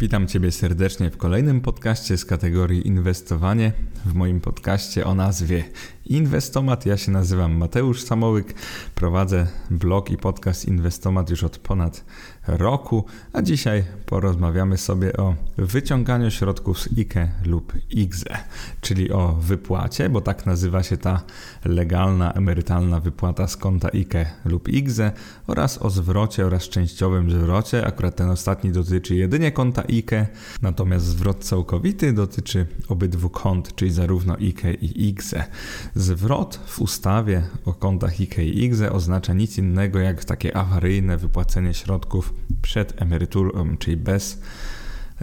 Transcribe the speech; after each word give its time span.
Witam 0.00 0.26
Ciebie 0.26 0.52
serdecznie 0.52 1.10
w 1.10 1.16
kolejnym 1.16 1.60
podcaście 1.60 2.16
z 2.16 2.24
kategorii 2.24 2.86
Inwestowanie. 2.86 3.72
W 4.04 4.14
moim 4.14 4.40
podcaście 4.40 5.06
o 5.06 5.14
nazwie 5.14 5.64
Inwestomat. 6.10 6.86
Ja 6.86 6.96
się 6.96 7.12
nazywam 7.12 7.52
Mateusz 7.52 8.02
Samołyk, 8.02 8.54
prowadzę 8.94 9.46
blog 9.70 10.10
i 10.10 10.16
podcast 10.16 10.64
Inwestomat 10.64 11.30
już 11.30 11.44
od 11.44 11.58
ponad 11.58 12.04
roku, 12.46 13.04
a 13.32 13.42
dzisiaj 13.42 13.84
porozmawiamy 14.06 14.78
sobie 14.78 15.16
o 15.16 15.34
wyciąganiu 15.58 16.30
środków 16.30 16.80
z 16.80 16.88
IKE 16.98 17.28
lub 17.44 17.72
IGZE, 17.90 18.38
czyli 18.80 19.12
o 19.12 19.32
wypłacie, 19.32 20.08
bo 20.08 20.20
tak 20.20 20.46
nazywa 20.46 20.82
się 20.82 20.96
ta 20.96 21.22
legalna 21.64 22.32
emerytalna 22.32 23.00
wypłata 23.00 23.46
z 23.46 23.56
konta 23.56 23.88
IKE 23.88 24.26
lub 24.44 24.68
IGZE 24.68 25.12
oraz 25.46 25.78
o 25.78 25.90
zwrocie 25.90 26.46
oraz 26.46 26.68
częściowym 26.68 27.30
zwrocie. 27.30 27.86
Akurat 27.86 28.16
ten 28.16 28.30
ostatni 28.30 28.72
dotyczy 28.72 29.14
jedynie 29.14 29.52
konta 29.52 29.82
IKE, 29.82 30.26
natomiast 30.62 31.06
zwrot 31.06 31.44
całkowity 31.44 32.12
dotyczy 32.12 32.66
obydwu 32.88 33.30
kont, 33.30 33.74
czyli 33.74 33.92
zarówno 33.92 34.34
IKE 34.34 34.74
i 34.74 35.08
IGZE. 35.08 35.44
Zwrot 36.00 36.60
w 36.66 36.80
ustawie 36.80 37.42
o 37.64 37.72
kontach 37.72 38.20
IKE 38.20 38.44
i 38.44 38.64
IGZE 38.64 38.92
oznacza 38.92 39.34
nic 39.34 39.58
innego 39.58 39.98
jak 39.98 40.24
takie 40.24 40.56
awaryjne 40.56 41.16
wypłacenie 41.16 41.74
środków 41.74 42.34
przed 42.62 43.02
emeryturą, 43.02 43.76
czyli 43.76 43.96
bez 43.96 44.42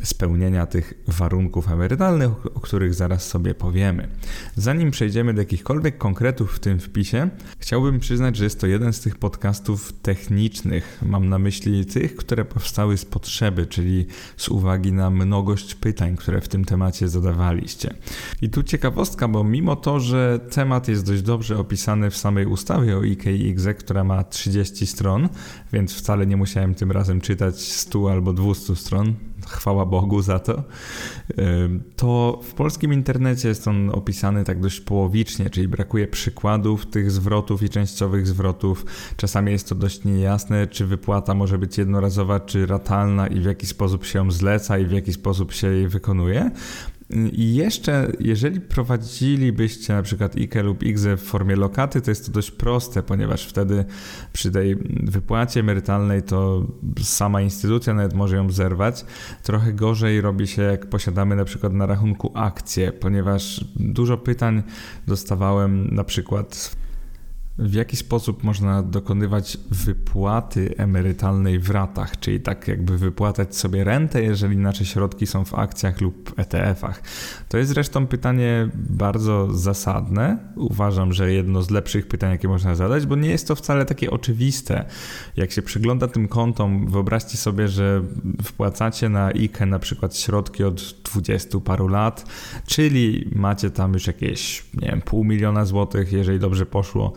spełnienia 0.03 0.65
tych 0.65 0.93
warunków 1.07 1.71
emerytalnych, 1.71 2.31
o 2.55 2.59
których 2.59 2.93
zaraz 2.93 3.27
sobie 3.27 3.53
powiemy. 3.53 4.07
Zanim 4.55 4.91
przejdziemy 4.91 5.33
do 5.33 5.41
jakichkolwiek 5.41 5.97
konkretów 5.97 6.55
w 6.55 6.59
tym 6.59 6.79
wpisie, 6.79 7.29
chciałbym 7.59 7.99
przyznać, 7.99 8.35
że 8.35 8.43
jest 8.43 8.61
to 8.61 8.67
jeden 8.67 8.93
z 8.93 8.99
tych 8.99 9.15
podcastów 9.15 9.93
technicznych. 10.01 11.01
Mam 11.05 11.29
na 11.29 11.39
myśli 11.39 11.85
tych, 11.85 12.15
które 12.15 12.45
powstały 12.45 12.97
z 12.97 13.05
potrzeby, 13.05 13.65
czyli 13.65 14.05
z 14.37 14.49
uwagi 14.49 14.93
na 14.93 15.09
mnogość 15.09 15.75
pytań, 15.75 16.15
które 16.15 16.41
w 16.41 16.47
tym 16.47 16.65
temacie 16.65 17.09
zadawaliście. 17.09 17.93
I 18.41 18.49
tu 18.49 18.63
ciekawostka, 18.63 19.27
bo 19.27 19.43
mimo 19.43 19.75
to, 19.75 19.99
że 19.99 20.39
temat 20.51 20.87
jest 20.87 21.05
dość 21.05 21.21
dobrze 21.21 21.59
opisany 21.59 22.09
w 22.09 22.17
samej 22.17 22.45
ustawie 22.45 22.97
o 22.97 23.03
IKX, 23.03 23.63
która 23.79 24.03
ma 24.03 24.23
30 24.23 24.87
stron, 24.87 25.29
więc 25.73 25.93
wcale 25.93 26.27
nie 26.27 26.37
musiałem 26.37 26.75
tym 26.75 26.91
razem 26.91 27.21
czytać 27.21 27.61
100 27.61 28.11
albo 28.11 28.33
200 28.33 28.75
stron, 28.75 29.13
chwała 29.47 29.85
Bogu 29.85 30.21
za 30.21 30.39
to, 30.39 30.63
to 31.95 32.39
w 32.43 32.53
polskim 32.53 32.93
internecie 32.93 33.47
jest 33.47 33.67
on 33.67 33.89
opisany 33.89 34.43
tak 34.43 34.59
dość 34.59 34.79
połowicznie, 34.79 35.49
czyli 35.49 35.67
brakuje 35.67 36.07
przykładów 36.07 36.85
tych 36.85 37.11
zwrotów 37.11 37.63
i 37.63 37.69
częściowych 37.69 38.27
zwrotów. 38.27 38.85
Czasami 39.17 39.51
jest 39.51 39.69
to 39.69 39.75
dość 39.75 40.03
niejasne, 40.03 40.67
czy 40.67 40.85
wypłata 40.85 41.33
może 41.33 41.57
być 41.57 41.77
jednorazowa, 41.77 42.39
czy 42.39 42.65
ratalna 42.65 43.27
i 43.27 43.39
w 43.39 43.45
jaki 43.45 43.67
sposób 43.67 44.05
się 44.05 44.19
ją 44.19 44.31
zleca 44.31 44.77
i 44.77 44.85
w 44.85 44.91
jaki 44.91 45.13
sposób 45.13 45.53
się 45.53 45.67
jej 45.67 45.87
wykonuje. 45.87 46.51
I 47.31 47.55
jeszcze, 47.55 48.11
jeżeli 48.19 48.61
prowadzilibyście 48.61 49.93
na 49.93 50.01
przykład 50.01 50.35
IKE 50.35 50.63
lub 50.63 50.83
IGZE 50.83 51.17
w 51.17 51.21
formie 51.21 51.55
lokaty, 51.55 52.01
to 52.01 52.11
jest 52.11 52.25
to 52.25 52.31
dość 52.31 52.51
proste, 52.51 53.03
ponieważ 53.03 53.47
wtedy 53.47 53.85
przy 54.33 54.51
tej 54.51 54.75
wypłacie 55.03 55.59
emerytalnej 55.59 56.23
to 56.23 56.67
sama 57.01 57.41
instytucja 57.41 57.93
nawet 57.93 58.13
może 58.13 58.35
ją 58.35 58.51
zerwać. 58.51 59.05
Trochę 59.43 59.73
gorzej 59.73 60.21
robi 60.21 60.47
się, 60.47 60.61
jak 60.61 60.89
posiadamy 60.89 61.35
na 61.35 61.45
przykład 61.45 61.73
na 61.73 61.85
rachunku 61.85 62.31
akcje, 62.35 62.91
ponieważ 62.91 63.65
dużo 63.75 64.17
pytań 64.17 64.63
dostawałem 65.07 65.95
na 65.95 66.03
przykład 66.03 66.75
w 67.59 67.73
jaki 67.73 67.95
sposób 67.97 68.43
można 68.43 68.83
dokonywać 68.83 69.57
wypłaty 69.71 70.73
emerytalnej 70.77 71.59
w 71.59 71.69
ratach, 71.69 72.19
czyli 72.19 72.39
tak 72.39 72.67
jakby 72.67 72.97
wypłatać 72.97 73.55
sobie 73.55 73.83
rentę, 73.83 74.23
jeżeli 74.23 74.57
nasze 74.57 74.85
środki 74.85 75.27
są 75.27 75.45
w 75.45 75.53
akcjach 75.53 76.01
lub 76.01 76.33
ETF-ach. 76.39 77.01
To 77.49 77.57
jest 77.57 77.71
zresztą 77.71 78.07
pytanie 78.07 78.69
bardzo 78.75 79.53
zasadne. 79.53 80.37
Uważam, 80.55 81.13
że 81.13 81.33
jedno 81.33 81.61
z 81.61 81.69
lepszych 81.69 82.07
pytań, 82.07 82.31
jakie 82.31 82.47
można 82.47 82.75
zadać, 82.75 83.05
bo 83.05 83.15
nie 83.15 83.29
jest 83.29 83.47
to 83.47 83.55
wcale 83.55 83.85
takie 83.85 84.11
oczywiste. 84.11 84.85
Jak 85.37 85.51
się 85.51 85.61
przygląda 85.61 86.07
tym 86.07 86.27
kontom, 86.27 86.87
wyobraźcie 86.87 87.37
sobie, 87.37 87.67
że 87.67 88.03
wpłacacie 88.43 89.09
na 89.09 89.25
IKE 89.25 89.65
na 89.65 89.79
przykład 89.79 90.17
środki 90.17 90.63
od 90.63 90.95
20 91.03 91.59
paru 91.59 91.87
lat, 91.87 92.25
czyli 92.67 93.29
macie 93.35 93.71
tam 93.71 93.93
już 93.93 94.07
jakieś, 94.07 94.65
nie 94.73 94.87
wiem, 94.87 95.01
pół 95.01 95.23
miliona 95.23 95.65
złotych, 95.65 96.11
jeżeli 96.11 96.39
dobrze 96.39 96.65
poszło 96.65 97.13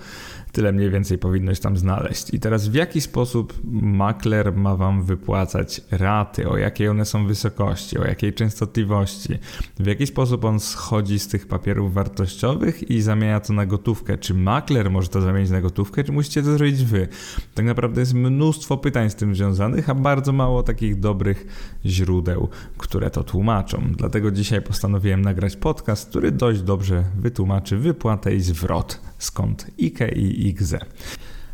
Tyle 0.52 0.72
mniej 0.72 0.90
więcej 0.90 1.18
powinnoś 1.18 1.60
tam 1.60 1.76
znaleźć. 1.76 2.34
I 2.34 2.40
teraz 2.40 2.68
w 2.68 2.74
jaki 2.74 3.00
sposób 3.00 3.54
makler 3.82 4.56
ma 4.56 4.76
wam 4.76 5.02
wypłacać 5.04 5.80
raty, 5.90 6.48
o 6.48 6.56
jakiej 6.56 6.88
one 6.88 7.04
są 7.04 7.26
wysokości, 7.26 7.98
o 7.98 8.04
jakiej 8.04 8.32
częstotliwości, 8.32 9.38
w 9.80 9.86
jaki 9.86 10.06
sposób 10.06 10.44
on 10.44 10.60
schodzi 10.60 11.18
z 11.18 11.28
tych 11.28 11.48
papierów 11.48 11.94
wartościowych 11.94 12.90
i 12.90 13.02
zamienia 13.02 13.40
to 13.40 13.52
na 13.52 13.66
gotówkę. 13.66 14.18
Czy 14.18 14.34
makler 14.34 14.90
może 14.90 15.08
to 15.08 15.20
zamienić 15.20 15.50
na 15.50 15.60
gotówkę, 15.60 16.04
czy 16.04 16.12
musicie 16.12 16.42
to 16.42 16.52
zrobić 16.52 16.84
wy? 16.84 17.08
Tak 17.54 17.66
naprawdę 17.66 18.00
jest 18.00 18.14
mnóstwo 18.14 18.76
pytań 18.76 19.10
z 19.10 19.14
tym 19.14 19.34
związanych, 19.34 19.90
a 19.90 19.94
bardzo 19.94 20.32
mało 20.32 20.62
takich 20.62 21.00
dobrych 21.00 21.46
źródeł, 21.86 22.48
które 22.78 23.10
to 23.10 23.24
tłumaczą. 23.24 23.82
Dlatego 23.96 24.30
dzisiaj 24.30 24.62
postanowiłem 24.62 25.22
nagrać 25.22 25.56
podcast, 25.56 26.08
który 26.08 26.30
dość 26.30 26.62
dobrze 26.62 27.04
wytłumaczy 27.16 27.76
wypłatę 27.76 28.34
i 28.34 28.40
zwrot 28.40 29.09
skąd 29.20 29.66
IKE 29.78 30.08
i 30.08 30.48
IGZE. 30.48 30.78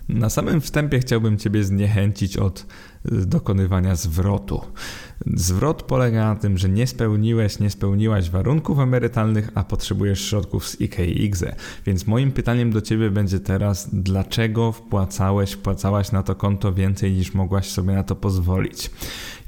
Na 0.08 0.30
samym 0.30 0.60
wstępie 0.60 0.98
chciałbym 0.98 1.38
Ciebie 1.38 1.64
zniechęcić 1.64 2.36
od 2.36 2.66
dokonywania 3.12 3.96
zwrotu. 3.96 4.60
Zwrot 5.34 5.82
polega 5.82 6.34
na 6.34 6.36
tym, 6.36 6.58
że 6.58 6.68
nie 6.68 6.86
spełniłeś, 6.86 7.58
nie 7.58 7.70
spełniłaś 7.70 8.30
warunków 8.30 8.78
emerytalnych, 8.78 9.50
a 9.54 9.64
potrzebujesz 9.64 10.28
środków 10.28 10.68
z 10.68 10.80
IKE 10.80 11.06
i 11.06 11.24
IGZE. 11.24 11.56
Więc 11.86 12.06
moim 12.06 12.32
pytaniem 12.32 12.70
do 12.70 12.80
Ciebie 12.80 13.10
będzie 13.10 13.40
teraz, 13.40 13.88
dlaczego 13.92 14.72
wpłacałeś, 14.72 15.52
wpłacałaś 15.52 16.12
na 16.12 16.22
to 16.22 16.34
konto 16.34 16.72
więcej 16.72 17.12
niż 17.12 17.34
mogłaś 17.34 17.70
sobie 17.70 17.94
na 17.94 18.02
to 18.02 18.16
pozwolić? 18.16 18.90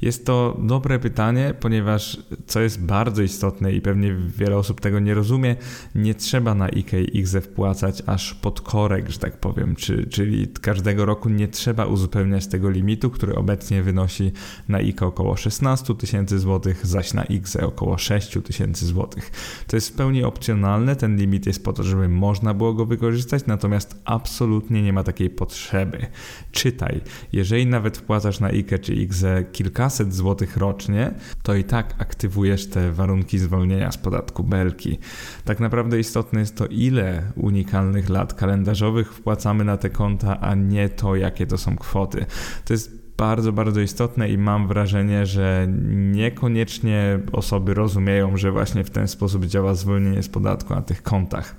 Jest 0.01 0.25
to 0.25 0.57
dobre 0.61 0.99
pytanie, 0.99 1.53
ponieważ 1.59 2.23
co 2.45 2.61
jest 2.61 2.81
bardzo 2.81 3.21
istotne 3.21 3.73
i 3.73 3.81
pewnie 3.81 4.15
wiele 4.37 4.57
osób 4.57 4.81
tego 4.81 4.99
nie 4.99 5.13
rozumie, 5.13 5.55
nie 5.95 6.15
trzeba 6.15 6.55
na 6.55 6.65
IKE 6.65 7.01
i 7.01 7.17
IGZE 7.17 7.41
wpłacać 7.41 8.03
aż 8.05 8.33
pod 8.33 8.61
korek, 8.61 9.09
że 9.09 9.19
tak 9.19 9.37
powiem, 9.37 9.75
czy, 9.75 10.07
czyli 10.07 10.47
każdego 10.47 11.05
roku 11.05 11.29
nie 11.29 11.47
trzeba 11.47 11.85
uzupełniać 11.85 12.47
tego 12.47 12.69
limitu, 12.69 13.09
który 13.09 13.35
obecnie 13.35 13.48
wynosi 13.83 14.31
na 14.67 14.77
IKE 14.77 15.05
około 15.05 15.35
16 15.35 15.95
tysięcy 15.95 16.39
złotych, 16.39 16.85
zaś 16.85 17.13
na 17.13 17.23
IGZE 17.23 17.55
około 17.55 17.97
6 17.97 18.37
tysięcy 18.43 18.85
złotych. 18.85 19.31
To 19.67 19.77
jest 19.77 19.89
w 19.89 19.93
pełni 19.93 20.23
opcjonalne, 20.23 20.95
ten 20.95 21.17
limit 21.17 21.45
jest 21.45 21.63
po 21.63 21.73
to, 21.73 21.83
żeby 21.83 22.09
można 22.09 22.53
było 22.53 22.73
go 22.73 22.85
wykorzystać, 22.85 23.45
natomiast 23.47 24.01
absolutnie 24.05 24.81
nie 24.81 24.93
ma 24.93 25.03
takiej 25.03 25.29
potrzeby. 25.29 26.05
Czytaj, 26.51 27.01
jeżeli 27.33 27.65
nawet 27.65 27.97
wpłacasz 27.97 28.39
na 28.39 28.47
IKE 28.47 28.79
czy 28.79 29.07
kilka 29.51 29.69
kilkaset 29.79 30.13
złotych 30.13 30.57
rocznie, 30.57 31.11
to 31.43 31.55
i 31.55 31.63
tak 31.63 31.95
aktywujesz 31.97 32.67
te 32.67 32.91
warunki 32.91 33.39
zwolnienia 33.39 33.91
z 33.91 33.97
podatku 33.97 34.43
belki. 34.43 34.97
Tak 35.45 35.59
naprawdę 35.59 35.99
istotne 35.99 36.39
jest 36.39 36.57
to, 36.57 36.65
ile 36.65 37.31
unikalnych 37.35 38.09
lat 38.09 38.33
kalendarzowych 38.33 39.13
wpłacamy 39.13 39.63
na 39.63 39.77
te 39.77 39.89
konta, 39.89 40.39
a 40.39 40.55
nie 40.55 40.89
to, 40.89 41.15
jakie 41.15 41.47
to 41.47 41.57
są 41.57 41.77
kwoty. 41.77 42.25
To 42.65 42.73
jest 42.73 42.98
bardzo, 43.19 43.53
bardzo 43.53 43.81
istotne 43.81 44.29
i 44.29 44.37
mam 44.37 44.67
wrażenie, 44.67 45.25
że 45.25 45.67
niekoniecznie 45.89 47.19
osoby 47.31 47.73
rozumieją, 47.73 48.37
że 48.37 48.51
właśnie 48.51 48.83
w 48.83 48.89
ten 48.89 49.07
sposób 49.07 49.45
działa 49.45 49.73
zwolnienie 49.75 50.23
z 50.23 50.29
podatku 50.29 50.75
na 50.75 50.81
tych 50.81 51.03
kontach. 51.03 51.55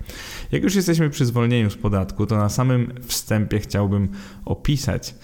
Jak 0.53 0.63
już 0.63 0.75
jesteśmy 0.75 1.11
przy 1.11 1.25
zwolnieniu 1.25 1.71
z 1.71 1.77
podatku, 1.77 2.27
to 2.27 2.37
na 2.37 2.49
samym 2.49 2.93
wstępie 3.03 3.59
chciałbym 3.59 4.09
opisać, 4.45 5.15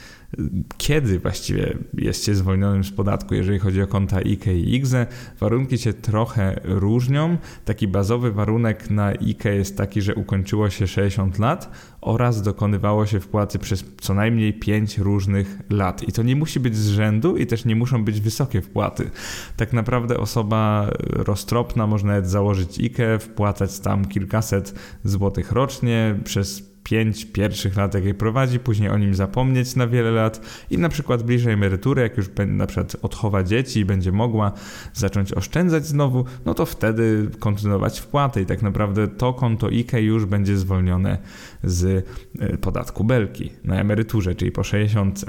kiedy 0.79 1.19
właściwie 1.19 1.79
jest 1.95 2.25
się 2.25 2.35
zwolnionym 2.35 2.85
z 2.85 2.91
podatku, 2.91 3.35
jeżeli 3.35 3.59
chodzi 3.59 3.83
o 3.83 3.87
konta 3.87 4.17
IKE 4.17 4.55
i 4.55 4.75
IGZE. 4.75 5.07
Warunki 5.41 5.79
się 5.79 5.93
trochę 5.93 6.61
różnią. 6.65 7.37
Taki 7.65 7.89
bazowy 7.89 8.33
warunek 8.33 8.91
na 8.91 9.07
IKE 9.07 9.55
jest 9.55 9.77
taki, 9.77 10.03
że 10.03 10.15
ukończyło 10.15 10.71
się 10.71 10.87
60 10.87 11.39
lat 11.39 11.71
oraz 12.01 12.43
dokonywało 12.43 13.07
się 13.07 13.21
wpłaty 13.21 13.59
przez 13.59 13.85
co 14.01 14.15
najmniej 14.15 14.55
5 14.55 14.99
różnych 14.99 15.61
lat. 15.71 16.09
I 16.09 16.13
to 16.13 16.23
nie 16.23 16.37
musi 16.37 16.61
być 16.61 16.77
z 16.77 16.89
rzędu 16.89 17.37
i 17.37 17.47
też 17.47 17.65
nie 17.65 17.77
muszą 17.77 18.05
być 18.05 18.21
wysokie 18.21 18.63
wpłaty. 18.63 19.11
Tak 19.57 19.73
naprawdę 19.73 20.19
osoba 20.19 20.91
roztropna 21.11 21.87
może 21.87 22.07
nawet 22.07 22.29
założyć 22.29 22.79
IKE, 22.81 23.19
wpłacać 23.19 23.81
tam 23.81 24.05
kilkaset 24.05 24.75
złotych 25.05 25.53
rocznie 25.53 26.21
przez 26.25 26.76
pięć 26.87 27.25
pierwszych 27.25 27.77
lat, 27.77 27.95
jak 27.95 28.05
je 28.05 28.15
prowadzi, 28.15 28.59
później 28.59 28.91
o 28.91 28.99
nim 28.99 29.15
zapomnieć 29.15 29.77
na 29.77 29.87
wiele 29.87 30.11
lat 30.11 30.41
i 30.71 30.79
na 30.79 30.89
przykład 30.89 31.23
bliżej 31.23 31.53
emerytury, 31.53 32.03
jak 32.03 32.17
już 32.17 32.27
na 32.47 32.67
przykład 32.67 32.97
odchowa 33.03 33.43
dzieci 33.43 33.81
i 33.81 33.85
będzie 33.85 34.13
mogła 34.13 34.53
zacząć 34.95 35.33
oszczędzać 35.33 35.87
znowu, 35.87 36.25
no 36.45 36.55
to 36.55 36.67
wtedy 36.67 37.31
kontynuować 37.39 38.01
wpłatę 38.01 38.43
i 38.43 38.47
tak 38.47 38.63
naprawdę 38.63 39.09
to 39.09 39.35
konto 39.35 39.67
IKE 39.67 40.01
już 40.01 40.25
będzie 40.25 40.57
zwolnione 40.57 41.19
z 41.65 42.07
e, 42.41 42.59
podatku 42.59 43.05
belki 43.05 43.53
na 43.65 43.81
emeryturze, 43.81 44.35
czyli 44.35 44.53
po 44.53 44.65
60. 44.65 45.25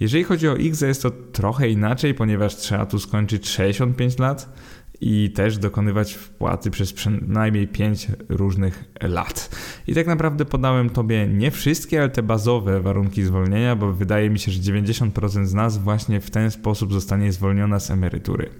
Jeżeli 0.00 0.24
chodzi 0.24 0.48
o 0.48 0.56
IKZE 0.56 0.86
jest 0.86 1.02
to 1.02 1.10
trochę 1.10 1.68
inaczej, 1.68 2.14
ponieważ 2.14 2.56
trzeba 2.56 2.86
tu 2.86 2.98
skończyć 2.98 3.48
65 3.48 4.18
lat, 4.18 4.52
i 5.00 5.30
też 5.30 5.58
dokonywać 5.58 6.14
wpłaty 6.14 6.70
przez 6.70 6.92
przynajmniej 6.92 7.68
5 7.68 8.08
różnych 8.28 8.84
lat. 9.02 9.56
I 9.86 9.94
tak 9.94 10.06
naprawdę 10.06 10.44
podałem 10.44 10.90
Tobie 10.90 11.28
nie 11.28 11.50
wszystkie, 11.50 12.00
ale 12.00 12.10
te 12.10 12.22
bazowe 12.22 12.80
warunki 12.80 13.22
zwolnienia, 13.22 13.76
bo 13.76 13.92
wydaje 13.92 14.30
mi 14.30 14.38
się, 14.38 14.52
że 14.52 14.60
90% 14.60 15.46
z 15.46 15.54
nas 15.54 15.78
właśnie 15.78 16.20
w 16.20 16.30
ten 16.30 16.50
sposób 16.50 16.92
zostanie 16.92 17.32
zwolniona 17.32 17.80
z 17.80 17.90
emerytury. 17.90 18.50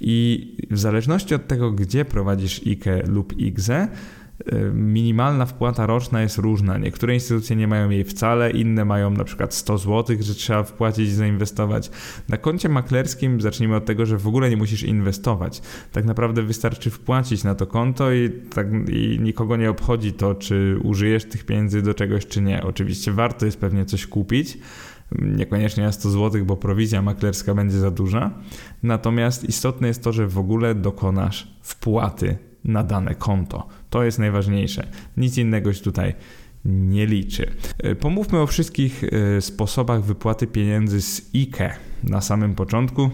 I 0.00 0.56
w 0.70 0.78
zależności 0.78 1.34
od 1.34 1.46
tego, 1.46 1.72
gdzie 1.72 2.04
prowadzisz 2.04 2.60
IKE 2.66 3.02
lub 3.06 3.38
IGZE, 3.38 3.88
minimalna 4.72 5.46
wpłata 5.46 5.86
roczna 5.86 6.22
jest 6.22 6.38
różna. 6.38 6.78
Niektóre 6.78 7.14
instytucje 7.14 7.56
nie 7.56 7.68
mają 7.68 7.90
jej 7.90 8.04
wcale, 8.04 8.50
inne 8.50 8.84
mają 8.84 9.10
na 9.10 9.24
przykład 9.24 9.54
100 9.54 9.78
zł, 9.78 10.16
że 10.20 10.34
trzeba 10.34 10.62
wpłacić 10.62 11.08
i 11.08 11.12
zainwestować. 11.12 11.90
Na 12.28 12.36
koncie 12.36 12.68
maklerskim 12.68 13.40
zacznijmy 13.40 13.76
od 13.76 13.84
tego, 13.84 14.06
że 14.06 14.18
w 14.18 14.26
ogóle 14.26 14.50
nie 14.50 14.56
musisz 14.56 14.82
inwestować. 14.82 15.62
Tak 15.92 16.04
naprawdę 16.04 16.42
wystarczy 16.42 16.90
wpłacić 16.90 17.44
na 17.44 17.54
to 17.54 17.66
konto 17.66 18.12
i, 18.12 18.30
tak, 18.30 18.66
i 18.88 19.18
nikogo 19.22 19.56
nie 19.56 19.70
obchodzi 19.70 20.12
to, 20.12 20.34
czy 20.34 20.78
użyjesz 20.82 21.24
tych 21.24 21.44
pieniędzy 21.44 21.82
do 21.82 21.94
czegoś, 21.94 22.26
czy 22.26 22.42
nie. 22.42 22.62
Oczywiście 22.62 23.12
warto 23.12 23.46
jest 23.46 23.60
pewnie 23.60 23.84
coś 23.84 24.06
kupić, 24.06 24.58
niekoniecznie 25.12 25.84
na 25.84 25.92
100 25.92 26.10
zł, 26.10 26.44
bo 26.44 26.56
prowizja 26.56 27.02
maklerska 27.02 27.54
będzie 27.54 27.78
za 27.78 27.90
duża. 27.90 28.30
Natomiast 28.82 29.44
istotne 29.44 29.88
jest 29.88 30.02
to, 30.02 30.12
że 30.12 30.26
w 30.26 30.38
ogóle 30.38 30.74
dokonasz 30.74 31.54
wpłaty 31.62 32.38
na 32.64 32.82
dane 32.82 33.14
konto. 33.14 33.68
To 33.90 34.04
jest 34.04 34.18
najważniejsze. 34.18 34.86
Nic 35.16 35.38
innego 35.38 35.72
się 35.72 35.82
tutaj 35.82 36.14
nie 36.64 37.06
liczy. 37.06 37.50
E, 37.78 37.94
pomówmy 37.94 38.40
o 38.40 38.46
wszystkich 38.46 39.04
e, 39.04 39.40
sposobach 39.40 40.02
wypłaty 40.02 40.46
pieniędzy 40.46 41.02
z 41.02 41.30
IKE 41.34 41.76
na 42.04 42.20
samym 42.20 42.54
początku. 42.54 43.10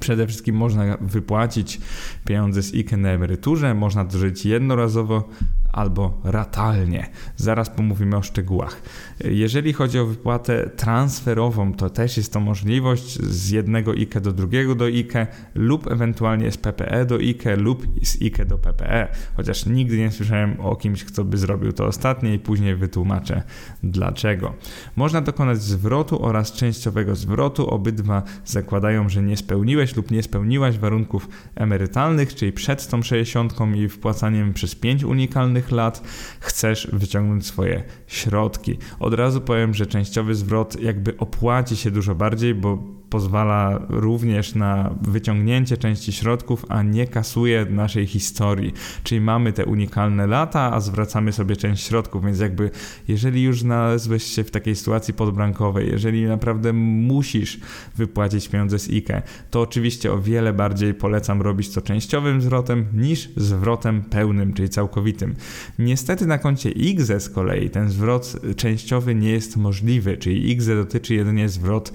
Przede 0.00 0.26
wszystkim 0.26 0.56
można 0.56 0.96
wypłacić 1.00 1.80
pieniądze 2.24 2.62
z 2.62 2.74
IKE 2.74 2.96
na 2.96 3.08
emeryturze, 3.08 3.74
można 3.74 4.10
żyć 4.10 4.46
jednorazowo, 4.46 5.28
albo 5.76 6.20
ratalnie. 6.24 7.08
Zaraz 7.36 7.70
pomówimy 7.70 8.16
o 8.16 8.22
szczegółach. 8.22 8.82
Jeżeli 9.24 9.72
chodzi 9.72 9.98
o 9.98 10.06
wypłatę 10.06 10.70
transferową, 10.76 11.74
to 11.74 11.90
też 11.90 12.16
jest 12.16 12.32
to 12.32 12.40
możliwość 12.40 13.18
z 13.22 13.50
jednego 13.50 13.90
IKE 13.90 14.20
do 14.20 14.32
drugiego 14.32 14.74
do 14.74 14.84
IKE 14.84 15.26
lub 15.54 15.90
ewentualnie 15.90 16.52
z 16.52 16.56
PPE 16.56 17.06
do 17.06 17.16
IKE 17.16 17.56
lub 17.56 17.86
z 18.02 18.22
IKE 18.22 18.44
do 18.44 18.58
PPE. 18.58 19.08
Chociaż 19.36 19.66
nigdy 19.66 19.98
nie 19.98 20.10
słyszałem 20.10 20.60
o 20.60 20.76
kimś, 20.76 21.04
kto 21.04 21.24
by 21.24 21.38
zrobił 21.38 21.72
to 21.72 21.86
ostatnie 21.86 22.34
i 22.34 22.38
później 22.38 22.76
wytłumaczę 22.76 23.42
dlaczego. 23.82 24.54
Można 24.96 25.20
dokonać 25.20 25.62
zwrotu 25.62 26.24
oraz 26.24 26.52
częściowego 26.52 27.16
zwrotu. 27.16 27.70
Obydwa 27.70 28.22
zakładają, 28.44 29.08
że 29.08 29.22
nie 29.22 29.36
spełniłeś 29.36 29.96
lub 29.96 30.10
nie 30.10 30.22
spełniłaś 30.22 30.78
warunków 30.78 31.28
emerytalnych, 31.54 32.34
czyli 32.34 32.52
przed 32.52 32.88
tą 32.88 33.02
60 33.02 33.54
i 33.76 33.88
wpłacaniem 33.88 34.54
przez 34.54 34.74
5 34.74 35.04
unikalnych 35.04 35.65
lat 35.72 36.02
chcesz 36.40 36.88
wyciągnąć 36.92 37.46
swoje 37.46 37.82
środki. 38.06 38.78
Od 39.00 39.14
razu 39.14 39.40
powiem, 39.40 39.74
że 39.74 39.86
częściowy 39.86 40.34
zwrot 40.34 40.80
jakby 40.80 41.16
opłaci 41.16 41.76
się 41.76 41.90
dużo 41.90 42.14
bardziej, 42.14 42.54
bo 42.54 42.95
pozwala 43.10 43.80
również 43.88 44.54
na 44.54 44.94
wyciągnięcie 45.02 45.76
części 45.76 46.12
środków, 46.12 46.64
a 46.68 46.82
nie 46.82 47.06
kasuje 47.06 47.66
naszej 47.70 48.06
historii. 48.06 48.72
Czyli 49.02 49.20
mamy 49.20 49.52
te 49.52 49.64
unikalne 49.64 50.26
lata, 50.26 50.72
a 50.72 50.80
zwracamy 50.80 51.32
sobie 51.32 51.56
część 51.56 51.86
środków, 51.86 52.24
więc 52.24 52.40
jakby 52.40 52.70
jeżeli 53.08 53.42
już 53.42 53.60
znalazłeś 53.60 54.22
się 54.22 54.44
w 54.44 54.50
takiej 54.50 54.76
sytuacji 54.76 55.14
podbrankowej, 55.14 55.90
jeżeli 55.90 56.24
naprawdę 56.24 56.72
musisz 56.72 57.60
wypłacić 57.96 58.48
pieniądze 58.48 58.78
z 58.78 58.88
IKE, 58.90 59.22
to 59.50 59.60
oczywiście 59.60 60.12
o 60.12 60.18
wiele 60.18 60.52
bardziej 60.52 60.94
polecam 60.94 61.42
robić 61.42 61.74
to 61.74 61.82
częściowym 61.82 62.42
zwrotem 62.42 62.86
niż 62.94 63.28
zwrotem 63.36 64.02
pełnym, 64.02 64.52
czyli 64.52 64.68
całkowitym. 64.68 65.34
Niestety 65.78 66.26
na 66.26 66.38
koncie 66.38 66.70
IGZE 66.70 67.20
z 67.20 67.30
kolei 67.30 67.70
ten 67.70 67.90
zwrot 67.90 68.36
częściowy 68.56 69.14
nie 69.14 69.30
jest 69.30 69.56
możliwy, 69.56 70.16
czyli 70.16 70.50
IGZE 70.50 70.76
dotyczy 70.76 71.14
jedynie 71.14 71.48
zwrot 71.48 71.92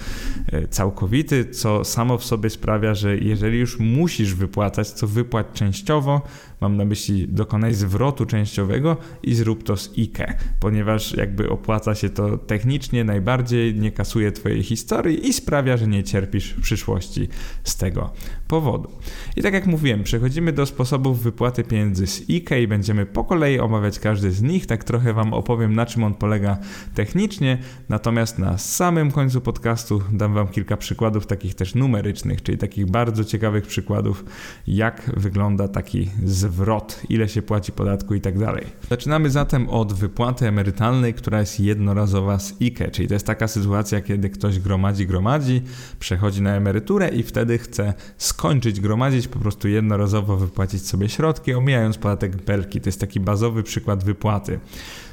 e, 0.51 0.67
całkowity 0.67 1.00
całkowity, 1.01 1.45
co 1.45 1.85
samo 1.85 2.17
w 2.17 2.25
sobie 2.25 2.49
sprawia, 2.49 2.93
że 2.93 3.17
jeżeli 3.17 3.59
już 3.59 3.79
musisz 3.79 4.33
wypłacać, 4.33 4.93
to 4.93 5.07
wypłać 5.07 5.47
częściowo, 5.53 6.21
mam 6.61 6.77
na 6.77 6.85
myśli 6.85 7.27
dokonaj 7.27 7.73
zwrotu 7.73 8.25
częściowego 8.25 8.97
i 9.23 9.35
zrób 9.35 9.63
to 9.63 9.77
z 9.77 9.97
IKE, 9.97 10.37
ponieważ 10.59 11.13
jakby 11.13 11.49
opłaca 11.49 11.95
się 11.95 12.09
to 12.09 12.37
technicznie 12.37 13.03
najbardziej, 13.03 13.75
nie 13.75 13.91
kasuje 13.91 14.31
twojej 14.31 14.63
historii 14.63 15.27
i 15.27 15.33
sprawia, 15.33 15.77
że 15.77 15.87
nie 15.87 16.03
cierpisz 16.03 16.53
w 16.53 16.61
przyszłości 16.61 17.27
z 17.63 17.75
tego 17.75 18.13
powodu. 18.47 18.89
I 19.35 19.41
tak 19.41 19.53
jak 19.53 19.67
mówiłem, 19.67 20.03
przechodzimy 20.03 20.53
do 20.53 20.65
sposobów 20.65 21.23
wypłaty 21.23 21.63
pieniędzy 21.63 22.07
z 22.07 22.29
IKE 22.29 22.61
i 22.61 22.67
będziemy 22.67 23.05
po 23.05 23.23
kolei 23.23 23.59
omawiać 23.59 23.99
każdy 23.99 24.31
z 24.31 24.41
nich, 24.41 24.65
tak 24.65 24.83
trochę 24.83 25.13
wam 25.13 25.33
opowiem 25.33 25.75
na 25.75 25.85
czym 25.85 26.03
on 26.03 26.13
polega 26.13 26.57
technicznie, 26.93 27.57
natomiast 27.89 28.39
na 28.39 28.57
samym 28.57 29.11
końcu 29.11 29.41
podcastu 29.41 30.01
dam 30.11 30.33
wam 30.33 30.47
kilka 30.47 30.77
przykładów 30.77 31.27
takich 31.27 31.55
też 31.55 31.75
numerycznych, 31.75 32.41
czyli 32.41 32.57
takich 32.57 32.85
bardzo 32.85 33.23
ciekawych 33.23 33.67
przykładów, 33.67 34.25
jak 34.67 35.11
wygląda 35.17 35.67
taki 35.67 36.09
zwrot 36.25 36.50
zwrot, 36.51 37.01
ile 37.09 37.29
się 37.29 37.41
płaci 37.41 37.71
podatku 37.71 38.15
i 38.15 38.21
tak 38.21 38.39
dalej. 38.39 38.65
Zaczynamy 38.89 39.29
zatem 39.29 39.69
od 39.69 39.93
wypłaty 39.93 40.47
emerytalnej, 40.47 41.13
która 41.13 41.39
jest 41.39 41.59
jednorazowa 41.59 42.39
z 42.39 42.61
IKE, 42.61 42.91
czyli 42.91 43.07
to 43.07 43.13
jest 43.13 43.25
taka 43.25 43.47
sytuacja, 43.47 44.01
kiedy 44.01 44.29
ktoś 44.29 44.59
gromadzi, 44.59 45.07
gromadzi, 45.07 45.61
przechodzi 45.99 46.41
na 46.41 46.55
emeryturę 46.55 47.09
i 47.09 47.23
wtedy 47.23 47.57
chce 47.57 47.93
skończyć 48.17 48.81
gromadzić, 48.81 49.27
po 49.27 49.39
prostu 49.39 49.67
jednorazowo 49.67 50.37
wypłacić 50.37 50.87
sobie 50.87 51.09
środki, 51.09 51.53
omijając 51.53 51.97
podatek 51.97 52.35
belki. 52.35 52.81
To 52.81 52.89
jest 52.89 52.99
taki 52.99 53.19
bazowy 53.19 53.63
przykład 53.63 54.03
wypłaty. 54.03 54.59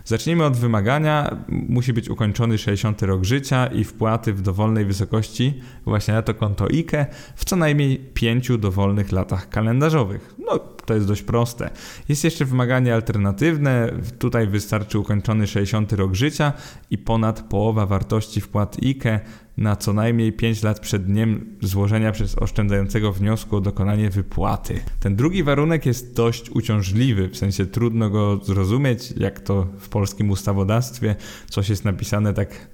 Zacznijmy 0.05 0.45
od 0.45 0.57
wymagania. 0.57 1.37
Musi 1.49 1.93
być 1.93 2.09
ukończony 2.09 2.59
60 2.59 3.03
rok 3.03 3.25
życia 3.25 3.67
i 3.67 3.85
wpłaty 3.85 4.33
w 4.33 4.43
dowolnej 4.43 4.85
wysokości 4.85 5.61
właśnie 5.85 6.15
na 6.15 6.23
to 6.23 6.35
konto 6.35 6.65
IKE 6.65 7.07
w 7.37 7.45
co 7.45 7.57
najmniej 7.57 7.99
5 8.15 8.59
dowolnych 8.59 9.13
latach 9.13 9.49
kalendarzowych. 9.49 10.35
No, 10.47 10.61
to 10.89 10.95
jest 10.95 11.07
dość 11.07 11.23
proste. 11.23 11.71
Jest 12.09 12.25
jeszcze 12.25 12.45
wymaganie 12.45 12.95
alternatywne. 12.95 13.93
Tutaj 14.19 14.47
wystarczy 14.47 14.99
ukończony 14.99 15.47
60 15.47 15.93
rok 15.93 16.15
życia 16.15 16.53
i 16.91 16.99
ponad 16.99 17.43
połowa 17.43 17.87
wartości 17.87 18.41
wpłat 18.41 18.77
IKE 18.83 19.21
na 19.57 19.77
co 19.77 19.93
najmniej 19.93 20.33
5 20.33 20.63
lat 20.63 20.81
przed 20.81 21.05
dniem 21.05 21.57
złożenia 21.63 22.13
przez 22.13 22.39
oszczędzającego 22.39 23.13
wniosku 23.13 23.57
o 23.57 23.61
dokonanie 23.61 24.11
wypłaty. 24.11 24.81
Ten 25.01 25.17
drugi 25.17 25.43
warunek 25.43 25.87
jest 25.87 26.15
dość 26.15 26.51
uciążliwy, 26.51 27.29
w 27.29 27.37
sensie 27.37 27.67
trudno 27.67 28.11
go 28.11 28.41
zrozumieć, 28.45 29.13
jak 29.17 29.41
to 29.41 29.67
w 29.79 29.89
polskim 29.89 30.31
ustawodawstwie 30.31 31.17
coś 31.51 31.69
jest 31.69 31.85
napisane 31.85 32.35
tak 32.35 32.69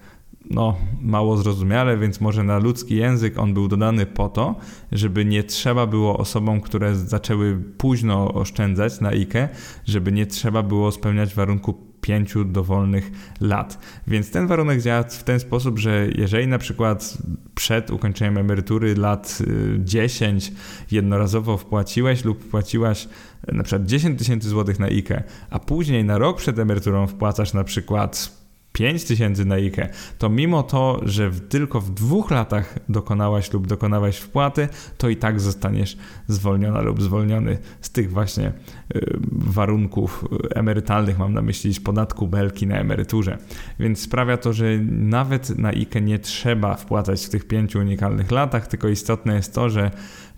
no, 0.51 0.77
mało 1.01 1.37
zrozumiale, 1.37 1.99
więc 1.99 2.21
może 2.21 2.43
na 2.43 2.59
ludzki 2.59 2.97
język 2.97 3.39
on 3.39 3.55
był 3.55 3.69
dodany 3.69 4.07
po 4.07 4.29
to, 4.29 4.55
żeby 4.93 5.25
nie 5.25 5.45
trzeba 5.45 5.87
było 5.87 6.19
osobom, 6.19 6.61
które 6.61 6.95
zaczęły 6.95 7.63
późno 7.79 8.35
oszczędzać 8.35 9.01
na 9.01 9.09
IKE, 9.09 9.49
żeby 9.85 10.13
nie 10.13 10.27
trzeba 10.27 10.63
było 10.63 10.93
spełniać 10.93 11.35
warunku 11.35 11.95
pięciu 12.01 12.45
dowolnych 12.45 13.11
lat. 13.41 13.79
Więc 14.07 14.31
ten 14.31 14.47
warunek 14.47 14.81
działa 14.81 15.03
w 15.03 15.25
ten 15.25 15.41
sposób, 15.41 15.79
że 15.79 16.09
jeżeli 16.15 16.47
na 16.47 16.59
przykład 16.59 17.19
przed 17.55 17.91
ukończeniem 17.91 18.39
emerytury 18.39 18.95
lat 18.95 19.39
10 19.79 20.49
y, 20.49 20.53
jednorazowo 20.91 21.57
wpłaciłeś 21.57 22.25
lub 22.25 22.45
wpłaciłaś 22.45 23.09
na 23.53 23.63
przykład 23.63 23.87
10 23.87 24.19
tysięcy 24.19 24.49
złotych 24.49 24.79
na 24.79 24.87
IKE, 24.87 25.23
a 25.51 25.59
później 25.59 26.05
na 26.05 26.19
rok 26.19 26.39
przed 26.39 26.59
emeryturą 26.59 27.07
wpłacasz 27.07 27.53
na 27.53 27.65
przykład 27.65 28.44
5 28.75 29.04
tysięcy 29.04 29.45
na 29.45 29.54
IKE, 29.54 29.88
to 30.19 30.28
mimo 30.28 30.62
to, 30.62 31.00
że 31.02 31.31
w, 31.31 31.49
tylko 31.49 31.81
w 31.81 31.90
dwóch 31.90 32.31
latach 32.31 32.78
dokonałaś 32.88 33.52
lub 33.52 33.66
dokonałeś 33.66 34.16
wpłaty, 34.16 34.69
to 34.99 35.09
i 35.09 35.16
tak 35.16 35.40
zostaniesz 35.40 35.97
zwolniona 36.28 36.81
lub 36.81 37.02
zwolniony 37.02 37.59
z 37.81 37.90
tych 37.90 38.11
właśnie 38.11 38.52
y, 38.97 39.19
warunków 39.33 40.25
emerytalnych, 40.54 41.19
mam 41.19 41.35
na 41.35 41.43
myśli 41.43 41.75
z 41.75 41.81
podatku 41.81 42.28
belki 42.28 42.66
na 42.66 42.78
emeryturze. 42.78 43.38
Więc 43.81 44.00
sprawia 44.00 44.37
to, 44.37 44.52
że 44.52 44.78
nawet 44.90 45.59
na 45.59 45.69
IKE 45.69 46.00
nie 46.00 46.19
trzeba 46.19 46.75
wpłacać 46.75 47.26
w 47.26 47.28
tych 47.28 47.47
pięciu 47.47 47.78
unikalnych 47.78 48.31
latach, 48.31 48.66
tylko 48.66 48.88
istotne 48.88 49.35
jest 49.35 49.54
to, 49.54 49.71
że 49.71 49.90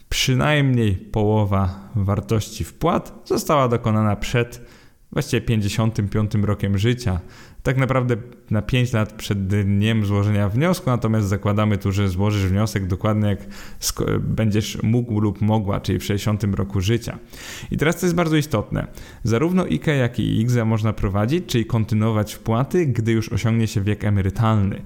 przynajmniej 0.08 0.96
połowa 0.96 1.90
wartości 1.94 2.64
wpłat 2.64 3.22
została 3.24 3.68
dokonana 3.68 4.16
przed 4.16 4.66
właściwie 5.12 5.40
55 5.40 6.34
rokiem 6.34 6.78
życia. 6.78 7.20
Tak 7.66 7.76
naprawdę 7.76 8.16
na 8.50 8.62
5 8.62 8.92
lat 8.92 9.12
przed 9.12 9.46
dniem 9.46 10.06
złożenia 10.06 10.48
wniosku, 10.48 10.90
natomiast 10.90 11.28
zakładamy 11.28 11.78
tu, 11.78 11.92
że 11.92 12.08
złożysz 12.08 12.46
wniosek 12.46 12.86
dokładnie 12.86 13.28
jak 13.28 13.38
będziesz 14.20 14.82
mógł 14.82 15.20
lub 15.20 15.40
mogła, 15.40 15.80
czyli 15.80 15.98
w 15.98 16.04
60 16.04 16.44
roku 16.44 16.80
życia. 16.80 17.18
I 17.70 17.76
teraz 17.76 18.00
to 18.00 18.06
jest 18.06 18.16
bardzo 18.16 18.36
istotne. 18.36 18.86
Zarówno 19.24 19.62
IKE, 19.62 19.96
jak 19.96 20.18
i 20.18 20.40
IGZE 20.40 20.64
można 20.64 20.92
prowadzić, 20.92 21.46
czyli 21.46 21.66
kontynuować 21.66 22.34
wpłaty, 22.34 22.86
gdy 22.86 23.12
już 23.12 23.32
osiągnie 23.32 23.66
się 23.66 23.80
wiek 23.80 24.04
emerytalny. 24.04 24.82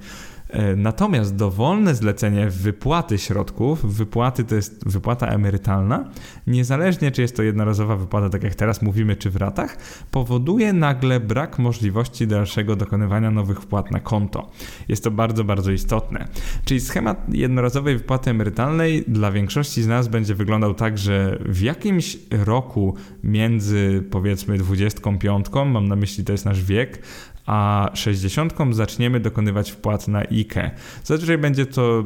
E, 0.53 0.77
natomiast 0.77 1.37
dowolne 1.37 1.95
zlecenie 1.95 2.51
wypłaty 2.51 3.19
środków, 3.19 3.97
wypłaty 3.97 4.45
to 4.45 4.55
jest 4.55 4.89
wypłata 4.89 5.27
emerytalna, 5.27 6.11
niezależnie 6.47 7.11
czy 7.11 7.23
jest 7.23 7.37
to 7.37 7.43
jednorazowa 7.43 7.97
wypłata, 7.97 8.29
tak 8.29 8.43
jak 8.43 8.55
teraz 8.55 8.83
mówimy, 8.83 9.17
czy 9.17 9.31
w 9.31 9.37
ratach, 9.37 9.77
powoduje 10.11 10.73
nagle 10.73 11.21
brak 11.21 11.59
możliwości 11.59 12.27
dalszego 12.27 12.77
dokonywania 12.77 13.31
nowych 13.31 13.61
wpłat 13.61 13.91
na 13.91 14.01
konto. 14.01 14.51
Jest 14.89 15.05
to 15.05 15.11
bardzo, 15.11 15.45
bardzo 15.45 15.71
istotne. 15.71 16.29
Czyli 16.65 16.81
schemat 16.81 17.35
jednorazowej 17.35 17.97
wypłaty 17.97 18.31
emerytalnej 18.31 19.05
dla 19.09 19.33
większości 19.33 19.83
z 19.83 19.87
nas 19.87 20.09
będzie 20.09 20.35
wyglądał 20.35 20.75
tak, 20.75 20.99
że 20.99 21.39
w 21.47 21.61
jakimś 21.61 22.19
roku 22.31 22.95
między 23.25 24.05
powiedzmy 24.11 24.59
25, 24.59 25.47
mam 25.67 25.89
na 25.89 25.97
myśli 25.97 26.25
to 26.25 26.33
jest 26.33 26.45
nasz 26.45 26.65
wiek, 26.65 27.03
a 27.51 27.91
60 27.95 28.55
zaczniemy 28.71 29.21
dokonywać 29.21 29.71
wpłat 29.71 30.09
na 30.09 30.19
IKE. 30.19 30.71
Zazwyczaj 31.05 31.39
będzie 31.39 31.67
to, 31.67 32.05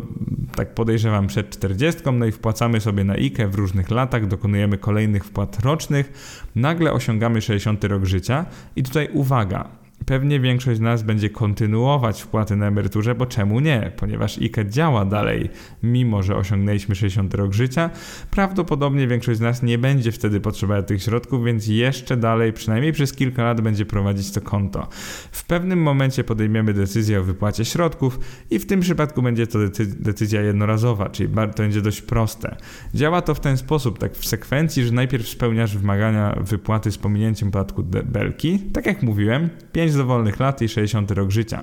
tak 0.56 0.74
podejrzewam, 0.74 1.26
przed 1.26 1.50
40, 1.50 2.02
no 2.12 2.26
i 2.26 2.32
wpłacamy 2.32 2.80
sobie 2.80 3.04
na 3.04 3.14
IKE 3.14 3.48
w 3.48 3.54
różnych 3.54 3.90
latach, 3.90 4.26
dokonujemy 4.26 4.78
kolejnych 4.78 5.24
wpłat 5.24 5.60
rocznych, 5.60 6.12
nagle 6.54 6.92
osiągamy 6.92 7.40
60 7.40 7.84
rok 7.84 8.04
życia. 8.04 8.46
I 8.76 8.82
tutaj 8.82 9.08
uwaga, 9.12 9.68
Pewnie 10.06 10.40
większość 10.40 10.78
z 10.78 10.80
nas 10.80 11.02
będzie 11.02 11.30
kontynuować 11.30 12.23
wpłaty 12.23 12.56
na 12.56 12.66
emeryturze, 12.66 13.14
bo 13.14 13.26
czemu 13.26 13.61
nie? 13.61 13.92
Ponieważ 13.96 14.38
IKE 14.38 14.64
działa 14.68 15.04
dalej, 15.04 15.50
mimo 15.82 16.23
że 16.23 16.37
osiągnęliśmy 16.37 16.94
60 16.94 17.34
rok 17.34 17.52
życia. 17.52 17.90
Prawdopodobnie 18.30 19.06
większość 19.06 19.38
z 19.38 19.40
nas 19.40 19.62
nie 19.62 19.78
będzie 19.78 20.12
wtedy 20.12 20.40
potrzebować 20.40 20.88
tych 20.88 21.02
środków, 21.02 21.44
więc 21.44 21.66
jeszcze 21.66 22.16
dalej, 22.16 22.52
przynajmniej 22.52 22.92
przez 22.92 23.12
kilka 23.12 23.44
lat, 23.44 23.61
będzie 23.61 23.87
prowadzić 23.87 24.30
to 24.30 24.40
konto. 24.40 24.88
W 25.32 25.44
pewnym 25.44 25.82
momencie 25.82 26.25
podejmiemy 26.25 26.75
decyzję 26.75 27.20
o 27.20 27.25
wypłacie 27.25 27.64
środków 27.64 28.18
i 28.50 28.58
w 28.58 28.66
tym 28.66 28.80
przypadku 28.80 29.23
będzie 29.23 29.46
to 29.46 29.58
decyzja 29.87 30.40
jednorazowa, 30.40 31.08
czyli 31.08 31.28
to 31.28 31.62
będzie 31.62 31.80
dość 31.80 32.02
proste. 32.02 32.56
Działa 32.94 33.23
to 33.23 33.34
w 33.34 33.40
ten 33.40 33.56
sposób, 33.56 33.99
tak 33.99 34.14
w 34.14 34.26
sekwencji, 34.26 34.84
że 34.84 34.92
najpierw 34.92 35.28
spełniasz 35.28 35.76
wymagania 35.76 36.38
wypłaty 36.40 36.90
z 36.92 36.99
pominięciem 36.99 37.50
podatku 37.50 37.82
belki, 38.04 38.58
tak 38.58 38.87
jak 38.87 39.02
mówiłem, 39.02 39.49
5 39.73 39.93
dowolnych 39.94 40.40
lat 40.40 40.62
i 40.62 40.68
60 40.68 41.10
rok 41.10 41.30
życia. 41.30 41.62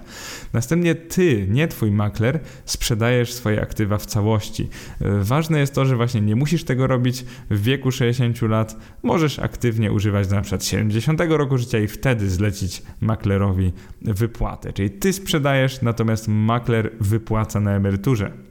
Następnie 0.54 0.96
ty, 0.96 1.48
nie 1.50 1.68
twój 1.68 1.92
makler, 1.92 2.40
sprzedajesz 2.66 3.34
swoje 3.34 3.62
aktywa 3.62 3.98
w 3.98 4.06
całości. 4.06 4.70
E, 5.02 5.24
ważne 5.24 5.60
jest 5.60 5.76
to, 5.76 5.86
że 5.86 5.96
właśnie 5.96 6.22
nie 6.22 6.36
musisz 6.36 6.64
tego 6.64 6.88
robić 6.88 7.26
w 7.50 7.64
wieku 7.64 7.92
60 7.92 8.42
lat. 8.42 8.78
Możesz 9.04 9.40
aktywnie 9.40 9.92
używać 9.92 10.30
na 10.30 10.42
przykład 10.42 10.66
70 10.66 11.22
roku 11.30 11.58
życia 11.58 11.80
i 11.80 11.88
wtedy 11.88 12.30
zlecić 12.30 12.84
maklerowi 13.02 13.74
wypłatę. 14.02 14.74
Czyli 14.74 14.90
ty 14.90 15.14
sprzedajesz, 15.14 15.82
natomiast 15.82 16.28
makler 16.28 16.92
wypłaca 17.00 17.60
na 17.60 17.72
emeryturze. 17.72 18.51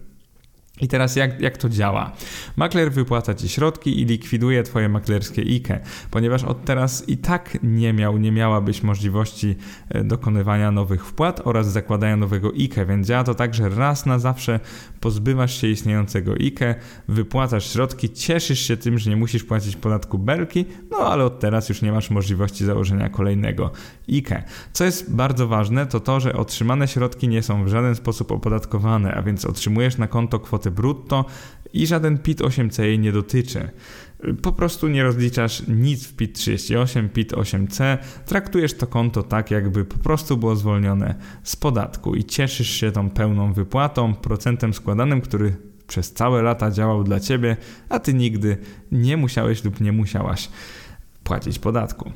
I 0.81 0.89
teraz 0.89 1.17
jak, 1.17 1.41
jak 1.41 1.59
to 1.59 1.69
działa? 1.69 2.13
Makler 2.57 2.93
wypłaca 2.93 3.35
ci 3.35 3.49
środki 3.49 4.01
i 4.01 4.05
likwiduje 4.05 4.63
twoje 4.63 4.89
maklerskie 4.89 5.43
IKE, 5.43 5.81
ponieważ 6.11 6.45
od 6.45 6.65
teraz 6.65 7.09
i 7.09 7.17
tak 7.17 7.59
nie 7.63 7.93
miał, 7.93 8.19
nie 8.19 8.33
miałabyś 8.33 8.83
możliwości 8.83 9.57
e, 9.89 10.05
dokonywania 10.05 10.71
nowych 10.71 11.07
wpłat 11.07 11.41
oraz 11.45 11.73
zakładania 11.73 12.17
nowego 12.17 12.53
IKE, 12.59 12.87
więc 12.87 13.07
działa 13.07 13.25
to 13.25 13.35
tak, 13.35 13.55
że 13.55 13.69
raz 13.69 14.07
na 14.07 14.19
zawsze 14.19 14.61
pozbywasz 15.01 15.61
się 15.61 15.67
istniejącego 15.67 16.33
IKE, 16.33 16.75
wypłacasz 17.09 17.73
środki, 17.73 18.11
cieszysz 18.11 18.61
się 18.61 18.77
tym, 18.77 18.99
że 18.99 19.11
nie 19.11 19.17
musisz 19.17 19.45
płacić 19.45 19.77
podatku 19.77 20.19
belki, 20.19 20.65
no 20.91 20.99
ale 20.99 21.25
od 21.25 21.41
teraz 21.41 21.69
już 21.69 21.83
nie 21.83 21.93
masz 21.93 22.11
możliwości 22.11 22.65
założenia 22.65 23.09
kolejnego 23.09 23.71
IKE. 24.09 24.43
Co 24.73 24.85
jest 24.85 25.15
bardzo 25.15 25.49
ważne, 25.49 25.87
to 25.87 26.01
to, 26.01 26.21
że 26.21 26.33
otrzymane 26.33 26.89
środki 26.89 27.29
nie 27.29 27.43
są 27.43 27.65
w 27.65 27.69
żaden 27.69 27.95
sposób 27.95 28.33
opodatkowane, 28.33 29.15
a 29.15 29.23
więc 29.23 29.45
otrzymujesz 29.45 29.99
na 29.99 30.07
konto 30.07 30.39
brutto 30.71 31.25
i 31.73 31.87
żaden 31.87 32.19
PIT-8C 32.19 32.83
jej 32.83 32.99
nie 32.99 33.13
dotyczy. 33.13 33.71
Po 34.43 34.53
prostu 34.53 34.89
nie 34.89 35.03
rozliczasz 35.03 35.63
nic 35.69 36.07
w 36.07 36.17
PIT-38, 36.17 37.09
PIT-8C, 37.09 37.99
traktujesz 38.27 38.75
to 38.75 38.87
konto 38.87 39.23
tak, 39.23 39.51
jakby 39.51 39.85
po 39.85 39.99
prostu 39.99 40.37
było 40.37 40.57
zwolnione 40.57 41.15
z 41.43 41.57
podatku 41.57 42.15
i 42.15 42.25
cieszysz 42.25 42.71
się 42.71 42.93
tą 42.93 43.11
pełną 43.11 43.53
wypłatą, 43.53 44.15
procentem 44.15 44.75
składanym, 44.75 45.21
który 45.21 45.57
przez 45.87 46.13
całe 46.13 46.43
lata 46.43 46.71
działał 46.71 47.05
dla 47.05 47.21
ciebie, 47.21 47.57
a 47.89 47.99
ty 47.99 48.15
nigdy 48.15 48.57
nie 48.93 49.17
musiałeś 49.17 49.65
lub 49.65 49.81
nie 49.81 49.93
musiałaś 49.93 50.49
płacić 51.25 51.59
podatku. 51.59 52.13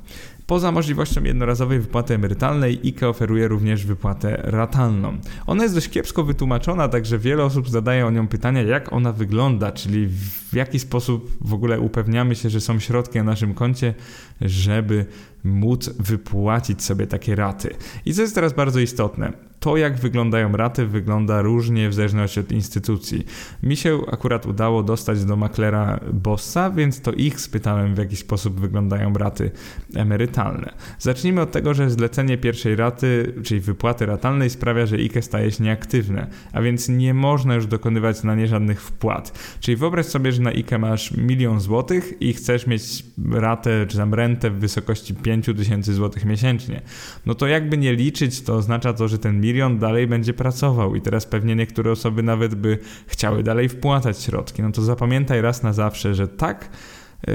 Poza 0.47 0.73
możliwością 0.73 1.25
jednorazowej 1.25 1.81
wypłaty 1.81 2.15
emerytalnej, 2.15 2.81
IKE 2.85 3.09
oferuje 3.09 3.49
również 3.49 3.87
wypłatę 3.87 4.41
ratalną. 4.43 5.19
Ona 5.47 5.63
jest 5.63 5.75
dość 5.75 5.89
kiepsko 5.89 6.25
wytłumaczona, 6.25 6.89
także 6.89 7.19
wiele 7.19 7.45
osób 7.45 7.69
zadaje 7.69 8.07
o 8.07 8.11
nią 8.11 8.29
pytania, 8.29 8.63
jak 8.63 8.93
ona 8.93 9.13
wygląda, 9.13 9.73
czyli 9.73 10.07
w 10.51 10.55
jaki 10.55 10.79
sposób 10.79 11.37
w 11.41 11.55
ogóle 11.55 11.81
upewniamy 11.81 12.35
się, 12.35 12.51
że 12.51 12.61
są 12.61 12.81
środki 12.81 13.19
na 13.19 13.25
naszym 13.25 13.55
koncie, 13.55 13.95
żeby 14.41 15.07
móc 15.45 15.89
wypłacić 15.89 16.83
sobie 16.83 17.07
takie 17.07 17.37
raty. 17.37 17.75
I 18.07 18.15
co 18.15 18.23
jest 18.23 18.35
teraz 18.35 18.53
bardzo 18.53 18.81
istotne, 18.81 19.33
to, 19.65 19.77
jak 19.77 19.97
wyglądają 19.97 20.53
raty, 20.53 20.87
wygląda 20.87 21.43
różnie 21.43 21.89
w 21.89 21.95
zależności 21.95 22.41
od 22.41 22.53
instytucji. 22.53 23.27
Mi 23.63 23.77
się 23.77 24.01
akurat 24.13 24.47
udało 24.47 24.83
dostać 24.83 25.25
do 25.25 25.37
maklera 25.37 26.01
Bossa, 26.13 26.71
więc 26.71 27.01
to 27.01 27.13
ich 27.13 27.41
spytałem, 27.41 27.95
w 27.95 27.99
jaki 27.99 28.17
sposób 28.17 28.61
wyglądają 28.61 29.13
raty 29.13 29.51
emerytalne. 29.95 30.75
Zacznijmy 30.99 31.41
od 31.41 31.53
tego, 31.53 31.75
że 31.75 31.91
zlecenie 31.91 32.39
pierwszej 32.39 32.77
raty, 32.77 33.35
czyli 33.43 33.61
wypłaty 33.61 34.07
ratalnej, 34.07 34.51
sprawia, 34.51 34.87
że 34.87 34.97
IKE 34.97 35.23
staje 35.23 35.51
się 35.51 35.65
nieaktywne, 35.65 36.27
a 36.53 36.63
więc 36.63 36.89
nie 36.89 37.15
można 37.15 37.55
już 37.55 37.67
dokonywać 37.67 38.23
na 38.23 38.35
nie 38.35 38.47
żadnych 38.47 38.83
wpłat. 38.83 39.39
Czyli 39.61 39.77
wyobraź 39.77 40.07
sobie, 40.07 40.33
że 40.33 40.43
na 40.43 40.51
IKE 40.51 40.79
masz 40.79 41.17
milion 41.17 41.61
złotych 41.61 42.23
i 42.23 42.33
chcesz 42.33 42.67
mieć 42.67 43.05
ratę 43.33 43.87
czy 43.87 43.97
tam 43.97 44.15
rentę 44.15 44.51
w 44.51 44.59
wysokości 44.59 45.15
5000 45.43 45.95
złotych 45.95 46.25
miesięcznie. 46.25 46.83
No 47.26 47.35
to 47.35 47.47
jakby 47.47 47.79
nie 47.79 47.95
liczyć, 47.95 48.43
to 48.43 48.55
oznacza 48.55 48.93
to, 48.93 49.09
że 49.09 49.19
ten 49.19 49.41
milion 49.41 49.79
dalej 49.79 50.07
będzie 50.07 50.35
pracował 50.35 50.95
i 50.95 51.00
teraz 51.00 51.26
pewnie 51.26 51.57
niektóre 51.57 51.91
osoby 51.91 52.23
nawet 52.23 52.55
by 52.55 52.79
chciały 53.07 53.43
dalej 53.43 53.69
wpłacać 53.69 54.23
środki. 54.23 54.62
No 54.62 54.73
to 54.73 54.83
zapamiętaj 54.83 55.41
raz 55.41 55.62
na 55.62 55.73
zawsze, 55.73 56.14
że 56.14 56.29
tak 56.29 56.71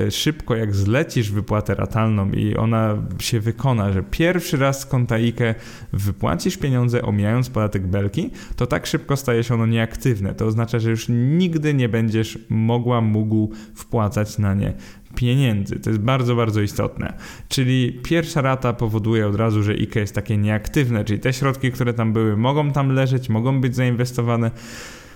szybko 0.10 0.55
jak 0.55 0.75
zlecisz 0.75 1.31
wypłatę 1.31 1.75
ratalną 1.75 2.31
i 2.31 2.55
ona 2.55 2.98
się 3.19 3.39
wykona, 3.39 3.91
że 3.91 4.03
pierwszy 4.03 4.58
raz 4.58 4.79
z 4.79 4.86
konta 4.86 5.15
IKE 5.15 5.55
wypłacisz 5.93 6.58
pieniądze 6.58 7.01
omijając 7.01 7.50
podatek 7.50 7.88
belki, 7.88 8.29
to 8.55 8.67
tak 8.67 8.86
szybko 8.86 9.17
staje 9.17 9.43
się 9.43 9.53
ono 9.53 9.65
nieaktywne. 9.65 10.34
To 10.34 10.46
oznacza, 10.46 10.79
że 10.79 10.89
już 10.89 11.05
nigdy 11.10 11.74
nie 11.74 11.89
będziesz 11.89 12.39
mogła, 12.50 13.01
mógł 13.01 13.51
wpłacać 13.75 14.38
na 14.38 14.53
nie 14.53 14.74
pieniędzy. 15.15 15.79
To 15.79 15.89
jest 15.89 16.01
bardzo, 16.01 16.36
bardzo 16.36 16.62
istotne. 16.62 17.13
Czyli 17.48 18.00
pierwsza 18.03 18.41
rata 18.41 18.74
powoduje 18.74 19.27
od 19.27 19.36
razu, 19.36 19.63
że 19.63 19.74
IKE 19.74 20.00
jest 20.00 20.15
takie 20.15 20.38
nieaktywne, 20.38 21.05
czyli 21.05 21.19
te 21.19 21.34
środki, 21.34 21.72
które 21.72 21.93
tam 21.93 22.13
były, 22.13 22.38
mogą 22.38 22.72
tam 22.72 22.91
leżeć, 22.91 23.29
mogą 23.29 23.62
być 23.62 23.75
zainwestowane, 23.75 24.51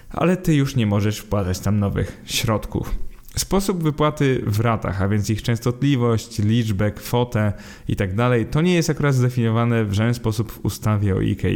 ale 0.09 0.37
ty 0.37 0.55
już 0.55 0.75
nie 0.75 0.85
możesz 0.85 1.19
wpłacać 1.19 1.59
tam 1.59 1.79
nowych 1.79 2.21
środków. 2.25 3.12
Sposób 3.35 3.83
wypłaty 3.83 4.41
w 4.47 4.59
ratach, 4.59 5.01
a 5.01 5.07
więc 5.07 5.29
ich 5.29 5.41
częstotliwość, 5.41 6.39
liczbę, 6.39 6.91
kwotę 6.91 7.53
itd., 7.87 8.15
tak 8.15 8.49
to 8.51 8.61
nie 8.61 8.73
jest 8.73 8.89
akurat 8.89 9.15
zdefiniowane 9.15 9.85
w 9.85 9.93
żaden 9.93 10.13
sposób 10.13 10.51
w 10.51 10.65
ustawie 10.65 11.15
o 11.15 11.19
IKE 11.19 11.49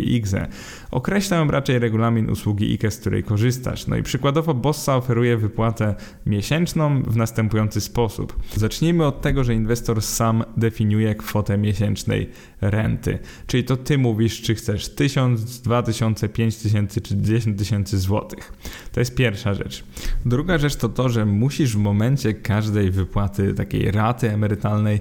i 0.91 0.95
IGZE. 0.95 0.97
Określają 0.97 1.47
raczej 1.47 1.79
regulamin 1.79 2.29
usługi 2.29 2.73
IKE, 2.73 2.91
z 2.91 2.97
której 2.97 3.23
korzystasz. 3.23 3.87
No 3.87 3.95
i 3.95 4.03
przykładowo 4.03 4.53
Bossa 4.53 4.95
oferuje 4.95 5.37
wypłatę 5.37 5.95
miesięczną 6.25 7.03
w 7.03 7.17
następujący 7.17 7.81
sposób. 7.81 8.39
Zacznijmy 8.55 9.05
od 9.05 9.21
tego, 9.21 9.43
że 9.43 9.53
inwestor 9.53 10.01
sam 10.01 10.43
definiuje 10.57 11.15
kwotę 11.15 11.57
miesięcznej 11.57 12.29
renty. 12.61 13.19
Czyli 13.47 13.63
to 13.63 13.77
ty 13.77 13.97
mówisz, 13.97 14.41
czy 14.41 14.55
chcesz 14.55 14.89
1000, 14.89 15.61
2000, 15.61 16.29
5000 16.29 17.01
czy 17.01 17.17
10 17.17 17.57
tysięcy 17.57 17.99
złotych. 17.99 18.53
To 18.91 18.99
jest 18.99 19.15
pierwsza 19.15 19.53
rzecz. 19.53 19.83
Druga 20.25 20.57
rzecz 20.57 20.75
to 20.75 20.89
to, 20.89 21.09
że 21.09 21.25
musisz 21.25 21.75
w 21.75 21.79
momencie 21.79 22.33
każdej 22.33 22.91
wypłaty 22.91 23.53
takiej 23.53 23.91
raty 23.91 24.31
emerytalnej 24.31 24.99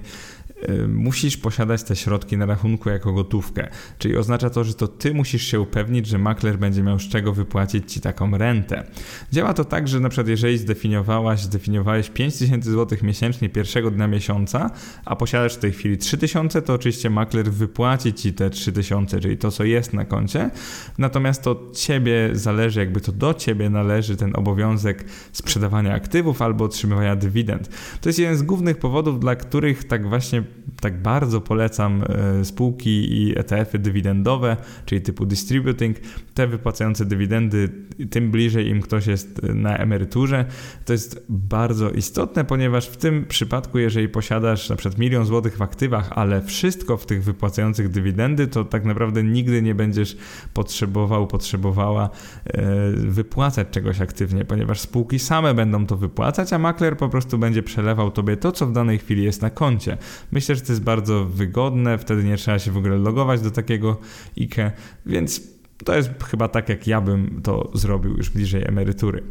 musisz 0.87 1.37
posiadać 1.37 1.83
te 1.83 1.95
środki 1.95 2.37
na 2.37 2.45
rachunku 2.45 2.89
jako 2.89 3.13
gotówkę. 3.13 3.67
Czyli 3.97 4.17
oznacza 4.17 4.49
to, 4.49 4.63
że 4.63 4.73
to 4.73 4.87
ty 4.87 5.13
musisz 5.13 5.43
się 5.43 5.59
upewnić, 5.61 6.07
że 6.07 6.17
makler 6.17 6.59
będzie 6.59 6.83
miał 6.83 6.99
z 6.99 7.09
czego 7.09 7.33
wypłacić 7.33 7.93
ci 7.93 8.01
taką 8.01 8.37
rentę. 8.37 8.83
Działa 9.31 9.53
to 9.53 9.65
tak, 9.65 9.87
że 9.87 9.99
na 9.99 10.09
przykład 10.09 10.27
jeżeli 10.27 10.57
zdefiniowałaś, 10.57 11.41
zdefiniowałeś 11.41 12.09
5000 12.09 12.71
zł 12.71 12.97
miesięcznie 13.01 13.49
pierwszego 13.49 13.91
dnia 13.91 14.07
miesiąca, 14.07 14.71
a 15.05 15.15
posiadasz 15.15 15.55
w 15.55 15.57
tej 15.57 15.71
chwili 15.71 15.97
3000, 15.97 16.61
to 16.61 16.73
oczywiście 16.73 17.09
makler 17.09 17.51
wypłaci 17.51 18.13
ci 18.13 18.33
te 18.33 18.49
3000, 18.49 19.19
czyli 19.19 19.37
to, 19.37 19.51
co 19.51 19.63
jest 19.63 19.93
na 19.93 20.05
koncie. 20.05 20.49
Natomiast 20.97 21.41
to 21.41 21.71
ciebie 21.73 22.29
zależy, 22.33 22.79
jakby 22.79 23.01
to 23.01 23.11
do 23.11 23.33
ciebie 23.33 23.69
należy 23.69 24.17
ten 24.17 24.35
obowiązek 24.35 25.05
sprzedawania 25.31 25.93
aktywów 25.93 26.41
albo 26.41 26.65
otrzymywania 26.65 27.15
dywidend. 27.15 27.69
To 28.01 28.09
jest 28.09 28.19
jeden 28.19 28.37
z 28.37 28.43
głównych 28.43 28.77
powodów, 28.77 29.19
dla 29.19 29.35
których 29.35 29.83
tak 29.83 30.09
właśnie 30.09 30.43
tak 30.81 31.01
bardzo 31.01 31.41
polecam 31.41 32.03
e, 32.03 32.45
spółki 32.45 33.21
i 33.21 33.39
ETF-y 33.39 33.79
dywidendowe, 33.79 34.57
czyli 34.85 35.01
typu 35.01 35.25
distributing, 35.25 35.97
te 36.33 36.47
wypłacające 36.47 37.05
dywidendy, 37.05 37.69
tym 38.09 38.31
bliżej 38.31 38.67
im 38.67 38.81
ktoś 38.81 39.07
jest 39.07 39.43
na 39.43 39.77
emeryturze. 39.77 40.45
To 40.85 40.93
jest 40.93 41.25
bardzo 41.29 41.91
istotne, 41.91 42.45
ponieważ 42.45 42.87
w 42.87 42.97
tym 42.97 43.25
przypadku, 43.25 43.79
jeżeli 43.79 44.09
posiadasz 44.09 44.69
na 44.69 44.75
przykład 44.75 44.99
milion 44.99 45.25
złotych 45.25 45.57
w 45.57 45.61
aktywach, 45.61 46.09
ale 46.11 46.41
wszystko 46.41 46.97
w 46.97 47.05
tych 47.05 47.23
wypłacających 47.23 47.89
dywidendy, 47.89 48.47
to 48.47 48.65
tak 48.65 48.85
naprawdę 48.85 49.23
nigdy 49.23 49.61
nie 49.61 49.75
będziesz 49.75 50.17
potrzebował, 50.53 51.27
potrzebowała 51.27 52.09
e, 52.45 52.91
wypłacać 52.91 53.67
czegoś 53.71 54.01
aktywnie, 54.01 54.45
ponieważ 54.45 54.79
spółki 54.79 55.19
same 55.19 55.53
będą 55.53 55.85
to 55.85 55.97
wypłacać, 55.97 56.53
a 56.53 56.59
makler 56.59 56.97
po 56.97 57.09
prostu 57.09 57.37
będzie 57.37 57.63
przelewał 57.63 58.11
tobie 58.11 58.37
to, 58.37 58.51
co 58.51 58.67
w 58.67 58.71
danej 58.71 58.97
chwili 58.97 59.23
jest 59.23 59.41
na 59.41 59.49
koncie. 59.49 59.97
Myślę, 60.37 60.55
że 60.55 60.61
to 60.61 60.71
jest 60.71 60.83
bardzo 60.83 61.25
wygodne, 61.25 61.97
wtedy 61.97 62.23
nie 62.23 62.37
trzeba 62.37 62.59
się 62.59 62.71
w 62.71 62.77
ogóle 62.77 62.97
logować 62.97 63.41
do 63.41 63.51
takiego 63.51 63.97
IKE, 64.37 64.71
więc 65.05 65.41
to 65.85 65.95
jest 65.95 66.23
chyba 66.23 66.47
tak, 66.47 66.69
jak 66.69 66.87
ja 66.87 67.01
bym 67.01 67.41
to 67.43 67.71
zrobił 67.73 68.17
już 68.17 68.29
bliżej 68.29 68.63
emerytury. 68.67 69.23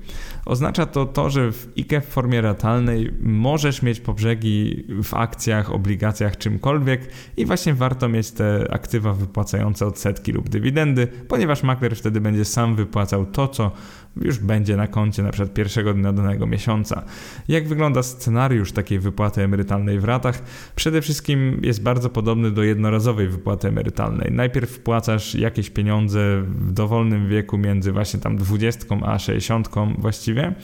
Oznacza 0.45 0.87
to 0.87 1.07
to, 1.07 1.31
że 1.31 1.53
w 1.53 1.69
IKE 1.79 2.01
w 2.01 2.05
formie 2.05 2.41
ratalnej 2.41 3.13
możesz 3.21 3.83
mieć 3.83 4.01
pobrzegi 4.01 4.87
w 5.03 5.15
akcjach, 5.15 5.73
obligacjach, 5.73 6.37
czymkolwiek 6.37 7.01
i 7.37 7.47
właśnie 7.47 7.75
warto 7.75 8.09
mieć 8.09 8.31
te 8.31 8.67
aktywa 8.71 9.13
wypłacające 9.13 9.87
odsetki 9.87 10.33
lub 10.33 10.49
dywidendy, 10.49 11.07
ponieważ 11.07 11.63
makler 11.63 11.97
wtedy 11.97 12.21
będzie 12.21 12.45
sam 12.45 12.77
wypłacał 12.77 13.27
to, 13.27 13.49
co 13.49 13.73
już 14.21 14.39
będzie 14.39 14.77
na 14.77 14.87
koncie 14.87 15.23
na 15.23 15.31
przykład 15.31 15.55
pierwszego 15.55 15.95
dnia 15.95 16.13
danego 16.13 16.47
miesiąca. 16.47 17.03
Jak 17.49 17.69
wygląda 17.69 18.03
scenariusz 18.03 18.73
takiej 18.73 18.99
wypłaty 18.99 19.43
emerytalnej 19.43 20.01
w 20.01 20.05
ratach? 20.05 20.43
Przede 20.77 21.03
wszystkim 21.03 21.61
jest 21.63 21.83
bardzo 21.83 22.11
podobny 22.11 22.51
do 22.51 22.63
jednorazowej 22.63 23.29
wypłaty 23.29 23.69
emerytalnej. 23.69 24.33
Najpierw 24.33 24.71
wpłacasz 24.71 25.35
jakieś 25.35 25.71
pieniądze 25.71 26.43
w 26.43 26.73
dowolnym 26.73 27.29
wieku 27.29 27.59
między 27.59 27.93
właśnie 27.93 28.21
tam 28.21 28.37
20 28.37 28.87
a 29.03 29.19
60 29.19 29.69
właściwie. 29.99 30.55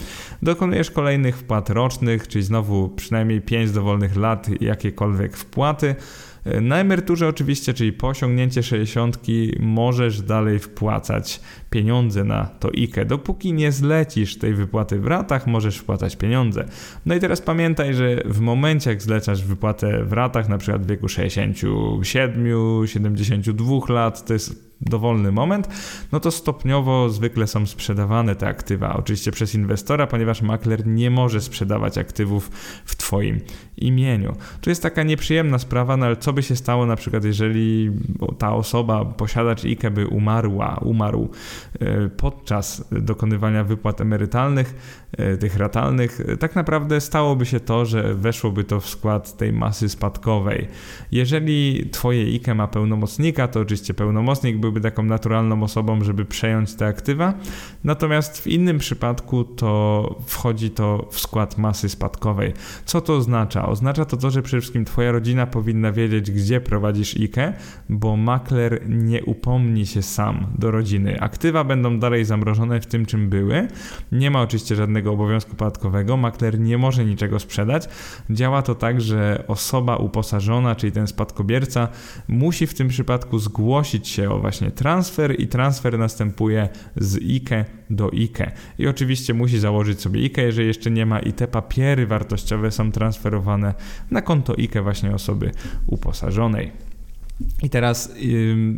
Dokonujesz 0.42 0.90
kolejnych 0.90 1.37
wpłat 1.37 1.71
rocznych, 1.71 2.28
czyli 2.28 2.44
znowu 2.44 2.88
przynajmniej 2.88 3.40
5 3.40 3.71
dowolnych 3.71 4.16
lat 4.16 4.62
jakiekolwiek 4.62 5.37
wpłaty. 5.37 5.94
Na 6.61 6.78
emeryturze 6.78 7.28
oczywiście, 7.28 7.75
czyli 7.75 7.92
po 7.92 8.09
osiągnięcie 8.09 8.62
60 8.62 9.18
możesz 9.61 10.23
dalej 10.23 10.59
wpłacać 10.59 11.40
pieniądze 11.73 12.25
na 12.25 12.45
to 12.61 12.69
IKE. 12.69 13.05
Dopóki 13.05 13.52
nie 13.52 13.73
zlecisz 13.73 14.38
tej 14.38 14.55
wypłaty 14.55 14.99
w 14.99 15.07
ratach, 15.07 15.47
możesz 15.47 15.79
wpłacać 15.79 16.17
pieniądze. 16.17 16.64
No 17.07 17.14
i 17.14 17.21
teraz 17.21 17.41
pamiętaj, 17.41 17.95
że 17.95 18.23
w 18.25 18.41
momencie 18.41 18.91
jak 18.91 19.02
zlecasz 19.02 19.45
wypłatę 19.45 20.05
w 20.05 20.12
ratach, 20.12 20.49
na 20.49 20.59
przykład 20.59 20.83
w 20.83 20.87
wieku 20.87 21.09
67, 21.09 22.87
72 22.87 23.95
lat, 23.95 24.25
to 24.26 24.33
jest 24.33 24.73
dowolny 24.87 25.33
moment, 25.33 25.69
no 26.12 26.21
to 26.21 26.31
stopniowo 26.31 27.09
zwykle 27.09 27.47
są 27.47 27.67
sprzedawane 27.67 28.37
te 28.37 28.47
aktywa, 28.47 28.97
oczywiście 28.97 29.33
przez 29.33 29.55
inwestora, 29.55 30.07
ponieważ 30.07 30.43
makler 30.43 30.87
nie 30.87 31.11
może 31.11 31.41
sprzedawać 31.41 31.99
aktywów 31.99 32.50
w 32.85 32.97
Twoim 32.97 33.41
imieniu. 33.76 34.37
Tu 34.61 34.71
jest 34.71 34.83
taka 34.83 35.02
nieprzyjemna 35.02 35.59
sprawa, 35.59 35.97
no 35.97 36.07
ale 36.07 36.17
co 36.17 36.33
by 36.33 36.43
się 36.43 36.57
stało 36.57 36.87
na 36.87 36.97
przykład, 36.97 37.25
jeżeli 37.25 37.91
ta 38.38 38.55
osoba, 38.55 39.05
posiadacz 39.05 39.64
IKE 39.64 39.91
by 39.91 40.07
umarła, 40.07 40.81
umarł 40.85 41.31
podczas 42.16 42.85
dokonywania 42.92 43.64
wypłat 43.64 44.00
emerytalnych, 44.00 44.75
e, 45.12 45.37
tych 45.37 45.57
ratalnych, 45.57 46.21
tak 46.40 46.57
naprawdę 46.57 47.00
stałoby 47.00 47.47
się 47.47 47.61
to, 47.61 47.85
że 47.85 48.14
weszłoby 48.14 48.64
to 48.64 48.81
w 48.81 48.88
skład 48.88 49.37
tej 49.37 49.52
masy 49.52 49.88
spadkowej. 49.88 50.69
Jeżeli 51.12 51.88
Twoje 51.92 52.23
IKE 52.23 52.54
ma 52.54 52.69
pełnomocnika, 52.69 53.49
to 53.49 53.61
oczywiście 53.61 53.95
pełnomocnik 53.95 54.57
by 54.57 54.73
byłby 54.73 54.81
taką 54.81 55.02
naturalną 55.02 55.62
osobą, 55.62 56.04
żeby 56.04 56.25
przejąć 56.25 56.75
te 56.75 56.87
aktywa. 56.87 57.35
Natomiast 57.85 58.38
w 58.40 58.47
innym 58.47 58.78
przypadku 58.78 59.45
to 59.45 60.14
wchodzi 60.26 60.71
to 60.71 61.09
w 61.11 61.21
skład 61.21 61.59
masy 61.59 61.88
spadkowej. 61.88 62.52
Co 62.85 63.00
to 63.00 63.16
oznacza? 63.16 63.69
Oznacza 63.69 64.04
to 64.04 64.16
to, 64.16 64.31
że 64.31 64.42
przede 64.42 64.61
wszystkim 64.61 64.85
Twoja 64.85 65.12
rodzina 65.12 65.47
powinna 65.47 65.93
wiedzieć, 65.93 66.30
gdzie 66.30 66.60
prowadzisz 66.60 67.17
IKE, 67.17 67.52
bo 67.89 68.17
makler 68.17 68.89
nie 68.89 69.25
upomni 69.25 69.87
się 69.87 70.02
sam 70.02 70.47
do 70.58 70.71
rodziny. 70.71 71.21
Aktywa 71.21 71.51
będą 71.52 71.99
dalej 71.99 72.25
zamrożone 72.25 72.80
w 72.80 72.86
tym, 72.86 73.06
czym 73.06 73.28
były. 73.28 73.69
Nie 74.12 74.30
ma 74.30 74.43
oczywiście 74.43 74.76
żadnego 74.76 75.12
obowiązku 75.12 75.56
podatkowego. 75.56 76.17
Makler 76.17 76.60
nie 76.60 76.78
może 76.78 77.04
niczego 77.04 77.38
sprzedać. 77.38 77.88
Działa 78.30 78.62
to 78.62 78.75
tak, 78.75 79.00
że 79.00 79.45
osoba 79.49 79.97
uposażona, 79.97 80.75
czyli 80.75 80.93
ten 80.93 81.06
spadkobierca, 81.06 81.88
musi 82.28 82.67
w 82.67 82.75
tym 82.75 82.88
przypadku 82.88 83.38
zgłosić 83.38 84.08
się 84.08 84.30
o 84.30 84.38
właśnie 84.38 84.71
transfer 84.71 85.41
i 85.41 85.49
transfer 85.49 85.99
następuje 85.99 86.69
z 86.97 87.17
IKE 87.17 87.65
do 87.91 88.10
IKE. 88.12 88.52
I 88.78 88.88
oczywiście 88.88 89.34
musi 89.34 89.58
założyć 89.58 90.00
sobie 90.00 90.21
IKE, 90.21 90.43
jeżeli 90.43 90.69
jeszcze 90.69 90.91
nie 90.91 91.06
ma 91.06 91.19
i 91.19 91.32
te 91.32 91.49
papiery 91.49 92.06
wartościowe 92.06 92.71
są 92.71 92.93
transferowane 92.93 93.75
na 94.10 94.23
konto 94.23 94.54
IKE 94.58 94.82
właśnie 94.82 95.15
osoby 95.15 95.50
uposażonej. 95.86 96.92
I 97.63 97.71
teraz, 97.71 98.15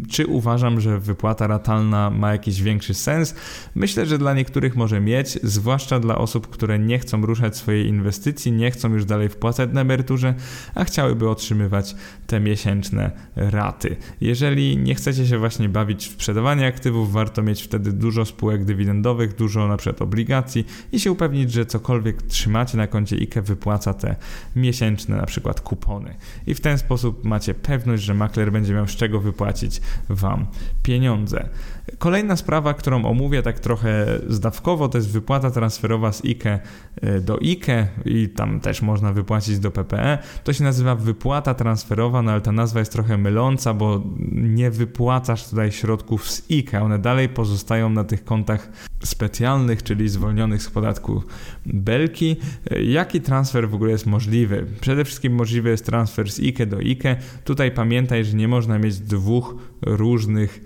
czy 0.08 0.26
uważam, 0.26 0.80
że 0.80 1.00
wypłata 1.00 1.46
ratalna 1.46 2.10
ma 2.10 2.32
jakiś 2.32 2.62
większy 2.62 2.94
sens? 2.94 3.34
Myślę, 3.74 4.06
że 4.06 4.18
dla 4.18 4.34
niektórych 4.34 4.76
może 4.76 5.00
mieć, 5.00 5.38
zwłaszcza 5.42 6.00
dla 6.00 6.18
osób, 6.18 6.46
które 6.46 6.78
nie 6.78 6.98
chcą 6.98 7.26
ruszać 7.26 7.56
swojej 7.56 7.86
inwestycji, 7.86 8.52
nie 8.52 8.70
chcą 8.70 8.92
już 8.92 9.04
dalej 9.04 9.28
wpłacać 9.28 9.70
na 9.72 9.80
emeryturze, 9.80 10.34
a 10.74 10.84
chciałyby 10.84 11.28
otrzymywać 11.28 11.94
te 12.26 12.40
miesięczne 12.40 13.10
raty. 13.36 13.96
Jeżeli 14.20 14.76
nie 14.76 14.94
chcecie 14.94 15.26
się 15.26 15.38
właśnie 15.38 15.68
bawić 15.68 16.08
w 16.08 16.12
sprzedawanie 16.12 16.66
aktywów, 16.66 17.12
warto 17.12 17.42
mieć 17.42 17.62
wtedy 17.62 17.92
dużo 17.92 18.24
spółek 18.24 18.64
dywidendowych, 18.64 19.34
dużo 19.34 19.68
na 19.68 19.76
przykład 19.76 20.02
obligacji 20.02 20.66
i 20.92 21.00
się 21.00 21.12
upewnić, 21.12 21.52
że 21.52 21.66
cokolwiek 21.66 22.22
trzymacie 22.22 22.78
na 22.78 22.86
koncie 22.86 23.16
IKE 23.16 23.42
wypłaca 23.42 23.94
te 23.94 24.16
miesięczne 24.56 25.16
na 25.16 25.26
przykład 25.26 25.60
kupony. 25.60 26.14
I 26.46 26.54
w 26.54 26.60
ten 26.60 26.78
sposób 26.78 27.24
macie 27.24 27.54
pewność, 27.54 28.02
że 28.02 28.14
makler 28.14 28.52
będzie 28.54 28.74
miał 28.74 28.88
z 28.88 28.96
czego 28.96 29.20
wypłacić 29.20 29.80
Wam 30.08 30.46
pieniądze. 30.82 31.48
Kolejna 31.98 32.36
sprawa, 32.36 32.74
którą 32.74 33.04
omówię 33.04 33.42
tak 33.42 33.60
trochę 33.60 34.06
zdawkowo, 34.28 34.88
to 34.88 34.98
jest 34.98 35.10
wypłata 35.10 35.50
transferowa 35.50 36.12
z 36.12 36.24
IKE 36.24 36.60
e, 37.02 37.20
do 37.20 37.38
IKE 37.42 37.88
i 38.04 38.28
tam 38.28 38.60
też 38.60 38.82
można 38.82 39.12
wypłacić 39.12 39.58
do 39.58 39.70
PPE. 39.70 40.18
To 40.44 40.52
się 40.52 40.64
nazywa 40.64 40.94
wypłata 40.94 41.54
transferowa, 41.54 42.22
no 42.22 42.32
ale 42.32 42.40
ta 42.40 42.52
nazwa 42.52 42.80
jest 42.80 42.92
trochę 42.92 43.18
myląca, 43.18 43.74
bo 43.74 44.02
nie 44.32 44.70
wypłacasz 44.70 45.48
tutaj 45.48 45.72
środków 45.72 46.30
z 46.30 46.50
IKE, 46.50 46.82
one 46.82 46.98
dalej 46.98 47.28
pozostają 47.28 47.90
na 47.90 48.04
tych 48.04 48.24
kontach 48.24 48.68
specjalnych, 49.04 49.82
czyli 49.82 50.08
zwolnionych 50.08 50.62
z 50.62 50.70
podatku 50.70 51.22
belki. 51.66 52.36
Jaki 52.86 53.20
transfer 53.20 53.68
w 53.68 53.74
ogóle 53.74 53.90
jest 53.90 54.06
możliwy? 54.06 54.66
Przede 54.80 55.04
wszystkim 55.04 55.34
możliwy 55.34 55.70
jest 55.70 55.86
transfer 55.86 56.32
z 56.32 56.40
IKE 56.40 56.66
do 56.66 56.76
IKE. 56.76 57.16
Tutaj 57.44 57.70
pamiętaj, 57.70 58.24
że 58.24 58.33
nie 58.34 58.48
można 58.48 58.78
mieć 58.78 58.98
dwóch 59.00 59.54
różnych 59.82 60.60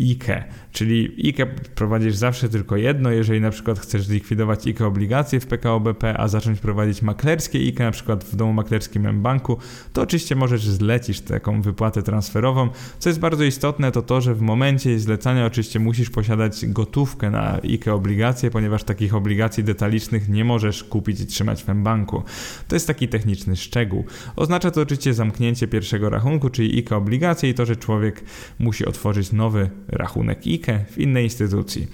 IKE, 0.00 0.44
czyli 0.74 1.28
IKE 1.28 1.46
prowadzisz 1.74 2.14
zawsze 2.14 2.48
tylko 2.48 2.76
jedno, 2.76 3.10
jeżeli 3.10 3.40
na 3.40 3.50
przykład 3.50 3.78
chcesz 3.78 4.02
zlikwidować 4.02 4.66
IKE 4.66 4.86
obligacje 4.86 5.40
w 5.40 5.46
PKO 5.46 5.80
BP, 5.80 6.18
a 6.18 6.28
zacząć 6.28 6.60
prowadzić 6.60 7.02
maklerskie 7.02 7.58
IKE, 7.58 7.84
na 7.84 7.90
przykład 7.90 8.24
w 8.24 8.36
domu 8.36 8.52
maklerskim 8.52 9.06
M-Banku, 9.06 9.58
to 9.92 10.02
oczywiście 10.02 10.36
możesz 10.36 10.66
zlecić 10.66 11.20
taką 11.20 11.62
wypłatę 11.62 12.02
transferową. 12.02 12.68
Co 12.98 13.08
jest 13.08 13.20
bardzo 13.20 13.44
istotne, 13.44 13.92
to 13.92 14.02
to, 14.02 14.20
że 14.20 14.34
w 14.34 14.40
momencie 14.40 14.98
zlecania 14.98 15.46
oczywiście 15.46 15.80
musisz 15.80 16.10
posiadać 16.10 16.66
gotówkę 16.66 17.30
na 17.30 17.60
IKE 17.64 17.94
obligacje, 17.94 18.50
ponieważ 18.50 18.84
takich 18.84 19.14
obligacji 19.14 19.64
detalicznych 19.64 20.28
nie 20.28 20.44
możesz 20.44 20.84
kupić 20.84 21.20
i 21.20 21.26
trzymać 21.26 21.64
w 21.64 21.68
M-Banku. 21.68 22.22
To 22.68 22.76
jest 22.76 22.86
taki 22.86 23.08
techniczny 23.08 23.56
szczegół. 23.56 24.04
Oznacza 24.36 24.70
to 24.70 24.80
oczywiście 24.80 25.14
zamknięcie 25.14 25.68
pierwszego 25.68 26.10
rachunku, 26.10 26.50
czyli 26.50 26.78
IKE 26.78 26.96
obligacje 26.96 27.50
i 27.50 27.54
to, 27.54 27.66
że 27.66 27.76
człowiek 27.76 28.24
musi 28.58 28.86
otworzyć 28.86 29.32
nowy 29.32 29.70
rachunek 29.88 30.38
IKE 30.46 30.63
w 30.90 30.98
innej 30.98 31.24
instytucji. 31.24 31.88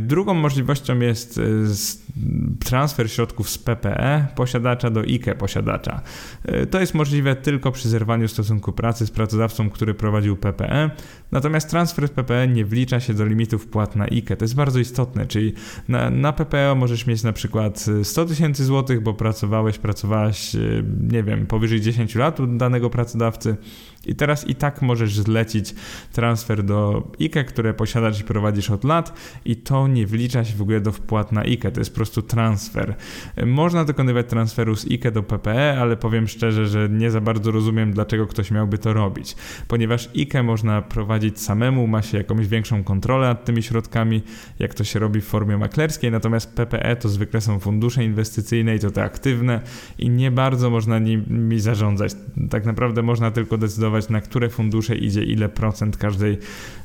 Drugą 0.00 0.34
możliwością 0.34 1.00
jest 1.00 1.40
transfer 2.64 3.10
środków 3.10 3.50
z 3.50 3.58
PPE 3.58 4.26
posiadacza 4.34 4.90
do 4.90 5.00
IKE 5.00 5.34
posiadacza. 5.34 6.00
To 6.70 6.80
jest 6.80 6.94
możliwe 6.94 7.36
tylko 7.36 7.72
przy 7.72 7.88
zerwaniu 7.88 8.28
stosunku 8.28 8.72
pracy 8.72 9.06
z 9.06 9.10
pracodawcą, 9.10 9.70
który 9.70 9.94
prowadził 9.94 10.36
PPE, 10.36 10.90
natomiast 11.32 11.70
transfer 11.70 12.08
z 12.08 12.10
PPE 12.10 12.48
nie 12.48 12.64
wlicza 12.64 13.00
się 13.00 13.14
do 13.14 13.24
limitów 13.24 13.66
płat 13.66 13.96
na 13.96 14.04
IKE. 14.04 14.36
To 14.36 14.44
jest 14.44 14.54
bardzo 14.54 14.78
istotne, 14.78 15.26
czyli 15.26 15.52
na, 15.88 16.10
na 16.10 16.32
PPE 16.32 16.74
możesz 16.74 17.06
mieć 17.06 17.22
na 17.22 17.32
przykład 17.32 17.86
100 18.02 18.24
tysięcy 18.24 18.64
złotych, 18.64 19.02
bo 19.02 19.14
pracowałeś, 19.14 19.78
pracowałaś, 19.78 20.56
nie 21.10 21.22
wiem, 21.22 21.46
powyżej 21.46 21.80
10 21.80 22.14
lat 22.14 22.40
u 22.40 22.46
danego 22.46 22.90
pracodawcy 22.90 23.56
i 24.06 24.14
teraz 24.14 24.48
i 24.48 24.54
tak 24.54 24.82
możesz 24.82 25.18
zlecić 25.18 25.74
transfer 26.12 26.64
do 26.64 27.10
IKE, 27.20 27.44
które 27.44 27.74
posiadasz 27.74 28.20
i 28.20 28.24
prowadzisz 28.24 28.70
od 28.70 28.84
lat 28.84 29.12
i 29.44 29.56
to 29.56 29.88
nie 29.88 30.06
wlicza 30.06 30.44
się 30.44 30.56
w 30.56 30.62
ogóle 30.62 30.80
do 30.80 30.92
wpłat 30.92 31.32
na 31.32 31.40
IKE, 31.40 31.70
to 31.72 31.80
jest 31.80 31.90
po 31.90 31.96
prostu 31.96 32.22
transfer. 32.22 32.94
Można 33.46 33.84
dokonywać 33.84 34.26
transferu 34.26 34.76
z 34.76 34.86
IKE 34.86 35.10
do 35.10 35.22
PPE, 35.22 35.80
ale 35.80 35.96
powiem 35.96 36.28
szczerze, 36.28 36.66
że 36.66 36.88
nie 36.88 37.10
za 37.10 37.20
bardzo 37.20 37.50
rozumiem, 37.50 37.92
dlaczego 37.92 38.26
ktoś 38.26 38.50
miałby 38.50 38.78
to 38.78 38.92
robić, 38.92 39.36
ponieważ 39.68 40.08
IKE 40.16 40.42
można 40.42 40.82
prowadzić 40.82 41.17
samemu, 41.34 41.86
ma 41.86 42.02
się 42.02 42.18
jakąś 42.18 42.48
większą 42.48 42.84
kontrolę 42.84 43.28
nad 43.28 43.44
tymi 43.44 43.62
środkami, 43.62 44.22
jak 44.58 44.74
to 44.74 44.84
się 44.84 44.98
robi 44.98 45.20
w 45.20 45.24
formie 45.24 45.58
maklerskiej, 45.58 46.10
natomiast 46.10 46.54
PPE 46.54 46.96
to 46.96 47.08
zwykle 47.08 47.40
są 47.40 47.58
fundusze 47.58 48.04
inwestycyjne 48.04 48.76
i 48.76 48.78
to 48.78 48.90
te 48.90 49.02
aktywne 49.02 49.60
i 49.98 50.10
nie 50.10 50.30
bardzo 50.30 50.70
można 50.70 50.98
nimi 50.98 51.60
zarządzać. 51.60 52.12
Tak 52.50 52.64
naprawdę 52.64 53.02
można 53.02 53.30
tylko 53.30 53.58
decydować 53.58 54.08
na 54.08 54.20
które 54.20 54.48
fundusze 54.48 54.96
idzie 54.96 55.24
ile 55.24 55.48
procent 55.48 55.96
każdej 55.96 56.38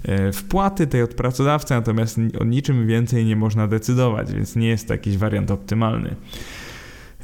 e, 0.03 0.31
wpłaty 0.31 0.87
tej 0.87 1.01
od 1.01 1.13
pracodawcy, 1.13 1.73
natomiast 1.73 2.19
o 2.39 2.43
niczym 2.43 2.87
więcej 2.87 3.25
nie 3.25 3.35
można 3.35 3.67
decydować, 3.67 4.33
więc 4.33 4.55
nie 4.55 4.67
jest 4.67 4.87
to 4.87 4.93
jakiś 4.93 5.17
wariant 5.17 5.51
optymalny. 5.51 6.15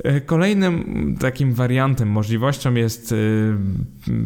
E, 0.04 0.22
kolejnym 0.22 1.16
takim 1.20 1.54
wariantem, 1.54 2.10
możliwością 2.10 2.74
jest 2.74 3.12
e, 3.12 3.16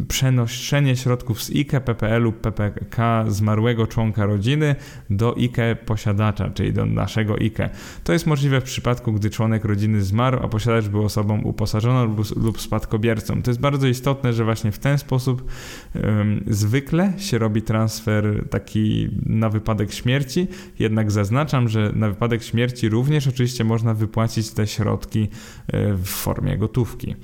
przenoszenie 0.08 0.96
środków 0.96 1.42
z 1.42 1.50
IKE, 1.50 1.80
PPL 1.80 2.22
lub 2.22 2.40
PPK 2.40 3.24
zmarłego 3.28 3.86
członka 3.86 4.26
rodziny 4.26 4.76
do 5.10 5.36
IKE 5.36 5.76
posiadacza, 5.86 6.50
czyli 6.50 6.72
do 6.72 6.86
naszego 6.86 7.34
IKE. 7.34 7.70
To 8.04 8.12
jest 8.12 8.26
możliwe 8.26 8.60
w 8.60 8.64
przypadku, 8.64 9.12
gdy 9.12 9.30
członek 9.30 9.64
rodziny 9.64 10.02
zmarł, 10.02 10.38
a 10.42 10.48
posiadacz 10.48 10.88
był 10.88 11.04
osobą 11.04 11.40
uposażoną 11.42 12.16
lub, 12.36 12.60
spadkobiercą. 12.60 13.42
To 13.42 13.50
jest 13.50 13.60
bardzo 13.60 13.86
istotne, 13.86 14.32
że 14.32 14.44
właśnie 14.44 14.72
w 14.72 14.78
ten 14.78 14.98
sposób 14.98 15.50
um, 15.94 16.44
zwykle 16.46 17.12
się 17.18 17.38
robi 17.38 17.62
transfer 17.62 18.48
taki 18.50 19.08
na 19.26 19.50
wypadek 19.50 19.92
śmierci, 19.92 20.48
jednak 20.78 21.10
zaznaczam, 21.10 21.68
że 21.68 21.92
na 21.94 22.08
wypadek 22.08 22.42
śmierci 22.42 22.88
również 22.88 23.28
oczywiście 23.28 23.64
można 23.64 23.94
wypłacić 23.94 24.50
te 24.50 24.66
środki 24.66 25.28
w 25.96 26.06
formie 26.06 26.58
gotówki. 26.58 27.16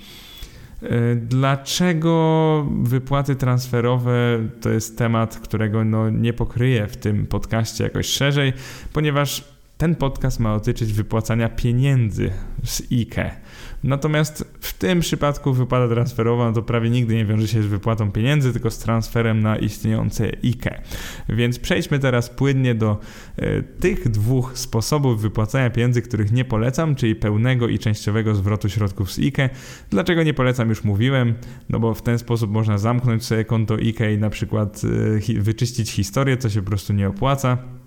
E, 0.83 1.16
dlaczego 1.16 2.66
wypłaty 2.83 3.37
transferowe 3.37 4.38
to 4.61 4.70
jest 4.70 4.98
temat, 4.98 5.38
którego 5.38 5.85
no 5.85 6.11
nie 6.11 6.33
pokryję 6.33 6.87
w 6.87 6.96
tym 6.96 7.26
podcaście 7.26 7.85
jakoś 7.85 8.07
szerzej, 8.07 8.53
ponieważ 8.92 9.44
ten 9.79 9.94
podcast 9.94 10.40
ma 10.40 10.55
dotyczyć 10.55 10.92
wypłacania 10.92 11.48
pieniędzy 11.48 12.31
z 12.64 12.83
IKE. 12.92 13.31
Natomiast 13.85 14.45
w 14.61 14.73
tym 14.73 15.01
przypadku 15.01 15.53
wypłata 15.53 15.88
transferowa 15.88 16.47
no 16.47 16.53
to 16.53 16.62
prawie 16.62 16.90
nigdy 16.90 17.14
nie 17.14 17.25
wiąże 17.25 17.49
się 17.49 17.62
z 17.62 17.66
wypłatą 17.66 18.12
pieniędzy, 18.12 18.53
tylko 18.53 18.71
z 18.71 18.79
transferem 18.79 19.40
na 19.40 19.57
istniejące 19.57 20.31
IKE. 20.45 20.83
Więc 21.29 21.59
przejdźmy 21.59 21.99
teraz 21.99 22.31
płynnie 22.31 22.75
do 22.75 22.99
e, 23.37 23.62
tych 23.62 24.09
dwóch 24.09 24.59
sposobów 24.59 25.23
wypłacania 25.23 25.71
pieniędzy, 25.71 26.03
których 26.03 26.33
nie 26.33 26.45
polecam, 26.45 26.95
czyli 26.95 27.14
pełnego 27.14 27.69
i 27.69 27.79
częściowego 27.79 28.35
zwrotu 28.35 28.69
środków 28.69 29.12
z 29.12 29.19
IKE. 29.19 29.51
Dlaczego 29.90 30.23
nie 30.23 30.35
polecam, 30.35 30.69
już 30.69 30.85
mówiłem, 30.85 31.35
no 31.69 31.81
bo 31.81 31.95
w 31.95 32.03
ten 32.03 32.19
sposób 32.19 32.51
można 32.51 32.79
zamknąć 32.79 33.25
sobie 33.25 33.45
konto 33.45 33.75
IKE 33.75 34.14
i 34.14 34.19
na 34.19 34.31
przykład 34.31 34.83
e, 35.37 35.40
wyczyścić 35.40 35.90
historię, 35.90 36.37
co 36.37 36.51
się 36.51 36.62
po 36.62 36.69
prostu 36.69 36.93
nie 36.93 37.09
opłaca. 37.09 37.80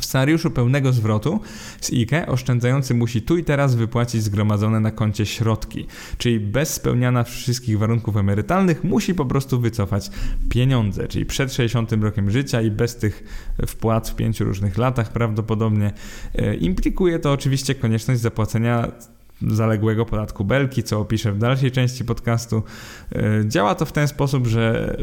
W 0.00 0.04
scenariuszu 0.04 0.50
pełnego 0.50 0.92
zwrotu 0.92 1.40
z 1.80 1.92
IKE 1.92 2.26
oszczędzający 2.26 2.94
musi 2.94 3.22
tu 3.22 3.36
i 3.36 3.44
teraz 3.44 3.74
wypłacić 3.74 4.22
zgromadzone 4.22 4.80
na 4.80 4.90
koncie 4.90 5.26
środki, 5.26 5.86
czyli 6.18 6.40
bez 6.40 6.74
spełniania 6.74 7.24
wszystkich 7.24 7.78
warunków 7.78 8.16
emerytalnych 8.16 8.84
musi 8.84 9.14
po 9.14 9.26
prostu 9.26 9.60
wycofać 9.60 10.10
pieniądze, 10.48 11.08
czyli 11.08 11.26
przed 11.26 11.52
60 11.52 11.92
rokiem 11.92 12.30
życia 12.30 12.62
i 12.62 12.70
bez 12.70 12.96
tych 12.96 13.24
wpłat 13.66 14.08
w 14.08 14.14
pięciu 14.14 14.44
różnych 14.44 14.78
latach 14.78 15.12
prawdopodobnie. 15.12 15.92
E, 16.34 16.54
implikuje 16.54 17.18
to 17.18 17.32
oczywiście 17.32 17.74
konieczność 17.74 18.20
zapłacenia 18.20 18.92
zaległego 19.48 20.06
podatku 20.06 20.44
belki, 20.44 20.82
co 20.82 21.00
opiszę 21.00 21.32
w 21.32 21.38
dalszej 21.38 21.70
części 21.70 22.04
podcastu. 22.04 22.62
E, 23.12 23.48
działa 23.48 23.74
to 23.74 23.86
w 23.86 23.92
ten 23.92 24.08
sposób, 24.08 24.46
że 24.46 24.96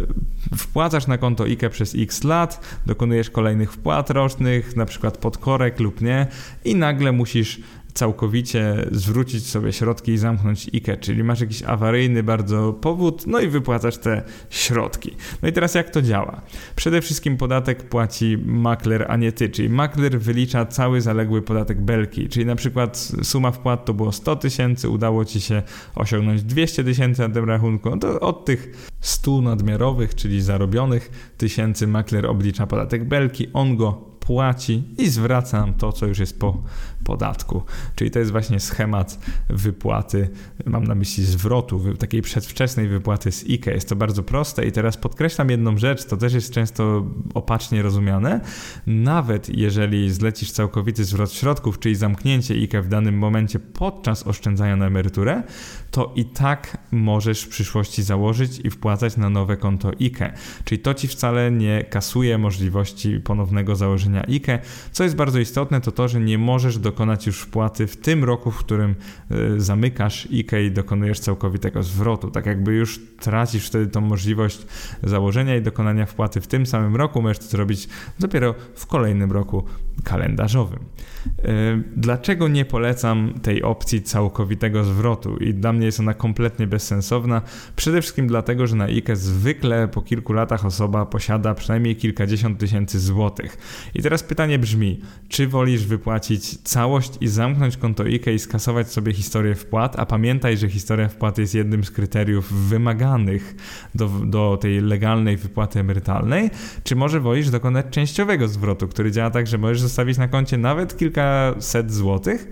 wpłacasz 0.57 1.07
na 1.07 1.17
konto 1.17 1.43
IKE 1.43 1.69
przez 1.69 1.95
x 1.97 2.23
lat, 2.23 2.79
dokonujesz 2.85 3.29
kolejnych 3.29 3.73
wpłat 3.73 4.09
rocznych, 4.09 4.75
na 4.75 4.85
przykład 4.85 5.17
podkorek 5.17 5.79
lub 5.79 6.01
nie 6.01 6.27
i 6.65 6.75
nagle 6.75 7.11
musisz 7.11 7.59
całkowicie 7.93 8.87
zwrócić 8.91 9.47
sobie 9.47 9.73
środki 9.73 10.11
i 10.11 10.17
zamknąć 10.17 10.69
IKE, 10.73 10.97
czyli 10.97 11.23
masz 11.23 11.41
jakiś 11.41 11.63
awaryjny 11.63 12.23
bardzo 12.23 12.73
powód, 12.73 13.27
no 13.27 13.39
i 13.39 13.47
wypłacasz 13.47 13.97
te 13.97 14.23
środki. 14.49 15.15
No 15.41 15.49
i 15.49 15.53
teraz 15.53 15.75
jak 15.75 15.89
to 15.89 16.01
działa? 16.01 16.41
Przede 16.75 17.01
wszystkim 17.01 17.37
podatek 17.37 17.89
płaci 17.89 18.37
makler, 18.45 19.05
a 19.09 19.17
nie 19.17 19.31
ty, 19.31 19.49
czyli 19.49 19.69
makler 19.69 20.19
wylicza 20.19 20.65
cały 20.65 21.01
zaległy 21.01 21.41
podatek 21.41 21.81
belki, 21.81 22.29
czyli 22.29 22.45
na 22.45 22.55
przykład 22.55 23.11
suma 23.23 23.51
wpłat 23.51 23.85
to 23.85 23.93
było 23.93 24.11
100 24.11 24.35
tysięcy, 24.35 24.89
udało 24.89 25.25
ci 25.25 25.41
się 25.41 25.61
osiągnąć 25.95 26.43
200 26.43 26.83
tysięcy 26.83 27.21
na 27.21 27.29
tym 27.29 27.45
rachunku, 27.45 27.89
no 27.89 27.97
to 27.97 28.19
od 28.19 28.45
tych 28.45 28.91
100 29.01 29.41
nadmiarowych, 29.41 30.15
czyli 30.15 30.41
zarobionych 30.41 31.33
tysięcy 31.37 31.87
makler 31.87 32.25
oblicza 32.25 32.67
podatek 32.67 33.07
belki, 33.07 33.47
on 33.53 33.77
go 33.77 34.11
płaci 34.19 34.83
i 34.97 35.09
zwraca 35.09 35.59
nam 35.59 35.73
to, 35.73 35.91
co 35.91 36.05
już 36.05 36.19
jest 36.19 36.39
po 36.39 36.63
podatku. 37.03 37.63
Czyli 37.95 38.11
to 38.11 38.19
jest 38.19 38.31
właśnie 38.31 38.59
schemat 38.59 39.19
wypłaty, 39.49 40.29
mam 40.65 40.83
na 40.83 40.95
myśli 40.95 41.25
zwrotu, 41.25 41.81
takiej 41.99 42.21
przedwczesnej 42.21 42.87
wypłaty 42.87 43.31
z 43.31 43.43
IKE. 43.49 43.67
Jest 43.73 43.89
to 43.89 43.95
bardzo 43.95 44.23
proste 44.23 44.65
i 44.65 44.71
teraz 44.71 44.97
podkreślam 44.97 45.49
jedną 45.49 45.77
rzecz, 45.77 46.05
to 46.05 46.17
też 46.17 46.33
jest 46.33 46.53
często 46.53 47.05
opacznie 47.33 47.81
rozumiane. 47.81 48.41
Nawet 48.87 49.49
jeżeli 49.49 50.11
zlecisz 50.11 50.51
całkowity 50.51 51.05
zwrot 51.05 51.33
środków, 51.33 51.79
czyli 51.79 51.95
zamknięcie 51.95 52.53
IKE 52.53 52.81
w 52.81 52.87
danym 52.87 53.17
momencie 53.17 53.59
podczas 53.59 54.27
oszczędzania 54.27 54.75
na 54.75 54.87
emeryturę, 54.87 55.43
to 55.91 56.13
i 56.15 56.25
tak 56.25 56.77
możesz 56.91 57.41
w 57.41 57.49
przyszłości 57.49 58.03
założyć 58.03 58.59
i 58.63 58.69
wpłacać 58.69 59.17
na 59.17 59.29
nowe 59.29 59.57
konto 59.57 59.89
IKE. 60.01 60.33
Czyli 60.63 60.81
to 60.81 60.93
ci 60.93 61.07
wcale 61.07 61.51
nie 61.51 61.83
kasuje 61.83 62.37
możliwości 62.37 63.19
ponownego 63.19 63.75
założenia 63.75 64.25
IKE. 64.25 64.59
Co 64.91 65.03
jest 65.03 65.15
bardzo 65.15 65.39
istotne, 65.39 65.81
to 65.81 65.91
to, 65.91 66.07
że 66.07 66.19
nie 66.19 66.37
możesz 66.37 66.77
dokonać 66.91 67.27
już 67.27 67.39
wpłaty 67.39 67.87
w 67.87 67.97
tym 67.97 68.23
roku, 68.23 68.51
w 68.51 68.57
którym 68.57 68.95
y, 69.31 69.61
zamykasz 69.61 70.27
IKE 70.31 70.65
i 70.65 70.71
dokonujesz 70.71 71.19
całkowitego 71.19 71.83
zwrotu. 71.83 72.31
Tak 72.31 72.45
jakby 72.45 72.73
już 72.73 72.99
tracisz 73.19 73.67
wtedy 73.67 73.87
tą 73.87 74.01
możliwość 74.01 74.65
założenia 75.03 75.55
i 75.55 75.61
dokonania 75.61 76.05
wpłaty 76.05 76.41
w 76.41 76.47
tym 76.47 76.65
samym 76.65 76.95
roku, 76.95 77.21
możesz 77.21 77.39
to 77.39 77.45
zrobić 77.45 77.89
dopiero 78.19 78.55
w 78.75 78.85
kolejnym 78.85 79.31
roku 79.31 79.63
kalendarzowym. 80.03 80.79
Y, 80.79 81.83
dlaczego 81.95 82.47
nie 82.47 82.65
polecam 82.65 83.33
tej 83.41 83.63
opcji 83.63 84.01
całkowitego 84.01 84.83
zwrotu? 84.83 85.37
I 85.37 85.53
dla 85.53 85.73
mnie 85.73 85.85
jest 85.85 85.99
ona 85.99 86.13
kompletnie 86.13 86.67
bezsensowna. 86.67 87.41
Przede 87.75 88.01
wszystkim 88.01 88.27
dlatego, 88.27 88.67
że 88.67 88.75
na 88.75 88.85
IKE 88.85 89.15
zwykle 89.15 89.87
po 89.87 90.01
kilku 90.01 90.33
latach 90.33 90.65
osoba 90.65 91.05
posiada 91.05 91.53
przynajmniej 91.53 91.95
kilkadziesiąt 91.95 92.59
tysięcy 92.59 92.99
złotych. 92.99 93.57
I 93.95 94.01
teraz 94.01 94.23
pytanie 94.23 94.59
brzmi, 94.59 95.01
czy 95.29 95.47
wolisz 95.47 95.85
wypłacić 95.85 96.61
całość 96.81 97.11
i 97.21 97.27
zamknąć 97.27 97.77
konto 97.77 98.03
IKE 98.03 98.33
i 98.33 98.39
skasować 98.39 98.91
sobie 98.91 99.13
historię 99.13 99.55
wpłat, 99.55 99.99
a 99.99 100.05
pamiętaj, 100.05 100.57
że 100.57 100.69
historia 100.69 101.07
wpłat 101.07 101.37
jest 101.37 101.55
jednym 101.55 101.83
z 101.83 101.91
kryteriów 101.91 102.53
wymaganych 102.69 103.55
do, 103.95 104.07
do 104.07 104.57
tej 104.61 104.81
legalnej 104.81 105.37
wypłaty 105.37 105.79
emerytalnej, 105.79 106.49
czy 106.83 106.95
może 106.95 107.19
wolisz 107.19 107.49
dokonać 107.49 107.85
częściowego 107.89 108.47
zwrotu, 108.47 108.87
który 108.87 109.11
działa 109.11 109.29
tak, 109.29 109.47
że 109.47 109.57
możesz 109.57 109.81
zostawić 109.81 110.17
na 110.17 110.27
koncie 110.27 110.57
nawet 110.57 110.97
kilkaset 110.97 111.93
złotych, 111.93 112.47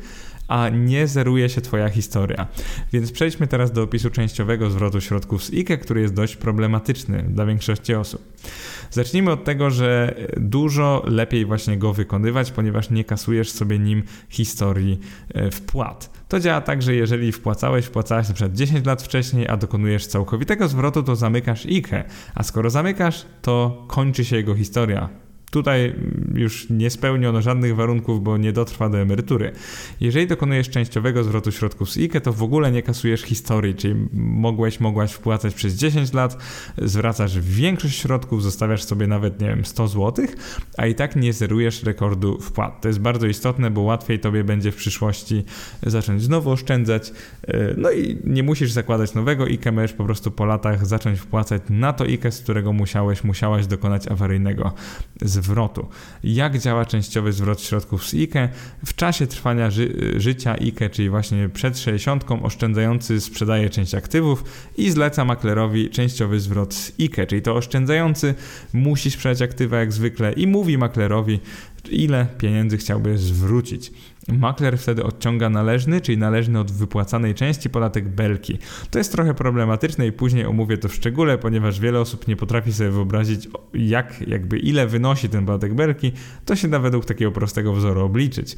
a 0.48 0.70
nie 0.70 1.08
zeruje 1.08 1.50
się 1.50 1.62
Twoja 1.62 1.89
historia. 1.89 2.48
Więc 2.94 3.12
przejdźmy 3.12 3.48
teraz 3.48 3.72
do 3.72 3.84
opisu 3.84 4.10
częściowego 4.10 4.70
zwrotu 4.70 5.02
środków 5.02 5.44
z 5.44 5.54
IKE, 5.54 5.78
który 5.78 6.02
jest 6.02 6.13
dość 6.13 6.36
problematyczny 6.36 7.24
dla 7.24 7.46
większości 7.46 7.96
osób. 7.96 8.22
Zacznijmy 8.91 9.32
od 9.32 9.43
tego, 9.43 9.69
że 9.69 10.15
dużo 10.38 11.04
lepiej 11.06 11.45
właśnie 11.45 11.78
go 11.78 11.93
wykonywać, 11.93 12.52
ponieważ 12.52 12.89
nie 12.89 13.04
kasujesz 13.04 13.52
sobie 13.52 13.80
nim 13.80 14.04
historii 14.30 14.99
e, 15.34 15.52
wpłat. 15.52 16.19
To 16.28 16.39
działa 16.39 16.62
tak, 16.62 16.82
że 16.82 16.95
jeżeli 16.95 17.32
wpłacałeś, 17.32 17.86
wpłacałeś 17.86 18.28
na 18.28 18.34
przykład 18.34 18.56
10 18.56 18.86
lat 18.86 19.04
wcześniej, 19.04 19.47
a 19.47 19.58
dokonujesz 19.58 20.08
całkowitego 20.08 20.67
zwrotu, 20.67 21.04
to 21.04 21.15
zamykasz 21.15 21.65
IKE, 21.65 22.04
a 22.36 22.43
skoro 22.43 22.69
zamykasz, 22.69 23.25
to 23.41 23.86
kończy 23.88 24.25
się 24.25 24.36
jego 24.36 24.56
historia 24.56 25.29
Tutaj 25.52 25.96
już 26.34 26.70
nie 26.70 26.90
spełniono 26.90 27.42
żadnych 27.42 27.76
warunków, 27.76 28.24
bo 28.24 28.38
nie 28.38 28.54
dotrwa 28.54 28.90
do 28.90 28.98
emerytury. 28.98 29.52
Jeżeli 30.02 30.28
dokonujesz 30.28 30.70
częściowego 30.70 31.24
zwrotu 31.24 31.52
środków 31.52 31.92
z 31.92 31.98
IKE, 31.98 32.22
to 32.22 32.34
w 32.34 32.44
ogóle 32.44 32.72
nie 32.72 32.82
kasujesz 32.82 33.22
historii, 33.22 33.76
czyli 33.76 33.96
mogłeś, 34.14 34.80
mogłaś 34.80 35.12
wpłacać 35.12 35.54
przez 35.54 35.74
10 35.74 36.14
lat, 36.14 36.38
zwracasz 36.78 37.40
większość 37.40 38.00
środków, 38.00 38.44
zostawiasz 38.44 38.84
sobie 38.84 39.08
nawet, 39.08 39.42
nie 39.42 39.48
wiem, 39.48 39.66
100 39.66 39.88
zł, 39.88 40.26
a 40.78 40.86
i 40.86 40.96
tak 40.96 41.16
nie 41.16 41.34
zerujesz 41.34 41.84
rekordu 41.84 42.40
wpłat. 42.42 42.82
To 42.82 42.88
jest 42.88 43.00
bardzo 43.00 43.28
istotne, 43.28 43.72
bo 43.72 43.82
łatwiej 43.82 44.20
tobie 44.20 44.44
będzie 44.44 44.72
w 44.72 44.76
przyszłości 44.76 45.44
zacząć 45.84 46.22
znowu 46.24 46.52
oszczędzać, 46.52 47.12
e, 47.48 47.74
no 47.78 47.92
i 47.92 48.18
nie 48.24 48.44
musisz 48.44 48.72
zakładać 48.72 49.14
nowego 49.14 49.44
IKE, 49.44 49.72
możesz 49.72 49.94
po 49.94 50.04
prostu 50.04 50.32
po 50.32 50.46
latach 50.46 50.86
zacząć 50.86 51.20
wpłacać 51.20 51.62
na 51.70 51.94
to 51.94 52.04
IKE, 52.04 52.32
z 52.32 52.42
którego 52.42 52.74
musiałeś, 52.74 53.24
musiałaś 53.24 53.68
dokonać 53.68 54.08
awaryjnego 54.08 54.74
zwrotu. 55.22 55.38
Jak 56.23 56.60
działa 56.60 56.86
częściowy 56.86 57.34
zwrot 57.34 57.62
środków 57.62 58.08
z 58.08 58.13
IKE? 58.13 58.49
W 58.86 58.95
czasie 58.95 59.28
trwania 59.28 59.71
ży 59.71 60.13
życia 60.17 60.54
IKE, 60.54 60.89
czyli 60.91 61.10
właśnie 61.10 61.49
przed 61.49 61.80
60, 61.80 62.25
oszczędzający 62.43 63.21
sprzedaje 63.21 63.69
część 63.69 63.95
aktywów 63.95 64.43
i 64.78 64.91
zleca 64.91 65.25
maklerowi 65.25 65.89
częściowy 65.89 66.39
zwrot 66.39 66.73
z 66.73 66.91
IKE, 66.99 67.28
czyli 67.28 67.41
to 67.41 67.56
oszczędzający 67.56 68.36
musi 68.73 69.12
sprzedać 69.12 69.41
aktywa 69.41 69.80
jak 69.80 69.93
zwykle 69.93 70.34
i 70.34 70.47
mówi 70.47 70.78
maklerowi, 70.78 71.39
ile 71.89 72.28
pieniędzy 72.38 72.78
chciałby 72.78 73.17
zwrócić. 73.17 73.91
Makler 74.34 74.78
wtedy 74.78 75.04
odciąga 75.04 75.50
należny, 75.50 76.02
czyli 76.02 76.18
należny 76.18 76.60
od 76.60 76.72
wypłacanej 76.72 77.36
części 77.36 77.70
podatek 77.70 78.08
belki. 78.08 78.58
To 78.92 78.98
jest 78.98 79.12
trochę 79.12 79.34
problematyczne 79.34 80.08
i 80.08 80.12
później 80.12 80.46
omówię 80.46 80.78
to 80.78 80.89
w 80.89 80.94
szczególe, 80.94 81.38
ponieważ 81.38 81.80
wiele 81.80 82.00
osób 82.00 82.28
nie 82.28 82.36
potrafi 82.36 82.74
sobie 82.74 82.89
wyobrazić, 82.89 83.48
jak, 83.74 84.28
jakby 84.28 84.60
ile 84.60 84.88
wynosi 84.88 85.30
ten 85.30 85.46
podatek 85.46 85.74
belki, 85.74 86.12
to 86.46 86.56
się 86.56 86.68
da 86.68 86.80
według 86.80 87.06
takiego 87.06 87.32
prostego 87.32 87.74
wzoru 87.74 88.02
obliczyć. 88.02 88.58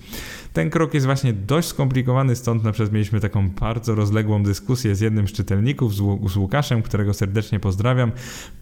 Ten 0.54 0.70
krok 0.70 0.94
jest 0.94 1.06
właśnie 1.06 1.34
dość 1.34 1.68
skomplikowany, 1.68 2.36
stąd 2.36 2.64
na 2.64 2.72
przykład 2.72 2.94
mieliśmy 2.94 3.20
taką 3.20 3.50
bardzo 3.50 3.96
rozległą 3.96 4.44
dyskusję 4.44 4.96
z 4.96 5.02
jednym 5.02 5.28
z 5.28 5.32
czytelników, 5.32 5.96
z 6.32 6.38
Łukaszem, 6.38 6.82
którego 6.82 7.14
serdecznie 7.14 7.60
pozdrawiam, 7.60 8.12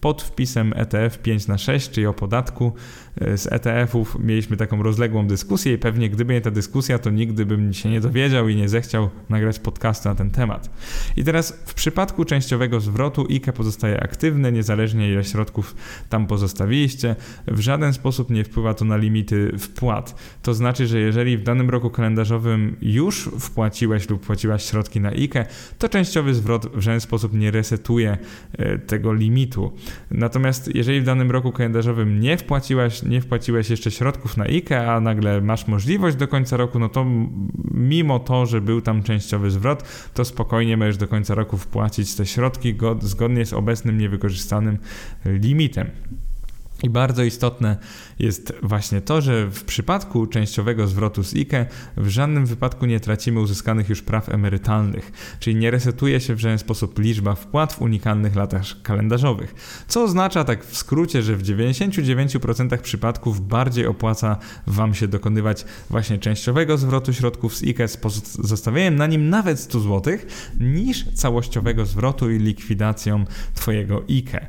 pod 0.02 0.22
wpisem 0.22 0.74
ETF 0.76 1.17
5 1.17 1.48
na 1.48 1.58
6, 1.58 1.89
czyli 1.89 2.08
o 2.08 2.13
podatku 2.13 2.74
z 3.36 3.51
ETF-ów 3.51 4.17
mieliśmy 4.19 4.58
taką 4.58 4.84
rozległą 4.84 5.27
dyskusję 5.27 5.73
i 5.73 5.77
pewnie 5.77 6.10
gdyby 6.10 6.34
nie 6.34 6.41
ta 6.41 6.51
dyskusja, 6.51 6.99
to 6.99 7.10
nigdy 7.10 7.45
bym 7.45 7.73
się 7.73 7.89
nie 7.89 8.01
dowiedział 8.01 8.49
i 8.49 8.55
nie 8.55 8.69
zechciał 8.69 9.10
nagrać 9.29 9.60
podcastu 9.60 10.10
na 10.10 10.15
ten 10.15 10.32
temat. 10.32 10.69
I 11.17 11.23
teraz 11.23 11.60
w 11.65 11.73
przypadku 11.73 12.25
częściowego 12.25 12.79
zwrotu 12.79 13.27
IKE 13.29 13.53
pozostaje 13.53 14.03
aktywne, 14.03 14.51
niezależnie 14.51 15.12
ile 15.12 15.23
środków 15.23 15.75
tam 16.10 16.27
pozostawiliście. 16.27 17.15
W 17.47 17.60
żaden 17.60 17.93
sposób 17.93 18.29
nie 18.29 18.43
wpływa 18.43 18.73
to 18.73 18.86
na 18.86 18.97
limity 18.97 19.51
wpłat. 19.58 20.15
To 20.41 20.53
znaczy, 20.53 20.88
że 20.88 20.99
jeżeli 20.99 21.38
w 21.38 21.43
danym 21.43 21.69
roku 21.69 21.89
kalendarzowym 21.89 22.75
już 22.82 23.29
wpłaciłeś 23.39 24.10
lub 24.10 24.25
płaciłaś 24.25 24.69
środki 24.69 25.01
na 25.01 25.10
IKE, 25.10 25.45
to 25.77 25.89
częściowy 25.89 26.34
zwrot 26.34 26.65
w 26.75 26.82
żaden 26.82 27.01
sposób 27.01 27.34
nie 27.34 27.51
resetuje 27.51 28.17
e, 28.58 28.77
tego 28.77 29.13
limitu. 29.13 29.71
Natomiast 30.12 30.75
jeżeli 30.75 31.01
w 31.01 31.03
danym 31.03 31.32
roku 31.32 31.51
kalendarzowym 31.51 32.19
nie 32.19 32.38
wpłaciłaś, 32.38 33.03
nie 33.10 33.22
wpłaciłeś 33.22 33.69
jeszcze 33.69 33.91
środków 33.91 34.38
na 34.38 34.43
IKE, 34.43 34.91
a 34.91 35.00
nagle 35.00 35.41
masz 35.41 35.67
możliwość 35.67 36.17
do 36.17 36.28
końca 36.28 36.58
roku, 36.58 36.80
no 36.80 36.89
to 36.89 37.06
mimo 37.74 38.19
to, 38.19 38.45
że 38.45 38.62
był 38.62 38.82
tam 38.82 39.04
częściowy 39.04 39.52
zwrot, 39.52 39.84
to 40.13 40.26
spokojnie 40.26 40.78
możesz 40.78 40.98
do 40.98 41.08
końca 41.08 41.36
roku 41.36 41.58
wpłacić 41.58 42.15
te 42.15 42.26
środki 42.26 42.76
zgodnie 43.02 43.45
z 43.45 43.54
obecnym 43.54 43.98
niewykorzystanym 43.98 44.78
limitem. 45.26 45.89
I 46.84 46.89
bardzo 46.89 47.24
istotne 47.24 47.78
jest 48.20 48.54
właśnie 48.63 49.02
to, 49.02 49.22
że 49.22 49.48
w 49.48 49.63
przypadku 49.63 50.28
częściowego 50.28 50.88
zwrotu 50.88 51.24
z 51.24 51.34
IKE 51.34 51.65
w 51.98 52.08
żadnym 52.08 52.46
wypadku 52.46 52.86
nie 52.86 53.00
tracimy 53.00 53.39
uzyskanych 53.39 53.89
już 53.89 54.02
praw 54.02 54.30
emerytalnych, 54.30 55.12
czyli 55.39 55.56
nie 55.56 55.72
resetuje 55.72 56.20
się 56.20 56.36
w 56.36 56.39
żaden 56.39 56.58
sposób 56.60 57.00
liczba 57.00 57.36
wpłat 57.36 57.74
w 57.74 57.82
unikalnych 57.82 58.36
latach 58.36 58.82
kalendarzowych. 58.84 59.56
Co 59.88 60.04
oznacza 60.04 60.44
tak 60.44 60.65
w 60.65 60.78
skrócie, 60.78 61.22
że 61.22 61.36
w 61.36 61.44
99% 61.44 62.78
przypadków 62.78 63.48
bardziej 63.48 63.86
opłaca 63.86 64.38
Wam 64.68 64.94
się 64.94 65.08
dokonywać 65.08 65.65
właśnie 65.89 66.18
częściowego 66.18 66.78
zwrotu 66.78 67.13
środków 67.13 67.56
z 67.58 67.63
IKE 67.63 67.88
z 67.88 68.00
zostawieniem 68.39 68.96
na 68.96 69.08
nim 69.08 69.30
nawet 69.30 69.60
100 69.60 69.80
zł, 69.80 70.18
niż 70.60 71.06
całościowego 71.13 71.86
zwrotu 71.86 72.32
i 72.32 72.39
likwidacją 72.39 73.26
Twojego 73.54 74.04
IKE. 74.10 74.48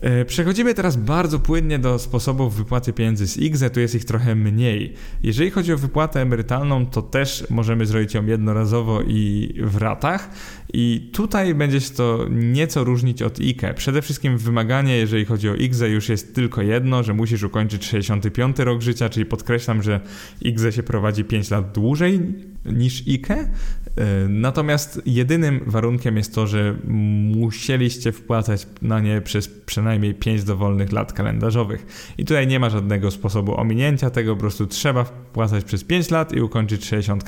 E, 0.00 0.24
przechodzimy 0.24 0.74
teraz 0.74 0.96
bardzo 0.96 1.38
płynnie 1.38 1.78
do 1.78 1.98
sposobów 1.98 2.56
wypłaty 2.56 2.92
pieniędzy 2.92 3.28
z 3.28 3.36
IGZE, 3.36 3.70
tu 3.70 3.80
jest 3.80 3.94
ich 3.94 4.04
trochę 4.04 4.34
mniej. 4.34 4.92
Jeżeli 5.22 5.50
chodzi 5.50 5.72
o 5.72 5.78
wypłatę 5.78 6.22
emerytalną, 6.22 6.86
to 6.86 7.02
też 7.02 7.46
możemy 7.50 7.86
zrobić 7.86 8.14
ją 8.14 8.26
jednorazowo 8.26 9.02
i 9.02 9.54
w 9.62 9.76
ratach. 9.76 10.30
I 10.72 11.10
tutaj 11.12 11.54
będzie 11.54 11.80
się 11.80 11.90
to 11.90 12.26
nieco 12.30 12.84
różnić 12.84 13.22
od 13.22 13.40
IKE. 13.40 13.74
Przede 13.74 14.02
wszystkim 14.02 14.38
wymaganie, 14.38 14.96
jeżeli 14.96 15.24
chodzi 15.24 15.48
o 15.48 15.54
IGZE, 15.54 15.88
już 15.88 16.08
jest 16.08 16.34
tylko 16.34 16.62
jedno, 16.62 17.02
że 17.02 17.14
musisz 17.14 17.42
ukończyć 17.42 17.86
65 17.86 18.58
rok 18.58 18.82
życia, 18.82 19.08
czyli 19.08 19.26
podkreślam, 19.26 19.82
że 19.82 20.00
IGZE 20.40 20.72
się 20.72 20.82
prowadzi 20.82 21.24
5 21.24 21.50
lat 21.50 21.72
dłużej 21.72 22.20
niż 22.64 23.02
IKE. 23.08 23.50
E, 23.96 24.28
natomiast 24.28 25.02
jedynym 25.06 25.60
warunkiem 25.66 26.16
jest 26.16 26.34
to, 26.34 26.46
że 26.46 26.76
musieliście 26.84 28.12
wpłacać 28.12 28.66
na 28.82 29.00
nie 29.00 29.20
przez 29.20 29.48
przynajmniej 29.48 30.14
5 30.14 30.44
dowolnych 30.44 30.92
lat 30.92 31.12
kalendarzowych. 31.12 31.86
I 32.18 32.24
tutaj 32.24 32.46
nie 32.46 32.60
ma 32.60 32.70
żadnego 32.70 33.10
sposobu 33.10 33.60
ominięcia 33.60 34.10
tego, 34.10 34.34
po 34.34 34.40
prostu 34.40 34.66
trzeba 34.66 35.04
wpłacać 35.04 35.64
przez 35.64 35.84
5 35.84 36.10
lat 36.10 36.32
i 36.32 36.40
ukończyć 36.40 36.84
60 36.84 37.24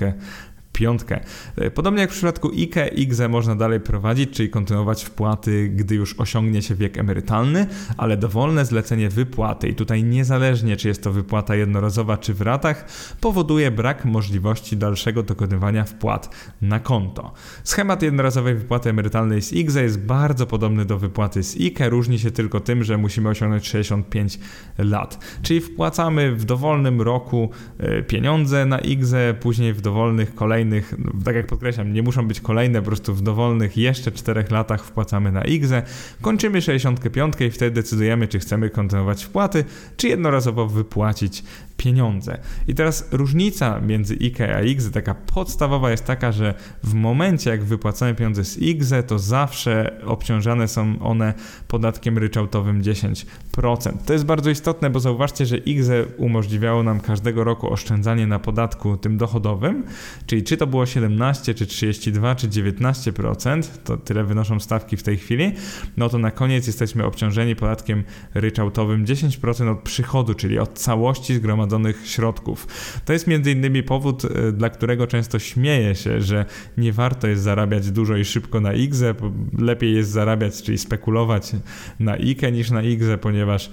piątkę. 0.79 1.21
E, 1.57 1.71
podobnie 1.71 2.01
jak 2.01 2.11
w 2.11 2.13
przypadku 2.13 2.49
IKE, 2.49 2.89
IGZE 2.89 3.29
można 3.29 3.55
dalej 3.57 3.81
prowadzić, 3.81 4.31
czyli 4.31 4.51
kontynuować 4.51 5.05
wpłaty, 5.05 5.69
gdy 5.69 5.95
już 5.95 6.15
osiągnie 6.21 6.63
się 6.63 6.75
wiek 6.75 6.99
emerytalny, 6.99 7.67
ale 7.97 8.17
dowolne 8.17 8.65
zlecenie 8.65 9.09
wypłaty 9.09 9.69
i 9.69 9.75
tutaj 9.75 10.05
niezależnie 10.05 10.77
czy 10.77 10.89
jest 10.89 11.03
to 11.03 11.13
wypłata 11.13 11.55
jednorazowa 11.55 12.17
czy 12.17 12.35
w 12.35 12.41
ratach, 12.41 12.89
powoduje 13.21 13.71
brak 13.71 14.05
możliwości 14.05 14.77
dalszego 14.77 15.23
dokonywania 15.23 15.85
wpłat 15.85 16.31
na 16.63 16.81
konto. 16.81 17.33
Schemat 17.65 18.03
jednorazowej 18.03 18.55
wypłaty 18.55 18.91
emerytalnej 18.91 19.43
z 19.43 19.53
IGZE 19.53 19.83
jest 19.83 20.01
bardzo 20.01 20.47
podobny 20.47 20.85
do 20.85 20.99
wypłaty 20.99 21.43
z 21.43 21.57
IKE, 21.57 21.91
różni 21.91 22.19
się 22.19 22.31
tylko 22.31 22.61
tym, 22.61 22.85
że 22.85 22.99
musimy 22.99 23.29
osiągnąć 23.29 23.69
65 23.69 24.39
lat. 24.79 25.19
Czyli 25.43 25.61
wpłacamy 25.61 26.33
w 26.33 26.45
dowolnym 26.45 27.03
roku 27.03 27.51
e, 27.79 28.03
pieniądze 28.03 28.67
na 28.67 28.79
IGZE, 28.79 29.35
później 29.41 29.73
w 29.73 29.81
dowolnych 29.81 30.35
kolejnych 30.35 30.68
kolejnych, 30.69 30.95
tak 31.25 31.37
jak 31.37 31.47
podkreślam, 31.47 31.93
nie 31.93 32.03
muszą 32.03 32.29
być 32.29 32.41
kolejne, 32.41 32.81
po 32.81 32.87
prostu 32.87 33.15
w 33.15 33.23
dowolnych 33.23 33.77
jeszcze 33.77 34.13
4 34.13 34.45
latach 34.51 34.85
wpłacamy 34.85 35.33
na 35.33 35.45
IGZE, 35.45 35.83
kończymy 36.21 36.63
65 36.63 37.35
i 37.41 37.51
wtedy 37.51 37.71
decydujemy, 37.71 38.29
czy 38.29 38.39
chcemy 38.39 38.71
kontynuować 38.71 39.25
wpłaty, 39.25 39.65
czy 39.97 40.09
jednorazowo 40.09 40.67
wypłacić 40.67 41.45
pieniądze. 41.79 42.39
I 42.69 42.75
teraz 42.75 43.09
różnica 43.13 43.81
między 43.81 44.15
IKE 44.21 44.57
a 44.57 44.63
IGZE, 44.63 44.91
taka 44.91 45.15
podstawowa 45.15 45.91
jest 45.91 46.05
taka, 46.05 46.33
że 46.33 46.55
w 46.83 46.95
momencie 46.95 47.51
jak 47.51 47.65
wypłacamy 47.65 48.15
pieniądze 48.15 48.45
z 48.45 48.59
IGZE, 48.59 49.03
to 49.07 49.19
zawsze 49.19 50.01
obciążane 50.07 50.69
są 50.69 50.99
one 51.03 51.35
podatkiem 51.69 52.19
ryczałtowym 52.19 52.83
10%. 52.83 53.25
To 54.07 54.13
jest 54.13 54.25
bardzo 54.25 54.51
istotne, 54.51 54.91
bo 54.91 55.01
zauważcie, 55.01 55.47
że 55.47 55.59
IGZE 55.59 56.07
umożliwiało 56.17 56.83
nam 56.83 57.01
każdego 57.01 57.45
roku 57.45 57.73
oszczędzanie 57.73 58.27
na 58.27 58.39
podatku 58.39 58.97
tym 58.97 59.17
dochodowym, 59.17 59.85
czyli 60.27 60.43
czy 60.43 60.57
to 60.57 60.67
było 60.67 60.87
17, 60.87 61.55
czy 61.55 61.67
32, 61.67 62.35
czy 62.35 62.49
19%, 62.49 63.63
to 63.85 63.97
tyle 63.97 64.25
wynoszą 64.25 64.61
stawki 64.61 64.97
w 64.97 65.03
tej 65.03 65.17
chwili, 65.17 65.53
no 65.97 66.09
to 66.09 66.19
na 66.19 66.31
koniec 66.31 66.67
jesteśmy 66.67 67.05
obciążeni 67.05 67.57
podatkiem 67.57 68.05
ryczałtowym 68.35 69.05
10% 69.05 69.73
od 69.73 69.79
przychodu, 69.79 70.35
czyli 70.35 70.59
od 70.59 70.79
całości 70.79 71.35
zgromadzonego 71.35 71.68
zgromadzonych 71.69 72.09
środków. 72.09 72.67
To 73.05 73.13
jest 73.13 73.27
między 73.27 73.53
innymi 73.53 73.83
powód, 73.83 74.25
e, 74.25 74.53
dla 74.53 74.71
którego 74.71 75.07
często 75.07 75.39
śmieję 75.39 75.95
się, 75.95 76.21
że 76.21 76.45
nie 76.77 76.93
warto 76.93 77.29
jest 77.29 77.43
zarabiać 77.43 77.91
dużo 77.91 78.17
i 78.17 78.25
szybko 78.25 78.61
na 78.61 78.73
IGZE, 78.73 79.15
lepiej 79.59 79.95
jest 79.95 80.11
zarabiać, 80.11 80.63
czyli 80.63 80.79
spekulować 80.79 81.53
na 82.01 82.13
IKE 82.13 82.53
niż 82.53 82.71
na 82.71 82.83
IGZE, 82.83 83.19
ponieważ 83.21 83.71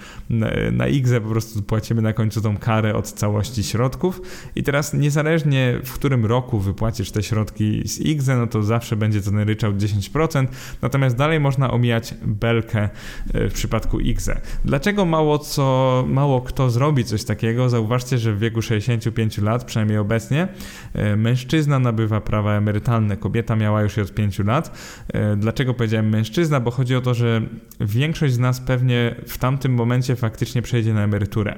na 0.72 0.88
IGZE 0.88 1.22
po 1.22 1.30
prostu 1.30 1.62
płacimy 1.62 2.02
na 2.02 2.14
końcu 2.14 2.42
tą 2.42 2.58
karę 2.58 2.96
od 2.96 3.12
całości 3.12 3.64
środków 3.64 4.22
i 4.56 4.64
teraz 4.64 4.94
niezależnie 4.94 5.80
w 5.84 5.94
którym 5.94 6.26
roku 6.26 6.60
wypłacisz 6.60 7.12
te 7.12 7.24
środki 7.24 7.88
z 7.88 8.00
IGZE, 8.00 8.36
no 8.38 8.48
to 8.48 8.64
zawsze 8.64 8.96
będzie 8.96 9.22
to 9.22 9.32
ryczałt 9.32 9.76
10%, 9.78 10.48
natomiast 10.82 11.16
dalej 11.16 11.40
można 11.40 11.72
omijać 11.72 12.14
belkę 12.26 12.90
e, 13.34 13.50
w 13.50 13.54
przypadku 13.54 14.00
IGZE. 14.00 14.42
Dlaczego 14.66 15.06
mało 15.06 15.40
co, 15.40 16.06
mało 16.08 16.42
kto 16.42 16.70
zrobi 16.70 17.04
coś 17.04 17.24
takiego? 17.24 17.70
Zauważcie, 17.86 18.18
że 18.18 18.34
w 18.34 18.40
wieku 18.40 18.62
65 18.62 19.38
lat, 19.38 19.64
przynajmniej 19.64 19.98
obecnie, 19.98 20.48
e, 20.94 21.16
mężczyzna 21.16 21.80
nabywa 21.80 22.22
prawa 22.22 22.54
emerytalne. 22.58 23.18
Kobieta 23.18 23.56
miała 23.56 23.82
już 23.82 23.98
je 23.98 24.04
od 24.04 24.14
5 24.14 24.40
lat. 24.40 24.78
E, 25.14 25.36
dlaczego 25.36 25.74
powiedziałem 25.74 26.10
mężczyzna? 26.10 26.60
Bo 26.60 26.72
chodzi 26.72 26.96
o 26.96 27.02
to, 27.02 27.14
że 27.14 27.42
większość 27.80 28.34
z 28.34 28.40
nas 28.40 28.60
pewnie 28.60 29.16
w 29.28 29.38
tamtym 29.38 29.74
momencie 29.74 30.16
faktycznie 30.16 30.62
przejdzie 30.62 30.94
na 30.94 31.04
emeryturę. 31.04 31.56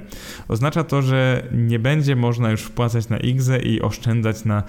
Oznacza 0.48 0.84
to, 0.84 1.02
że 1.02 1.42
nie 1.52 1.78
będzie 1.78 2.16
można 2.16 2.50
już 2.50 2.62
wpłacać 2.62 3.08
na 3.08 3.18
IGZE 3.18 3.58
i 3.62 3.82
oszczędzać 3.82 4.44
na 4.44 4.62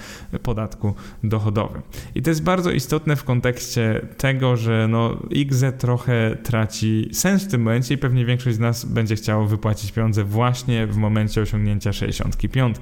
podatku 0.43 0.93
dochodowym. 1.23 1.81
I 2.15 2.21
to 2.21 2.29
jest 2.29 2.43
bardzo 2.43 2.71
istotne 2.71 3.15
w 3.15 3.23
kontekście 3.23 4.07
tego, 4.17 4.57
że 4.57 4.87
no, 4.89 5.17
IGZE 5.29 5.71
trochę 5.77 6.37
traci 6.43 7.09
sens 7.13 7.43
w 7.43 7.51
tym 7.51 7.61
momencie 7.61 7.95
i 7.95 7.97
pewnie 7.97 8.25
większość 8.25 8.55
z 8.55 8.59
nas 8.59 8.85
będzie 8.85 9.15
chciało 9.15 9.45
wypłacić 9.45 9.91
pieniądze 9.91 10.23
właśnie 10.23 10.87
w 10.87 10.97
momencie 10.97 11.41
osiągnięcia 11.49 11.93
65. 11.93 12.75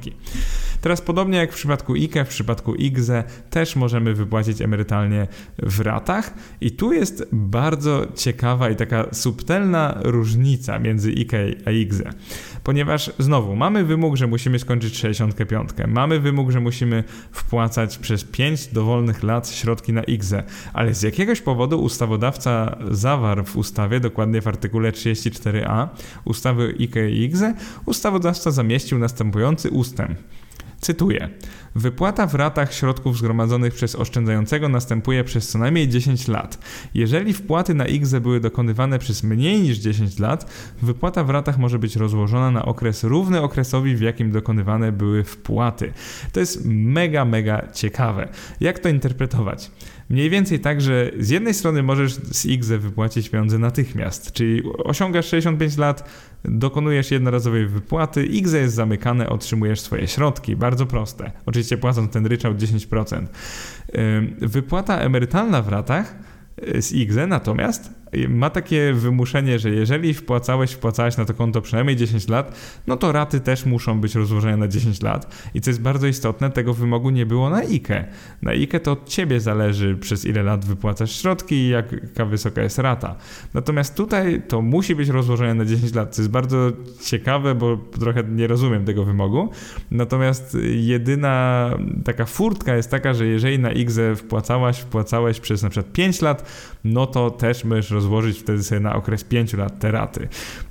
Teraz 0.82 1.02
podobnie 1.02 1.38
jak 1.38 1.52
w 1.52 1.56
przypadku 1.56 1.94
IKE, 1.94 2.26
w 2.26 2.28
przypadku 2.28 2.76
IGZE 2.76 3.24
też 3.50 3.76
możemy 3.76 4.14
wypłacić 4.14 4.62
emerytalnie 4.62 5.28
w 5.58 5.80
ratach 5.80 6.34
i 6.62 6.72
tu 6.72 6.94
jest 6.94 7.28
bardzo 7.32 8.08
ciekawa 8.16 8.70
i 8.70 8.76
taka 8.76 9.06
subtelna 9.12 9.98
różnica 10.04 10.80
między 10.80 11.10
IKE 11.10 11.38
a 11.66 11.72
IGZE. 11.72 12.14
Ponieważ 12.64 13.12
znowu 13.20 13.56
mamy 13.56 13.86
wymóg, 13.86 14.16
że 14.16 14.28
musimy 14.28 14.60
skończyć 14.60 14.98
65. 14.98 15.70
Mamy 15.88 16.20
wymóg, 16.20 16.52
że 16.52 16.60
musimy 16.60 17.04
wpłacać 17.32 17.98
przez 17.98 18.24
5 18.24 18.68
dowolnych 18.68 19.24
lat 19.24 19.50
środki 19.50 19.94
na 19.94 20.04
IGZE, 20.04 20.44
ale 20.74 20.94
z 20.94 21.02
jakiegoś 21.02 21.42
powodu 21.42 21.82
ustawodawca 21.82 22.78
zawarł 22.92 23.44
w 23.44 23.58
ustawie, 23.58 24.00
dokładnie 24.00 24.42
w 24.42 24.48
artykule 24.48 24.92
34a 24.92 25.88
ustawy 26.26 26.76
IKE 26.80 27.10
i 27.10 27.24
IGZE, 27.24 27.54
ustawodawca 27.86 28.52
zamieścił 28.58 29.00
następujący 29.00 29.70
ustęp. 29.70 30.18
Cytuję. 30.82 31.30
Wypłata 31.76 32.28
w 32.28 32.36
ratach 32.36 32.74
środków 32.74 33.18
zgromadzonych 33.18 33.74
przez 33.74 33.96
oszczędzającego 33.96 34.70
następuje 34.70 35.24
przez 35.24 35.50
co 35.50 35.60
najmniej 35.60 35.90
10 35.90 36.28
lat. 36.28 36.58
Jeżeli 36.94 37.34
wpłaty 37.34 37.74
na 37.74 37.88
IGZE 37.88 38.22
były 38.22 38.40
dokonywane 38.40 39.00
przez 39.00 39.24
mniej 39.24 39.62
niż 39.62 39.78
10 39.78 40.20
lat, 40.20 40.52
wypłata 40.82 41.24
w 41.24 41.30
ratach 41.30 41.58
może 41.58 41.80
być 41.80 41.96
rozłożona 41.96 42.52
na 42.52 42.66
okres 42.66 43.04
równy 43.04 43.42
okresowi, 43.42 43.96
w 43.96 44.02
jakim 44.02 44.32
dokonywane 44.32 44.92
były 44.92 45.24
wpłaty. 45.24 45.94
To 46.32 46.40
jest 46.40 46.66
mega, 46.66 47.26
mega 47.26 47.68
ciekawe. 47.74 48.28
Jak 48.60 48.80
to 48.80 48.90
interpretować? 48.90 49.72
Mniej 50.10 50.30
więcej 50.30 50.60
tak, 50.60 50.82
że 50.82 51.12
z 51.20 51.30
jednej 51.30 51.54
strony 51.54 51.84
możesz 51.84 52.14
z 52.14 52.46
IGZE 52.46 52.78
wypłacić 52.78 53.30
pieniądze 53.30 53.60
natychmiast, 53.60 54.32
czyli 54.32 54.64
osiągasz 54.84 55.26
65 55.26 55.78
lat, 55.78 56.10
dokonujesz 56.46 57.12
jednorazowej 57.12 57.68
wypłaty, 57.68 58.26
IGZE 58.26 58.54
jest 58.54 58.76
zamykane, 58.76 59.30
otrzymujesz 59.30 59.80
swoje 59.80 60.08
środki. 60.08 60.56
Bardzo 60.56 60.86
proste. 60.86 61.32
Oczywiście 61.46 61.78
płacąc 61.78 62.12
ten 62.12 62.26
ryczałt 62.26 62.58
10%. 62.58 63.26
Wypłata 64.38 65.00
emerytalna 65.00 65.62
w 65.62 65.68
ratach 65.68 66.16
y, 66.76 66.82
z 66.82 66.92
IGZE 66.94 67.28
natomiast 67.28 67.90
ma 68.30 68.50
takie 68.50 68.94
wymuszenie, 68.94 69.60
że 69.60 69.70
jeżeli 69.70 70.14
wpłacałeś, 70.14 70.72
wpłacałeś 70.72 71.18
na 71.18 71.26
to 71.26 71.34
konto 71.34 71.62
przynajmniej 71.62 71.96
10 71.96 72.28
lat, 72.28 72.56
no 72.88 72.98
to 72.98 73.12
raty 73.12 73.40
też 73.40 73.66
muszą 73.66 74.02
być 74.02 74.16
rozłożone 74.16 74.58
na 74.58 74.68
10 74.68 75.02
lat. 75.02 75.50
I 75.54 75.62
co 75.62 75.70
jest 75.70 75.82
bardzo 75.82 76.08
istotne, 76.08 76.50
tego 76.50 76.74
wymogu 76.74 77.10
nie 77.10 77.26
było 77.26 77.50
na 77.50 77.58
IKE. 77.58 78.06
Na 78.42 78.52
IKE 78.52 78.80
to 78.80 78.92
od 78.92 79.10
ciebie 79.10 79.40
zależy, 79.40 79.98
przez 79.98 80.26
ile 80.26 80.44
lat 80.44 80.66
wypłacasz 80.66 81.22
środki 81.22 81.56
i 81.56 81.70
jaka 81.70 82.26
wysoka 82.26 82.62
jest 82.62 82.80
rata. 82.80 83.16
Natomiast 83.54 83.96
tutaj 83.96 84.42
to 84.48 84.62
musi 84.62 84.96
być 84.96 85.10
rozłożone 85.10 85.54
na 85.54 85.66
10 85.66 85.96
lat, 85.96 86.16
co 86.16 86.22
jest 86.22 86.32
bardzo 86.32 86.72
ciekawe, 87.06 87.56
bo 87.56 87.78
trochę 88.00 88.24
nie 88.24 88.48
rozumiem 88.48 88.86
tego 88.86 89.06
wymogu. 89.06 89.50
Natomiast 89.92 90.58
jedyna 90.72 91.70
taka 92.06 92.26
furtka 92.26 92.76
jest 92.76 92.92
taka, 92.92 93.14
że 93.14 93.26
jeżeli 93.26 93.60
na 93.60 93.72
IGZE 93.72 94.16
wpłacałaś, 94.16 94.80
wpłacałeś 94.80 95.40
przez 95.40 95.64
na 95.64 95.70
przykład 95.70 95.94
5 95.94 96.22
lat, 96.22 96.50
no 96.84 97.08
to 97.08 97.32
też 97.32 97.64
możesz 97.64 97.92
rozłożyć 97.98 98.40
wtedy 98.40 98.64
sobie 98.64 98.82
na 98.82 98.96
okres 98.96 99.24
5 99.24 99.54
lat 99.54 99.80
te 99.80 99.92
raty. 99.92 100.28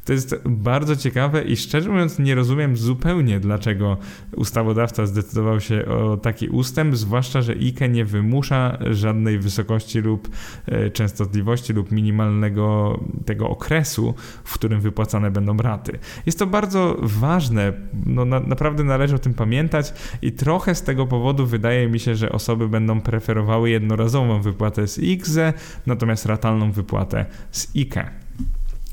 To 0.07 0.13
jest 0.13 0.37
bardzo 0.45 0.97
ciekawe 0.97 1.43
i 1.43 1.57
szczerze 1.57 1.91
mówiąc 1.91 2.19
nie 2.19 2.35
rozumiem 2.35 2.77
zupełnie, 2.77 3.41
dlaczego 3.41 3.97
ustawodawca 4.37 5.07
zdecydował 5.07 5.61
się 5.61 5.87
o 5.87 6.17
taki 6.17 6.49
ustęp, 6.49 6.97
zwłaszcza, 6.97 7.43
że 7.43 7.53
IKE 7.53 7.89
nie 7.89 8.05
wymusza 8.05 8.79
żadnej 8.91 9.39
wysokości 9.39 10.01
lub 10.01 10.29
e, 10.67 10.91
częstotliwości 10.91 11.73
lub 11.73 11.91
minimalnego 11.91 13.01
tego 13.25 13.49
okresu, 13.49 14.15
w 14.45 14.55
którym 14.55 14.81
wypłacane 14.81 15.31
będą 15.31 15.57
raty. 15.57 15.99
Jest 16.27 16.39
to 16.39 16.47
bardzo 16.47 16.97
ważne, 17.03 17.73
no 18.07 18.25
na, 18.25 18.41
naprawdę 18.41 18.85
należy 18.85 19.15
o 19.15 19.19
tym 19.19 19.35
pamiętać 19.35 19.95
i 20.23 20.33
trochę 20.33 20.75
z 20.75 20.83
tego 20.83 21.07
powodu 21.07 21.47
wydaje 21.47 21.89
mi 21.89 22.01
się, 22.01 22.15
że 22.15 22.33
osoby 22.33 22.69
będą 22.69 23.01
preferowały 23.01 23.71
jednorazową 23.71 24.43
wypłatę 24.43 24.89
z 24.89 24.99
IGZE, 24.99 25.53
natomiast 25.87 26.27
ratalną 26.27 26.73
wypłatę 26.73 27.27
z 27.51 27.77
IKE. 27.77 28.26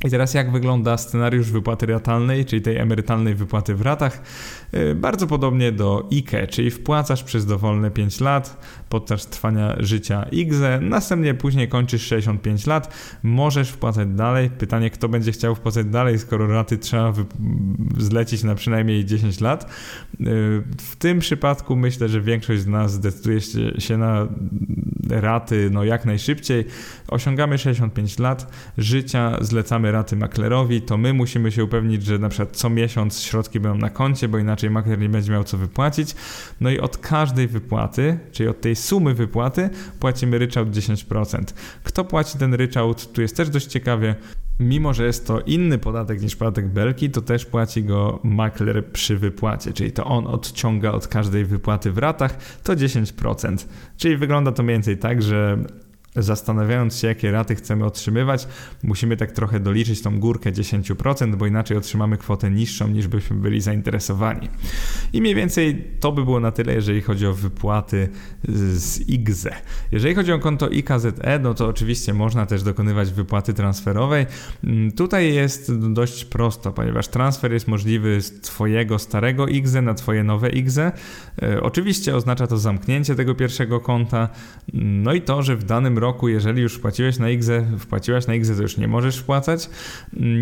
I 0.03 0.09
teraz 0.09 0.33
jak 0.33 0.51
wygląda 0.51 0.97
scenariusz 0.97 1.51
wypłaty 1.51 1.85
ratalnej, 1.85 2.45
czyli 2.45 2.61
tej 2.61 2.77
emerytalnej 2.77 3.35
wypłaty 3.35 3.75
w 3.75 3.81
ratach? 3.81 4.21
Y, 4.73 4.95
bardzo 4.95 5.27
podobnie 5.27 5.71
do 5.71 6.09
IKE, 6.11 6.47
czyli 6.47 6.71
wpłacasz 6.71 7.23
przez 7.23 7.45
dowolne 7.45 7.91
5 7.91 8.19
lat 8.19 8.57
podczas 8.89 9.27
trwania 9.27 9.75
życia 9.79 10.25
IGZE, 10.31 10.79
następnie 10.81 11.33
później 11.33 11.67
kończysz 11.67 12.01
65 12.01 12.67
lat, 12.67 12.93
możesz 13.23 13.69
wpłacać 13.69 14.07
dalej. 14.09 14.49
Pytanie, 14.49 14.89
kto 14.89 15.09
będzie 15.09 15.31
chciał 15.31 15.55
wpłacać 15.55 15.85
dalej, 15.85 16.19
skoro 16.19 16.47
raty 16.47 16.77
trzeba 16.77 17.13
zlecić 17.97 18.43
na 18.43 18.55
przynajmniej 18.55 19.05
10 19.05 19.41
lat. 19.41 19.63
Y, 19.63 19.67
w 20.77 20.95
tym 20.99 21.19
przypadku 21.19 21.75
myślę, 21.75 22.09
że 22.09 22.21
większość 22.21 22.61
z 22.61 22.67
nas 22.67 22.93
zdecyduje 22.93 23.41
się 23.79 23.97
na 23.97 24.27
raty 25.09 25.69
no 25.71 25.83
jak 25.83 26.05
najszybciej. 26.05 26.65
Osiągamy 27.07 27.57
65 27.57 28.19
lat 28.19 28.51
życia, 28.77 29.37
zlecamy 29.41 29.91
raty 29.93 30.15
maklerowi, 30.15 30.81
to 30.81 30.97
my 30.97 31.13
musimy 31.13 31.51
się 31.51 31.63
upewnić, 31.63 32.03
że 32.03 32.19
na 32.19 32.29
przykład 32.29 32.57
co 32.57 32.69
miesiąc 32.69 33.21
środki 33.21 33.59
będą 33.59 33.77
na 33.77 33.89
koncie, 33.89 34.27
bo 34.27 34.37
inaczej 34.37 34.69
makler 34.69 34.99
nie 34.99 35.09
będzie 35.09 35.31
miał 35.31 35.43
co 35.43 35.57
wypłacić. 35.57 36.15
No 36.61 36.69
i 36.69 36.79
od 36.79 36.97
każdej 36.97 37.47
wypłaty, 37.47 38.19
czyli 38.31 38.49
od 38.49 38.61
tej 38.61 38.75
sumy 38.75 39.13
wypłaty, 39.13 39.69
płacimy 39.99 40.37
ryczałt 40.37 40.69
10%. 40.69 41.43
Kto 41.83 42.05
płaci 42.05 42.37
ten 42.37 42.53
ryczałt? 42.53 43.13
Tu 43.13 43.21
jest 43.21 43.37
też 43.37 43.49
dość 43.49 43.65
ciekawie. 43.65 44.15
Mimo, 44.59 44.93
że 44.93 45.05
jest 45.05 45.27
to 45.27 45.39
inny 45.39 45.77
podatek 45.77 46.21
niż 46.21 46.35
podatek 46.35 46.67
belki, 46.67 47.09
to 47.09 47.21
też 47.21 47.45
płaci 47.45 47.83
go 47.83 48.19
makler 48.23 48.85
przy 48.91 49.17
wypłacie, 49.17 49.73
czyli 49.73 49.91
to 49.91 50.05
on 50.05 50.27
odciąga 50.27 50.91
od 50.91 51.07
każdej 51.07 51.45
wypłaty 51.45 51.91
w 51.91 51.97
ratach 51.97 52.37
to 52.63 52.73
10%. 52.73 53.67
Czyli 53.97 54.17
wygląda 54.17 54.51
to 54.51 54.63
mniej 54.63 54.75
więcej 54.75 54.97
tak, 54.97 55.21
że 55.21 55.57
zastanawiając 56.15 56.97
się, 56.97 57.07
jakie 57.07 57.31
raty 57.31 57.55
chcemy 57.55 57.85
otrzymywać, 57.85 58.47
musimy 58.83 59.17
tak 59.17 59.31
trochę 59.31 59.59
doliczyć 59.59 60.01
tą 60.01 60.19
górkę 60.19 60.51
10%, 60.51 61.35
bo 61.35 61.47
inaczej 61.47 61.77
otrzymamy 61.77 62.17
kwotę 62.17 62.51
niższą 62.51 62.87
niż 62.87 63.07
byśmy 63.07 63.35
byli 63.35 63.61
zainteresowani. 63.61 64.49
I 65.13 65.21
mniej 65.21 65.35
więcej 65.35 65.87
to 65.99 66.11
by 66.11 66.23
było 66.23 66.39
na 66.39 66.51
tyle, 66.51 66.73
jeżeli 66.73 67.01
chodzi 67.01 67.27
o 67.27 67.33
wypłaty 67.33 68.09
z 68.73 69.09
IGZE. 69.09 69.55
Jeżeli 69.91 70.15
chodzi 70.15 70.31
o 70.31 70.39
konto 70.39 70.69
IKZE, 70.69 71.39
no 71.41 71.53
to 71.53 71.67
oczywiście 71.67 72.13
można 72.13 72.45
też 72.45 72.63
dokonywać 72.63 73.11
wypłaty 73.11 73.53
transferowej. 73.53 74.25
Mm, 74.63 74.91
tutaj 74.91 75.33
jest 75.33 75.87
dość 75.93 76.25
prosto, 76.25 76.71
ponieważ 76.71 77.07
transfer 77.07 77.53
jest 77.53 77.67
możliwy 77.67 78.21
z 78.21 78.41
Twojego 78.41 78.99
starego 78.99 79.47
IGZE 79.47 79.81
na 79.81 79.93
Twoje 79.93 80.23
nowe 80.23 80.49
IGZE. 80.49 80.91
Oczywiście 81.61 82.15
oznacza 82.15 82.47
to 82.47 82.57
zamknięcie 82.57 83.15
tego 83.15 83.35
pierwszego 83.35 83.79
konta, 83.79 84.29
no 84.73 85.13
i 85.13 85.21
to, 85.21 85.43
że 85.43 85.55
w 85.55 85.63
danym 85.63 85.97
roku, 86.03 86.29
jeżeli 86.29 86.61
już 86.61 86.75
wpłaciłeś 86.75 87.19
na 87.19 87.29
IGZE, 87.29 87.65
wpłaciłaś 87.79 88.27
na 88.27 88.35
IGZE, 88.35 88.55
to 88.55 88.61
już 88.61 88.77
nie 88.77 88.87
możesz 88.87 89.17
wpłacać. 89.17 89.69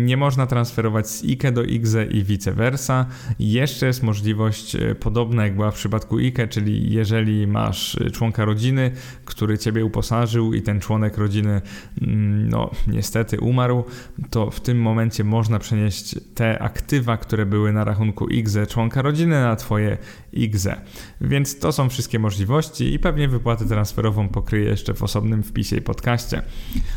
Nie 0.06 0.16
można 0.16 0.46
transferować 0.46 1.08
z 1.08 1.24
IKE 1.24 1.52
do 1.52 1.62
IGZE 1.62 2.06
i 2.10 2.24
vice 2.24 2.52
versa. 2.52 3.06
Jeszcze 3.38 3.86
jest 3.86 4.02
możliwość 4.02 4.76
e, 4.76 4.94
podobna 4.94 5.44
jak 5.44 5.54
była 5.54 5.70
w 5.70 5.74
przypadku 5.74 6.16
IKE, 6.16 6.48
czyli 6.48 6.92
jeżeli 6.92 7.46
masz 7.46 7.98
e, 8.00 8.10
członka 8.10 8.44
rodziny, 8.44 8.90
który 9.24 9.58
ciebie 9.58 9.84
uposażył 9.84 10.54
i 10.54 10.62
ten 10.62 10.80
członek 10.80 11.18
rodziny 11.18 11.60
mm, 12.02 12.48
no 12.48 12.70
niestety 12.86 13.40
umarł, 13.40 13.84
to 14.30 14.50
w 14.50 14.60
tym 14.60 14.82
momencie 14.82 15.24
można 15.24 15.58
przenieść 15.58 16.14
te 16.34 16.62
aktywa, 16.62 17.16
które 17.16 17.46
były 17.46 17.72
na 17.72 17.84
rachunku 17.84 18.28
IGZE 18.28 18.66
członka 18.68 19.02
rodziny 19.02 19.40
na 19.40 19.56
twoje 19.56 19.98
IGZE. 20.32 20.80
Więc 21.20 21.58
to 21.58 21.72
są 21.72 21.88
wszystkie 21.88 22.18
możliwości 22.18 22.94
i 22.94 22.98
pewnie 22.98 23.28
wypłatę 23.28 23.64
transferową 23.64 24.28
pokryje 24.28 24.64
jeszcze 24.64 24.94
w 24.94 25.02
osobnym 25.02 25.42
wpisie 25.52 25.76
i 25.76 25.80
podcaście. 25.80 26.42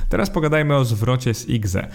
Teraz 0.09 0.29
pogadajmy 0.29 0.75
o 0.75 0.85
zwrocie 0.85 1.33
z 1.33 1.49
IGZE. 1.49 1.87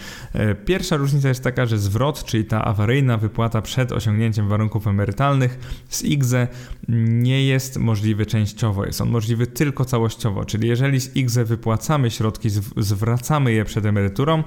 Pierwsza 0.65 0.97
różnica 0.97 1.27
jest 1.27 1.43
taka, 1.43 1.65
że 1.65 1.77
zwrot, 1.77 2.23
czyli 2.23 2.45
ta 2.45 2.65
awaryjna 2.65 3.17
wypłata 3.17 3.61
przed 3.61 3.91
osiągnięciem 3.91 4.47
warunków 4.47 4.87
emerytalnych 4.87 5.59
z 5.89 6.03
IGZE 6.03 6.47
nie 6.87 7.45
jest 7.45 7.77
możliwy 7.77 8.25
częściowo, 8.25 8.85
jest 8.85 9.01
on 9.01 9.09
możliwy 9.09 9.47
tylko 9.47 9.85
całościowo, 9.85 10.45
czyli 10.45 10.67
jeżeli 10.67 11.01
z 11.01 11.15
IGZE 11.15 11.45
wypłacamy 11.45 12.11
środki, 12.11 12.49
zwracamy 12.77 13.53
je 13.53 13.65
przed 13.65 13.85
emeryturą, 13.85 14.43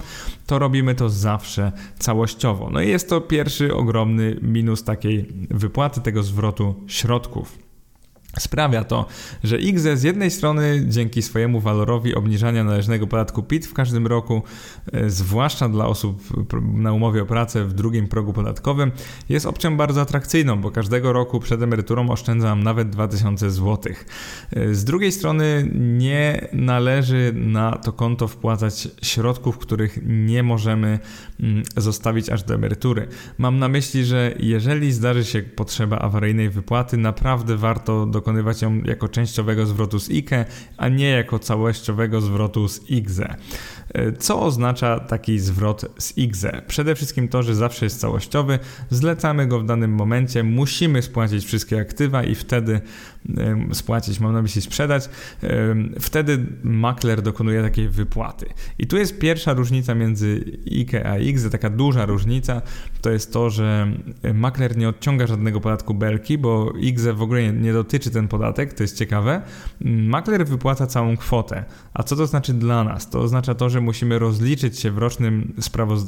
to 0.46 0.58
robimy 0.58 0.94
to 0.94 1.08
zawsze 1.08 1.72
całościowo. 1.98 2.70
No 2.70 2.80
i 2.80 2.88
jest 2.88 3.08
to 3.08 3.20
pierwszy 3.20 3.74
ogromny 3.74 4.36
minus 4.42 4.84
takiej 4.84 5.28
wypłaty, 5.50 6.00
tego 6.00 6.22
zwrotu 6.22 6.84
środków. 6.86 7.63
Sprawia 8.38 8.84
to, 8.84 9.06
że 9.44 9.56
XZ 9.56 9.88
z 9.94 10.02
jednej 10.02 10.30
strony 10.30 10.84
dzięki 10.88 11.22
swojemu 11.22 11.60
walorowi 11.60 12.14
obniżania 12.14 12.64
należnego 12.64 13.06
podatku 13.06 13.42
PIT 13.42 13.66
w 13.66 13.74
każdym 13.74 14.06
roku, 14.06 14.42
e, 14.92 15.10
zwłaszcza 15.10 15.68
dla 15.68 15.86
osób 15.86 16.22
na 16.74 16.92
umowie 16.92 17.22
o 17.22 17.26
pracę 17.26 17.64
w 17.64 17.72
drugim 17.72 18.08
progu 18.08 18.32
podatkowym, 18.32 18.92
jest 19.28 19.46
opcją 19.46 19.76
bardzo 19.76 20.00
atrakcyjną, 20.00 20.60
bo 20.60 20.70
każdego 20.70 21.12
roku 21.12 21.40
przed 21.40 21.62
emeryturą 21.62 22.10
oszczędzam 22.10 22.62
nawet 22.62 22.90
2000 22.90 23.50
zł. 23.50 23.94
E, 24.50 24.74
z 24.74 24.84
drugiej 24.84 25.12
strony 25.12 25.70
nie 25.74 26.48
należy 26.52 27.32
na 27.36 27.72
to 27.72 27.92
konto 27.92 28.28
wpłacać 28.28 28.88
środków, 29.02 29.58
których 29.58 29.98
nie 30.06 30.42
możemy 30.42 30.98
mm, 31.40 31.62
zostawić 31.76 32.30
aż 32.30 32.42
do 32.42 32.54
emerytury. 32.54 33.08
Mam 33.38 33.58
na 33.58 33.68
myśli, 33.68 34.04
że 34.04 34.34
jeżeli 34.38 34.92
zdarzy 34.92 35.24
się 35.24 35.42
potrzeba 35.42 35.98
awaryjnej 35.98 36.50
wypłaty, 36.50 36.96
naprawdę 36.96 37.56
warto 37.56 38.06
do 38.06 38.22
dokonywać 38.24 38.62
ją 38.62 38.80
jako 38.84 39.08
częściowego 39.08 39.66
zwrotu 39.66 39.98
z 40.00 40.10
IKE, 40.10 40.44
a 40.76 40.88
nie 40.88 41.10
jako 41.10 41.38
całościowego 41.38 42.20
zwrotu 42.20 42.68
z 42.68 42.90
IGZE. 42.90 43.36
Co 44.18 44.42
oznacza 44.42 45.00
taki 45.00 45.38
zwrot 45.38 45.84
z 45.98 46.18
IGZE? 46.18 46.62
Przede 46.66 46.94
wszystkim 46.94 47.28
to, 47.28 47.42
że 47.42 47.54
zawsze 47.54 47.86
jest 47.86 48.00
całościowy, 48.00 48.58
zlecamy 48.90 49.46
go 49.46 49.60
w 49.60 49.66
danym 49.66 49.90
momencie, 49.90 50.42
musimy 50.42 51.02
spłacić 51.02 51.44
wszystkie 51.44 51.80
aktywa 51.80 52.24
i 52.24 52.34
wtedy 52.34 52.80
spłacić, 53.72 54.20
mam 54.20 54.32
na 54.32 54.42
myśli 54.42 54.62
sprzedać, 54.62 55.08
wtedy 56.00 56.46
makler 56.62 57.22
dokonuje 57.22 57.62
takiej 57.62 57.88
wypłaty. 57.88 58.46
I 58.78 58.86
tu 58.86 58.96
jest 58.96 59.18
pierwsza 59.18 59.52
różnica 59.52 59.94
między 59.94 60.44
IKE 60.72 61.06
a 61.06 61.18
IGZE, 61.18 61.50
taka 61.50 61.70
duża 61.70 62.06
różnica, 62.06 62.62
to 63.02 63.10
jest 63.10 63.32
to, 63.32 63.50
że 63.50 63.92
makler 64.34 64.76
nie 64.76 64.88
odciąga 64.88 65.26
żadnego 65.26 65.60
podatku 65.60 65.94
belki, 65.94 66.38
bo 66.38 66.72
IGZE 66.80 67.12
w 67.14 67.22
ogóle 67.22 67.52
nie 67.52 67.72
dotyczy 67.72 68.10
ten 68.10 68.28
podatek, 68.28 68.72
to 68.72 68.82
jest 68.82 68.98
ciekawe. 68.98 69.42
Makler 69.84 70.46
wypłaca 70.46 70.86
całą 70.86 71.16
kwotę. 71.16 71.64
A 71.94 72.02
co 72.02 72.16
to 72.16 72.26
znaczy 72.26 72.54
dla 72.54 72.84
nas? 72.84 73.10
To 73.10 73.20
oznacza 73.20 73.54
to, 73.54 73.70
że 73.70 73.80
musimy 73.84 74.18
rozliczyć 74.18 74.78
się 74.78 74.90
w 74.90 74.98
rocznym, 74.98 75.54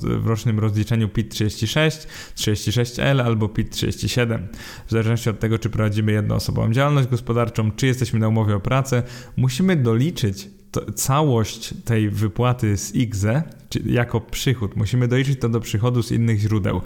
w 0.03 0.27
rocznym 0.27 0.59
rozliczeniu 0.59 1.09
PIT 1.09 1.31
36, 1.31 1.99
36L 2.37 3.23
albo 3.23 3.49
PIT 3.49 3.71
37. 3.71 4.49
W 4.87 4.91
zależności 4.91 5.31
od 5.31 5.41
tego, 5.41 5.59
czy 5.59 5.71
prowadzimy 5.71 6.13
jednoosobową 6.13 6.73
działalność 6.73 7.09
gospodarczą, 7.09 7.71
czy 7.73 7.87
jesteśmy 7.87 8.19
na 8.19 8.29
umowie 8.29 8.57
o 8.57 8.61
pracę, 8.61 9.03
musimy 9.37 9.77
doliczyć 9.77 10.49
całość 10.95 11.75
tej 11.85 12.11
wypłaty 12.11 12.77
z 12.77 12.95
IGZE 12.95 13.43
jako 13.85 14.21
przychód. 14.21 14.77
Musimy 14.77 15.09
doliczyć 15.09 15.41
to 15.41 15.49
do 15.49 15.61
przychodu 15.61 16.03
z 16.03 16.13
innych 16.13 16.39
źródeł. 16.39 16.81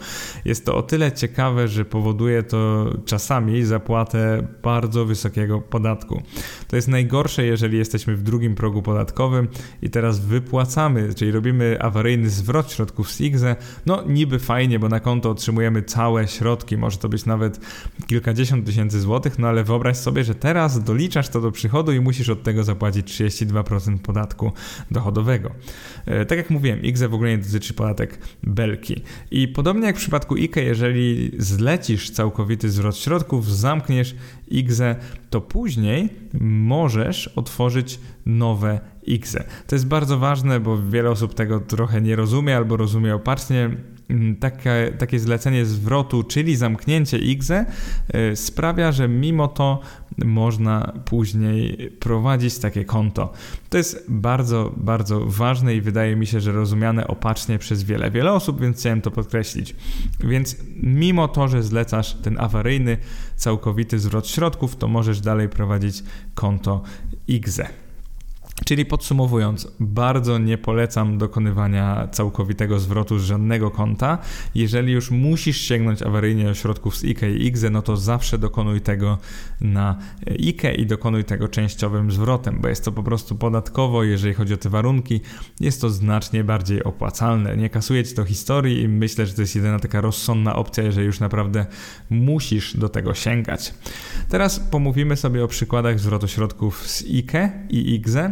Jest 0.45 0.65
to 0.65 0.75
o 0.75 0.83
tyle 0.83 1.11
ciekawe, 1.11 1.67
że 1.67 1.85
powoduje 1.85 2.43
to 2.43 2.89
czasami 3.05 3.65
zapłatę 3.65 4.47
bardzo 4.63 5.05
wysokiego 5.05 5.61
podatku. 5.61 6.21
To 6.67 6.75
jest 6.75 6.87
najgorsze, 6.87 7.45
jeżeli 7.45 7.77
jesteśmy 7.77 8.15
w 8.15 8.23
drugim 8.23 8.55
progu 8.55 8.81
podatkowym 8.81 9.47
i 9.81 9.89
teraz 9.89 10.19
wypłacamy, 10.19 11.13
czyli 11.13 11.31
robimy 11.31 11.77
awaryjny 11.81 12.29
zwrot 12.29 12.71
środków 12.71 13.11
z 13.11 13.21
IGZE. 13.21 13.55
No 13.85 14.03
niby 14.07 14.39
fajnie, 14.39 14.79
bo 14.79 14.89
na 14.89 14.99
konto 14.99 15.29
otrzymujemy 15.29 15.83
całe 15.83 16.27
środki, 16.27 16.77
może 16.77 16.97
to 16.97 17.09
być 17.09 17.25
nawet 17.25 17.59
kilkadziesiąt 18.07 18.65
tysięcy 18.65 19.01
złotych, 19.01 19.39
no 19.39 19.47
ale 19.47 19.63
wyobraź 19.63 19.97
sobie, 19.97 20.23
że 20.23 20.35
teraz 20.35 20.83
doliczasz 20.83 21.29
to 21.29 21.41
do 21.41 21.51
przychodu 21.51 21.91
i 21.91 21.99
musisz 21.99 22.29
od 22.29 22.43
tego 22.43 22.63
zapłacić 22.63 23.21
32% 23.21 23.80
podatku 23.99 24.51
dochodowego. 24.91 25.51
E, 26.05 26.25
tak 26.25 26.37
jak 26.37 26.49
mówiłem, 26.49 26.81
IGZE 26.81 27.07
w 27.07 27.13
ogóle 27.13 27.29
nie 27.29 27.37
dotyczy 27.37 27.73
podatek 27.73 28.19
belki. 28.43 29.01
I 29.31 29.47
podobnie 29.47 29.85
jak 29.85 29.95
w 29.95 29.99
przypadku 29.99 30.35
IKE, 30.35 30.57
jeżeli 30.63 31.31
zlecisz 31.37 32.09
całkowity 32.09 32.69
zwrot 32.69 32.97
środków, 32.97 33.51
zamkniesz 33.51 34.15
IGZE, 34.47 34.95
to 35.29 35.41
później 35.41 36.09
możesz 36.41 37.27
otworzyć 37.27 37.99
nowe 38.25 38.79
IGZE. 39.03 39.43
To 39.67 39.75
jest 39.75 39.87
bardzo 39.87 40.17
ważne, 40.17 40.59
bo 40.59 40.77
wiele 40.83 41.09
osób 41.09 41.33
tego 41.33 41.59
trochę 41.59 42.01
nie 42.01 42.15
rozumie 42.15 42.57
albo 42.57 42.77
rozumie 42.77 43.15
opacznie. 43.15 43.69
Mm, 44.11 44.35
takie, 44.35 44.93
takie 44.97 45.19
zlecenie 45.19 45.65
zwrotu, 45.65 46.23
czyli 46.23 46.55
zamknięcie 46.55 47.17
IGZE, 47.17 47.65
y, 48.31 48.35
sprawia, 48.35 48.91
że 48.91 49.07
mimo 49.07 49.47
to 49.47 49.79
można 50.25 50.93
później 51.05 51.91
prowadzić 51.99 52.57
takie 52.57 52.85
konto. 52.85 53.33
To 53.69 53.77
jest 53.77 54.05
bardzo, 54.07 54.73
bardzo 54.77 55.25
ważne 55.25 55.75
i 55.75 55.81
wydaje 55.81 56.15
mi 56.15 56.27
się, 56.27 56.39
że 56.39 56.51
rozumiane 56.51 57.07
opacznie 57.07 57.59
przez 57.59 57.83
wiele, 57.83 58.11
wiele 58.11 58.33
osób, 58.33 58.61
więc 58.61 58.79
chciałem 58.79 59.01
to 59.01 59.11
podkreślić. 59.11 59.75
Więc 60.19 60.57
mimo 60.83 61.27
to, 61.27 61.47
że 61.47 61.63
zlecasz 61.63 62.13
ten 62.13 62.39
awaryjny, 62.39 62.97
całkowity 63.35 63.99
zwrot 63.99 64.27
środków, 64.27 64.75
to 64.75 64.87
możesz 64.87 65.21
dalej 65.21 65.49
prowadzić 65.49 66.03
konto 66.35 66.83
IGZE. 67.27 67.80
Czyli 68.65 68.85
podsumowując, 68.85 69.67
bardzo 69.79 70.37
nie 70.37 70.57
polecam 70.57 71.17
dokonywania 71.17 72.07
całkowitego 72.11 72.79
zwrotu 72.79 73.19
z 73.19 73.23
żadnego 73.23 73.71
konta. 73.71 74.17
Jeżeli 74.55 74.93
już 74.93 75.11
musisz 75.11 75.61
sięgnąć 75.61 76.01
awaryjnie 76.01 76.43
do 76.43 76.53
środków 76.53 76.97
z 76.97 77.03
IKE 77.03 77.31
i 77.31 77.45
IGZE, 77.45 77.69
no 77.71 77.81
to 77.81 77.97
zawsze 77.97 78.37
dokonuj 78.37 78.81
tego 78.81 79.17
na 79.61 79.97
IKE 80.27 80.75
i 80.75 80.85
dokonuj 80.85 81.23
tego 81.23 81.47
częściowym 81.47 82.11
zwrotem, 82.11 82.59
bo 82.61 82.67
jest 82.67 82.85
to 82.85 82.91
po 82.91 83.03
prostu 83.03 83.35
podatkowo, 83.35 84.03
jeżeli 84.03 84.33
chodzi 84.33 84.53
o 84.53 84.57
te 84.57 84.69
warunki, 84.69 85.21
jest 85.59 85.81
to 85.81 85.89
znacznie 85.89 86.43
bardziej 86.43 86.83
opłacalne. 86.83 87.57
Nie 87.57 87.69
kasuje 87.69 88.03
ci 88.03 88.15
to 88.15 88.25
historii 88.25 88.81
i 88.81 88.87
myślę, 88.87 89.25
że 89.25 89.33
to 89.33 89.41
jest 89.41 89.55
jedyna 89.55 89.79
taka 89.79 90.01
rozsądna 90.01 90.55
opcja, 90.55 90.83
jeżeli 90.83 91.05
już 91.05 91.19
naprawdę 91.19 91.65
musisz 92.09 92.77
do 92.77 92.89
tego 92.89 93.13
sięgać. 93.13 93.73
Teraz 94.29 94.59
pomówimy 94.59 95.17
sobie 95.17 95.43
o 95.43 95.47
przykładach 95.47 95.99
zwrotu 95.99 96.27
środków 96.27 96.87
z 96.87 97.03
IKE 97.05 97.51
i 97.69 97.93
IGZE. 97.93 98.31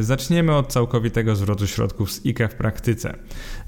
zaczniemy 0.00 0.56
od 0.56 0.72
całkowitego 0.72 1.36
zwrotu 1.36 1.66
środków 1.66 2.12
z 2.12 2.26
IKE 2.26 2.48
w 2.48 2.54
praktyce. 2.54 3.14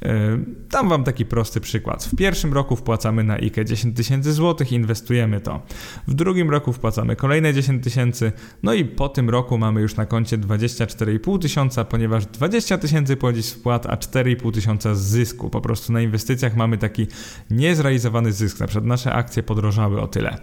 E, 0.03 0.39
dam 0.71 0.89
Wam 0.89 1.05
taki 1.05 1.25
prosty 1.25 1.61
przykład. 1.61 2.05
W 2.05 2.17
pierwszym 2.17 2.53
roku 2.53 2.77
wpłacamy 2.77 3.25
na 3.25 3.35
IKE 3.35 3.65
10 3.65 3.97
tysięcy 3.97 4.33
złotych, 4.33 4.73
inwestujemy 4.73 5.41
to. 5.41 5.63
W 6.09 6.15
drugim 6.15 6.51
roku 6.51 6.73
wpłacamy 6.73 7.17
kolejne 7.17 7.55
10 7.55 7.85
tysięcy, 7.85 8.33
no 8.63 8.75
i 8.75 8.85
po 8.85 9.09
tym 9.09 9.31
roku 9.31 9.59
mamy 9.59 9.81
już 9.81 9.97
na 9.97 10.07
koncie 10.07 10.39
24,5 10.39 11.39
tysiąca, 11.39 11.85
ponieważ 11.85 12.27
20 12.27 12.79
tysięcy 12.79 13.17
pochodzi 13.17 13.43
z 13.43 13.53
wpłat, 13.53 13.87
a 13.87 13.97
4,5 13.97 14.53
tysiąca 14.53 14.95
z 14.95 15.01
zysku. 15.01 15.51
Po 15.51 15.61
prostu 15.61 15.93
na 15.93 16.01
inwestycjach 16.01 16.57
mamy 16.57 16.79
taki 16.79 17.07
niezrealizowany 17.51 18.33
zysk, 18.33 18.61
na 18.61 18.67
przykład 18.67 18.85
nasze 18.85 19.13
akcje 19.13 19.43
podrożały 19.43 20.01
o 20.01 20.07
tyle. 20.07 20.39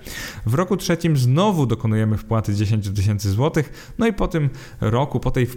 W 0.45 0.53
roku 0.53 0.77
trzecim 0.77 1.17
znowu 1.17 1.65
dokonujemy 1.65 2.17
wpłaty 2.17 2.55
10 2.55 2.89
tysięcy 2.89 3.29
złotych, 3.31 3.93
no 3.97 4.07
i 4.07 4.13
po 4.13 4.27
tym 4.27 4.49
roku, 4.81 5.19
po 5.19 5.31
tej 5.31 5.45
wpłacie 5.45 5.56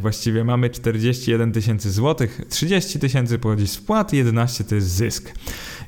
właściwie 0.00 0.44
mamy 0.44 0.70
41 0.70 1.52
tysięcy 1.52 1.90
złotych, 1.90 2.40
30 2.48 2.98
tysięcy 2.98 3.38
pochodzi 3.38 3.66
z 3.66 3.76
wpłat, 3.76 4.12
11 4.12 4.64
to 4.64 4.74
jest 4.74 4.88
zysk. 4.88 5.32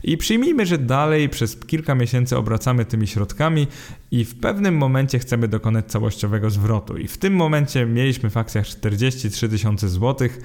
I 0.03 0.17
przyjmijmy, 0.17 0.67
że 0.67 0.79
dalej 0.79 1.29
przez 1.29 1.57
kilka 1.57 1.95
miesięcy 1.95 2.37
obracamy 2.37 2.85
tymi 2.85 3.07
środkami 3.07 3.67
i 4.11 4.25
w 4.25 4.35
pewnym 4.35 4.77
momencie 4.77 5.19
chcemy 5.19 5.49
dokonać 5.49 5.87
całościowego 5.87 6.51
zwrotu. 6.51 6.97
I 6.97 7.09
w 7.09 7.19
tym 7.19 7.35
momencie 7.35 7.87
mieliśmy 7.87 8.31
w 8.31 8.37
akcjach 8.37 8.67
43 8.67 9.49
tysiące 9.49 9.89
złotych. 9.89 10.41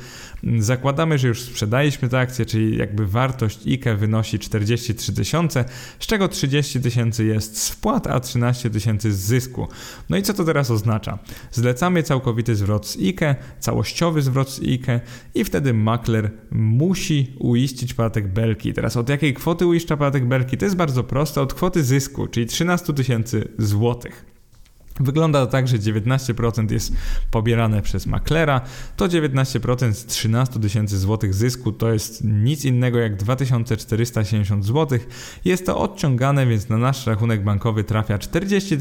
Zakładamy, 0.57 1.17
że 1.17 1.27
już 1.27 1.41
sprzedaliśmy 1.41 2.09
te 2.09 2.19
akcje, 2.19 2.45
czyli 2.45 2.77
jakby 2.77 3.07
wartość 3.07 3.67
IKE 3.67 3.95
wynosi 3.97 4.39
43 4.39 5.13
tysiące, 5.13 5.65
z 5.99 6.07
czego 6.07 6.27
30 6.27 6.81
tysięcy 6.81 7.25
jest 7.25 7.57
z 7.57 7.69
wpłat, 7.69 8.07
a 8.07 8.19
13 8.19 8.69
tysięcy 8.69 9.13
z 9.13 9.19
zysku. 9.19 9.67
No 10.09 10.17
i 10.17 10.21
co 10.21 10.33
to 10.33 10.43
teraz 10.43 10.71
oznacza? 10.71 11.19
Zlecamy 11.51 12.03
całkowity 12.03 12.55
zwrot 12.55 12.87
z 12.87 12.97
IKE, 12.97 13.35
całościowy 13.59 14.21
zwrot 14.21 14.51
z 14.51 14.59
IKE 14.59 15.01
i 15.35 15.43
wtedy 15.43 15.73
makler 15.73 16.31
musi 16.51 17.33
uiścić 17.39 17.93
podatek 17.93 18.27
belki. 18.27 18.73
Teraz 18.73 18.97
od 18.97 19.09
jakiej 19.09 19.33
kwoty 19.33 19.67
uiszcza 19.67 19.97
podatek 19.97 20.25
belki? 20.25 20.57
To 20.57 20.65
jest 20.65 20.75
bardzo 20.75 21.03
proste, 21.03 21.41
od 21.41 21.53
kwoty 21.53 21.83
zysku, 21.83 22.27
czyli 22.27 22.45
13 22.45 22.93
tysięcy 22.93 23.52
złotych. 23.57 24.33
Wygląda 24.99 25.45
to 25.45 25.51
tak, 25.51 25.67
że 25.67 25.77
19% 25.77 26.71
jest 26.71 26.93
pobierane 27.31 27.81
przez 27.81 28.05
maklera, 28.05 28.61
to 28.97 29.07
19% 29.07 29.93
z 29.93 30.05
13 30.05 30.59
tysięcy 30.59 30.99
złotych 30.99 31.33
zysku 31.33 31.71
to 31.71 31.93
jest 31.93 32.23
nic 32.23 32.65
innego 32.65 32.99
jak 32.99 33.15
2470 33.15 34.65
zł. 34.65 34.99
Jest 35.45 35.65
to 35.65 35.77
odciągane, 35.77 36.47
więc 36.47 36.69
na 36.69 36.77
nasz 36.77 37.07
rachunek 37.07 37.43
bankowy 37.43 37.83
trafia 37.83 38.17
40 38.17 38.77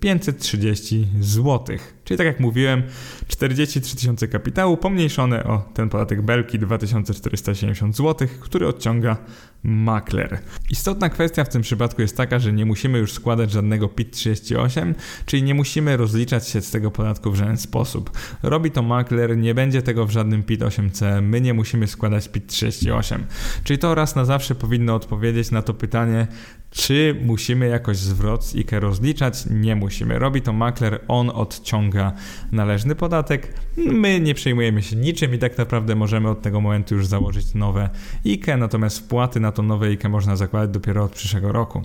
530 0.00 1.08
złotych 1.20 1.99
Czyli 2.10 2.18
tak 2.18 2.26
jak 2.26 2.40
mówiłem, 2.40 2.82
43 3.28 3.96
tysiące 3.96 4.28
kapitału 4.28 4.76
pomniejszone 4.76 5.44
o 5.44 5.58
ten 5.74 5.88
podatek 5.88 6.22
belki 6.22 6.58
2470 6.58 7.96
zł, 7.96 8.28
który 8.40 8.66
odciąga 8.66 9.16
makler. 9.62 10.38
Istotna 10.70 11.08
kwestia 11.08 11.44
w 11.44 11.48
tym 11.48 11.62
przypadku 11.62 12.02
jest 12.02 12.16
taka, 12.16 12.38
że 12.38 12.52
nie 12.52 12.66
musimy 12.66 12.98
już 12.98 13.12
składać 13.12 13.50
żadnego 13.50 13.86
PIT-38, 13.88 14.94
czyli 15.26 15.42
nie 15.42 15.54
musimy 15.54 15.96
rozliczać 15.96 16.48
się 16.48 16.60
z 16.60 16.70
tego 16.70 16.90
podatku 16.90 17.30
w 17.30 17.36
żaden 17.36 17.56
sposób. 17.56 18.10
Robi 18.42 18.70
to 18.70 18.82
makler, 18.82 19.36
nie 19.36 19.54
będzie 19.54 19.82
tego 19.82 20.06
w 20.06 20.10
żadnym 20.10 20.42
PIT-8C, 20.42 21.22
my 21.22 21.40
nie 21.40 21.54
musimy 21.54 21.86
składać 21.86 22.28
PIT-38. 22.28 23.18
Czyli 23.64 23.78
to 23.78 23.94
raz 23.94 24.16
na 24.16 24.24
zawsze 24.24 24.54
powinno 24.54 24.94
odpowiedzieć 24.94 25.50
na 25.50 25.62
to 25.62 25.74
pytanie, 25.74 26.26
czy 26.70 27.16
musimy 27.22 27.68
jakoś 27.68 27.96
zwrot 27.96 28.44
z 28.44 28.56
IKE 28.56 28.80
rozliczać? 28.80 29.44
Nie 29.50 29.76
musimy. 29.76 30.18
Robi 30.18 30.42
to 30.42 30.52
makler, 30.52 31.00
on 31.08 31.30
odciąga 31.30 32.12
należny 32.52 32.94
podatek. 32.94 33.54
My 33.76 34.20
nie 34.20 34.34
przejmujemy 34.34 34.82
się 34.82 34.96
niczym 34.96 35.34
i 35.34 35.38
tak 35.38 35.58
naprawdę 35.58 35.94
możemy 35.94 36.28
od 36.28 36.42
tego 36.42 36.60
momentu 36.60 36.94
już 36.94 37.06
założyć 37.06 37.54
nowe 37.54 37.90
IKE, 38.26 38.56
natomiast 38.56 38.98
wpłaty 38.98 39.40
na 39.40 39.52
to 39.52 39.62
nowe 39.62 39.86
IKE 39.86 40.08
można 40.08 40.36
zakładać 40.36 40.70
dopiero 40.70 41.04
od 41.04 41.12
przyszłego 41.12 41.52
roku. 41.52 41.82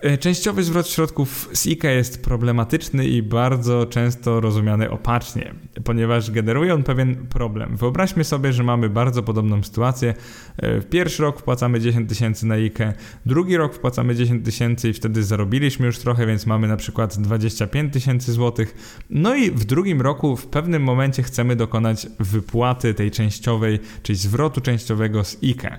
E, 0.00 0.18
częściowy 0.18 0.62
zwrot 0.62 0.88
środków 0.88 1.48
z 1.52 1.66
IKE 1.66 1.84
jest 1.94 2.24
problematyczny 2.24 3.06
i 3.06 3.22
bardzo 3.22 3.86
często 3.86 4.40
rozumiany 4.40 4.90
opacznie, 4.90 5.54
ponieważ 5.84 6.30
generuje 6.30 6.74
on 6.74 6.82
pewien 6.82 7.26
problem. 7.26 7.76
Wyobraźmy 7.76 8.24
sobie, 8.24 8.52
że 8.52 8.62
mamy 8.62 8.88
bardzo 8.88 9.22
podobną 9.22 9.62
sytuację. 9.62 10.14
E, 10.56 10.80
w 10.80 10.86
pierwszy 10.86 11.22
rok 11.22 11.40
wpłacamy 11.40 11.80
10 11.80 12.08
tysięcy 12.08 12.46
na 12.46 12.54
IKE, 12.54 12.92
drugi 13.26 13.56
rok 13.56 13.74
wpłacamy 13.74 14.14
10 14.14 14.44
tysięcy 14.44 14.88
i 14.88 14.92
wtedy 14.92 15.24
zarobiliśmy 15.24 15.86
już 15.86 15.98
trochę, 15.98 16.26
więc 16.26 16.46
mamy 16.46 16.68
na 16.68 16.76
przykład 16.76 17.18
25 17.18 17.92
tysięcy 17.92 18.32
złotych. 18.32 18.74
No 19.10 19.34
i 19.34 19.50
w 19.50 19.64
drugim 19.64 20.00
roku 20.00 20.36
w 20.36 20.46
pewnym 20.46 20.82
momencie 20.82 21.22
chcemy 21.22 21.56
dokonać 21.56 22.06
wypłaty 22.18 22.94
tej 22.94 23.10
częściowej, 23.10 23.78
czyli 24.02 24.18
zwrotu 24.18 24.60
częściowego 24.60 25.24
z 25.24 25.36
IKE. 25.44 25.78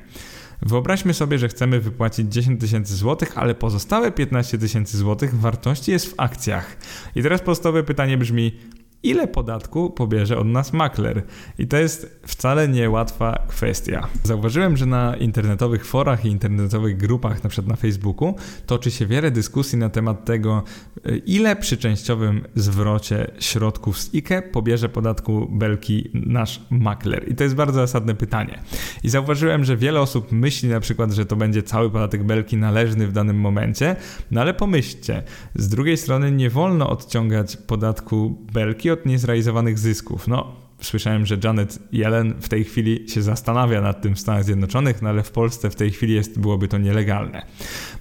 Wyobraźmy 0.62 1.14
sobie, 1.14 1.40
że 1.40 1.48
chcemy 1.48 1.80
wypłacić 1.80 2.34
10 2.34 2.62
tysięcy 2.62 2.96
złotych, 2.96 3.38
ale 3.38 3.56
pozostałe 3.56 4.12
15 4.12 4.58
tysięcy 4.58 4.98
złotych 4.98 5.36
wartości 5.36 5.92
jest 5.92 6.12
w 6.12 6.14
akcjach. 6.18 6.78
I 7.16 7.24
teraz 7.24 7.42
podstawowe 7.42 7.84
pytanie 7.84 8.18
brzmi, 8.18 8.60
ile 9.04 9.28
podatku 9.28 9.90
pobierze 9.90 10.38
od 10.38 10.48
nas 10.48 10.74
makler. 10.74 11.24
I 11.60 11.68
to 11.68 11.78
jest 11.78 12.20
wcale 12.28 12.68
niełatwa 12.68 13.46
kwestia. 13.48 14.08
Zauważyłem, 14.24 14.78
że 14.78 14.86
na 14.86 15.16
internetowych 15.16 15.86
forach 15.86 16.26
i 16.26 16.30
internetowych 16.30 16.98
grupach, 16.98 17.44
na 17.44 17.50
przykład 17.50 17.68
na 17.68 17.76
Facebooku, 17.76 18.36
toczy 18.66 18.92
się 18.92 19.06
wiele 19.06 19.32
dyskusji 19.32 19.78
na 19.78 19.90
temat 19.90 20.26
tego, 20.26 20.64
ile 21.26 21.56
przy 21.56 21.78
częściowym 21.78 22.42
zwrocie 22.56 23.32
środków 23.40 24.00
z 24.00 24.16
IKE 24.16 24.42
pobierze 24.42 24.90
podatku 24.90 25.48
belki 25.52 26.10
nasz 26.14 26.62
makler. 26.70 27.32
I 27.32 27.36
to 27.36 27.44
jest 27.44 27.56
bardzo 27.56 27.80
zasadne 27.80 28.16
pytanie. 28.16 28.60
I 29.04 29.10
zauważyłem, 29.10 29.64
że 29.64 29.78
wiele 29.78 30.02
osób 30.02 30.32
myśli 30.32 30.70
na 30.70 30.80
przykład, 30.80 31.12
że 31.12 31.26
to 31.26 31.36
będzie 31.36 31.64
cały 31.64 31.90
podatek 31.90 32.24
belki 32.24 32.58
należny 32.58 33.08
w 33.08 33.12
danym 33.12 33.40
momencie, 33.40 33.96
no 34.32 34.42
ale 34.42 34.54
pomyślcie, 34.54 35.24
z 35.56 35.70
drugiej 35.70 35.98
strony 35.98 36.32
nie 36.32 36.50
wolno 36.50 36.90
odciągać 36.90 37.58
podatku 37.58 38.38
belki 38.54 38.91
od 38.94 39.06
niezrealizowanych 39.06 39.80
zysków. 39.80 40.28
No, 40.28 40.56
słyszałem, 40.82 41.26
że 41.26 41.38
Janet 41.44 41.80
Yellen 41.92 42.34
w 42.42 42.50
tej 42.50 42.64
chwili 42.64 43.10
się 43.10 43.22
zastanawia 43.22 43.82
nad 43.82 44.02
tym 44.02 44.16
w 44.16 44.20
Stanach 44.20 44.44
Zjednoczonych, 44.44 45.02
no 45.02 45.10
ale 45.10 45.24
w 45.24 45.32
Polsce 45.32 45.70
w 45.70 45.76
tej 45.76 45.92
chwili 45.92 46.14
jest, 46.14 46.40
byłoby 46.40 46.68
to 46.68 46.78
nielegalne. 46.78 47.46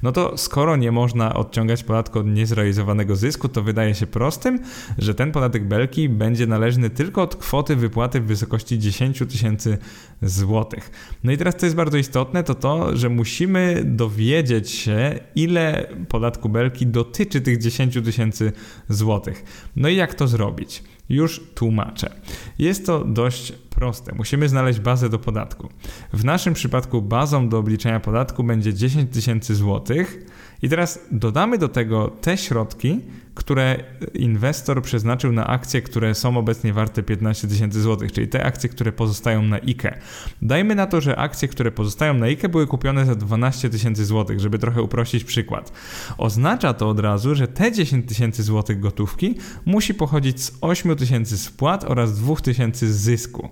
No 0.03 0.13
to 0.13 0.39
skoro 0.39 0.77
nie 0.77 0.93
można 0.93 1.35
odciągać 1.35 1.85
podatku 1.85 2.19
od 2.19 2.27
niezrealizowanego 2.27 3.17
zysku, 3.17 3.49
to 3.49 3.63
wydaje 3.63 3.95
się 3.95 4.07
prostym, 4.07 4.59
że 4.99 5.15
ten 5.15 5.33
podatek 5.33 5.69
belki 5.69 6.09
będzie 6.09 6.47
należny 6.47 6.91
tylko 6.91 7.23
od 7.23 7.37
kwoty 7.37 7.77
wypłaty 7.77 8.21
w 8.21 8.27
wysokości 8.27 8.79
10 8.79 9.19
tysięcy 9.19 9.79
złotych. 10.23 10.91
No 11.25 11.33
i 11.33 11.39
teraz 11.39 11.57
co 11.57 11.67
jest 11.67 11.77
bardzo 11.77 11.99
istotne, 11.99 12.45
to 12.45 12.55
to, 12.55 12.97
że 12.97 13.09
musimy 13.09 13.83
dowiedzieć 13.85 14.71
się, 14.71 15.21
ile 15.35 15.89
podatku 16.09 16.49
belki 16.49 16.87
dotyczy 16.87 17.41
tych 17.41 17.59
10 17.59 17.95
tysięcy 18.05 18.53
złotych. 18.89 19.45
No 19.77 19.89
i 19.89 19.97
jak 19.97 20.15
to 20.15 20.29
zrobić? 20.29 20.83
Już 21.11 21.41
tłumaczę. 21.55 22.11
Jest 22.59 22.87
to 22.87 23.05
dość 23.05 23.53
proste. 23.53 24.15
Musimy 24.15 24.49
znaleźć 24.49 24.81
bazę 24.81 25.09
do 25.09 25.19
podatku. 25.19 25.69
W 26.13 26.25
naszym 26.25 26.55
przypadku 26.55 27.03
bazą 27.03 27.49
do 27.49 27.59
obliczenia 27.59 28.01
podatku 28.01 28.45
będzie 28.45 28.75
10 28.75 29.15
tysięcy 29.15 29.55
złotych 29.55 30.27
i 30.63 30.69
teraz 30.69 30.99
dodamy 31.11 31.59
do 31.59 31.69
tego 31.69 32.09
te 32.21 32.37
środki, 32.37 33.01
które 33.35 33.77
inwestor 34.15 34.83
przeznaczył 34.83 35.33
na 35.33 35.47
akcje, 35.47 35.83
które 35.83 36.15
są 36.15 36.37
obecnie 36.37 36.73
warte 36.73 37.03
15 37.03 37.49
tysięcy 37.49 37.83
złotych, 37.83 38.13
czyli 38.13 38.29
te 38.29 38.45
akcje, 38.45 38.69
które 38.69 38.93
pozostają 38.93 39.43
na 39.43 39.57
IKE. 39.57 39.99
Dajmy 40.43 40.75
na 40.75 40.87
to, 40.87 41.01
że 41.01 41.17
akcje, 41.17 41.49
które 41.49 41.71
pozostają 41.71 42.15
na 42.15 42.27
IKE 42.27 42.49
były 42.49 42.67
kupione 42.67 43.07
za 43.07 43.15
12 43.15 43.71
tysięcy 43.71 44.05
złotych, 44.05 44.41
żeby 44.41 44.59
trochę 44.59 44.83
uprościć 44.83 45.25
przykład. 45.25 45.73
Oznacza 46.19 46.75
to 46.75 46.89
od 46.89 47.01
razu, 47.01 47.35
że 47.35 47.49
te 47.49 47.73
10 47.73 48.09
tysięcy 48.09 48.43
złotych 48.43 48.81
gotówki 48.81 49.35
musi 49.65 49.95
pochodzić 49.95 50.43
z 50.43 50.53
8 50.61 50.97
tysięcy 50.97 51.39
spłat 51.39 51.85
oraz 51.85 52.19
2 52.19 52.37
tysięcy 52.37 52.93
zysku. 52.93 53.49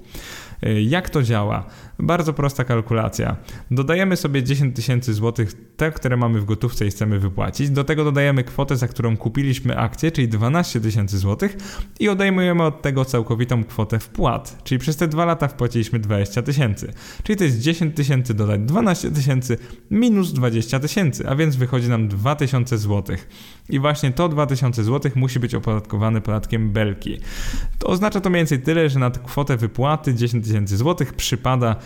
Y, 0.66 0.82
jak 0.82 1.10
to 1.10 1.22
działa? 1.22 1.66
Bardzo 1.98 2.32
prosta 2.32 2.64
kalkulacja. 2.64 3.36
Dodajemy 3.70 4.16
sobie 4.16 4.42
10 4.42 4.76
tysięcy 4.76 5.14
złotych, 5.14 5.52
te, 5.76 5.92
które 5.92 6.16
mamy 6.16 6.40
w 6.40 6.44
gotówce 6.44 6.86
i 6.86 6.90
chcemy 6.90 7.18
wypłacić. 7.18 7.70
Do 7.70 7.84
tego 7.84 8.04
dodajemy 8.04 8.44
kwotę, 8.44 8.76
za 8.76 8.88
którą 8.88 9.16
kupiliśmy 9.16 9.78
akcję, 9.78 10.10
czyli 10.10 10.28
12 10.28 10.80
tysięcy 10.80 11.18
złotych 11.18 11.56
i 12.00 12.08
odejmujemy 12.08 12.62
od 12.62 12.82
tego 12.82 13.04
całkowitą 13.04 13.64
kwotę 13.64 13.98
wpłat. 13.98 14.58
Czyli 14.64 14.78
przez 14.78 14.96
te 14.96 15.08
dwa 15.08 15.24
lata 15.24 15.48
wpłaciliśmy 15.48 15.98
20 15.98 16.42
tysięcy. 16.42 16.92
Czyli 17.22 17.36
to 17.36 17.44
jest 17.44 17.60
10 17.60 17.96
tysięcy 17.96 18.34
dodać 18.34 18.60
12 18.60 19.10
tysięcy 19.10 19.58
minus 19.90 20.32
20 20.32 20.80
tysięcy, 20.80 21.28
a 21.28 21.34
więc 21.34 21.56
wychodzi 21.56 21.88
nam 21.88 22.08
2000 22.08 22.78
złotych. 22.78 23.28
I 23.68 23.78
właśnie 23.78 24.12
to 24.12 24.28
2000 24.28 24.84
złotych 24.84 25.16
musi 25.16 25.40
być 25.40 25.54
opodatkowane 25.54 26.20
podatkiem 26.20 26.72
belki. 26.72 27.18
To 27.78 27.86
oznacza 27.86 28.20
to 28.20 28.30
mniej 28.30 28.40
więcej 28.40 28.58
tyle, 28.62 28.88
że 28.88 28.98
na 28.98 29.10
kwotę 29.10 29.56
wypłaty 29.56 30.14
10 30.14 30.46
tysięcy 30.46 30.76
złotych 30.76 31.12
przypada 31.12 31.76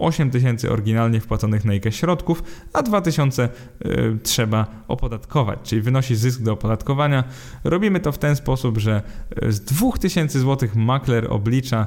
8 0.00 0.30
tysięcy 0.30 0.70
oryginalnie 0.70 1.20
wpłaconych 1.20 1.64
na 1.64 1.72
IKE 1.72 1.92
środków, 1.92 2.42
a 2.72 2.82
2 2.82 3.00
tysiące 3.00 3.48
y, 3.84 4.18
trzeba 4.22 4.66
opodatkować, 4.88 5.58
czyli 5.62 5.82
wynosi 5.82 6.16
zysk 6.16 6.42
do 6.42 6.52
opodatkowania. 6.52 7.24
Robimy 7.64 8.00
to 8.00 8.12
w 8.12 8.18
ten 8.18 8.36
sposób, 8.36 8.78
że 8.78 9.02
y, 9.44 9.52
z 9.52 9.60
2 9.60 9.92
tysięcy 9.92 10.40
złotych 10.40 10.76
makler 10.76 11.26
oblicza 11.32 11.86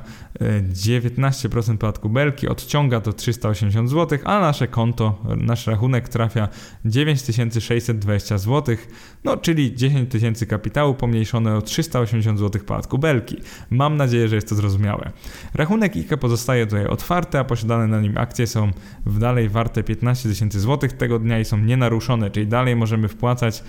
19% 0.74 1.74
y, 1.74 1.78
podatku 1.78 2.10
belki, 2.10 2.48
odciąga 2.48 3.02
to 3.02 3.14
380 3.14 3.90
zł, 3.90 4.20
a 4.24 4.40
nasze 4.40 4.68
konto, 4.68 5.22
nasz 5.38 5.68
rachunek 5.68 6.10
trafia 6.10 6.48
9620 6.86 8.38
zł, 8.38 8.76
no 9.24 9.38
czyli 9.38 9.76
10 9.76 10.12
tysięcy 10.12 10.46
kapitału 10.46 10.94
pomniejszone 10.94 11.56
o 11.56 11.62
380 11.62 12.40
zł 12.40 12.62
podatku 12.66 12.98
belki. 12.98 13.38
Mam 13.70 13.98
nadzieję, 13.98 14.28
że 14.28 14.36
jest 14.36 14.50
to 14.50 14.56
zrozumiałe. 14.56 15.12
Rachunek 15.54 15.96
IKE 15.96 16.18
pozostaje 16.18 16.66
tutaj 16.66 16.88
otwarty, 16.88 17.40
a 17.40 17.44
posiadane 17.44 17.88
na 17.88 18.03
nim 18.04 18.18
akcje 18.18 18.48
są 18.48 18.72
w 19.06 19.20
dalej 19.20 19.50
warte 19.50 19.84
15 19.84 20.30
tysięcy 20.30 20.60
złotych 20.60 20.94
tego 20.94 21.20
dnia 21.20 21.40
i 21.40 21.46
są 21.46 21.58
nienaruszone, 21.58 22.30
czyli 22.30 22.48
dalej 22.48 22.76
możemy 22.76 23.08
wpłacać 23.08 23.64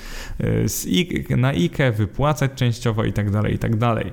e, 1.30 1.36
na 1.36 1.48
IKE, 1.48 1.92
wypłacać 1.92 2.50
częściowo 2.54 3.04
i 3.04 3.12
tak 3.12 3.30
dalej, 3.30 3.54
i 3.54 3.58
tak 3.58 3.76
dalej. 3.76 4.10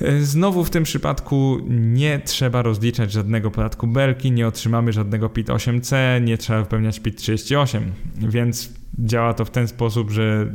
E, 0.00 0.20
znowu 0.20 0.64
w 0.64 0.70
tym 0.70 0.84
przypadku 0.84 1.58
nie 1.68 2.18
trzeba 2.18 2.62
rozliczać 2.62 3.12
żadnego 3.12 3.50
podatku 3.50 3.86
belki, 3.86 4.32
nie 4.32 4.46
otrzymamy 4.46 4.92
żadnego 4.92 5.28
PIT-8C, 5.28 5.96
nie 6.22 6.38
trzeba 6.38 6.60
wypełniać 6.60 7.00
PIT-38, 7.00 7.80
więc 8.16 8.79
działa 8.98 9.34
to 9.34 9.44
w 9.44 9.50
ten 9.50 9.68
sposób, 9.68 10.10
że 10.10 10.52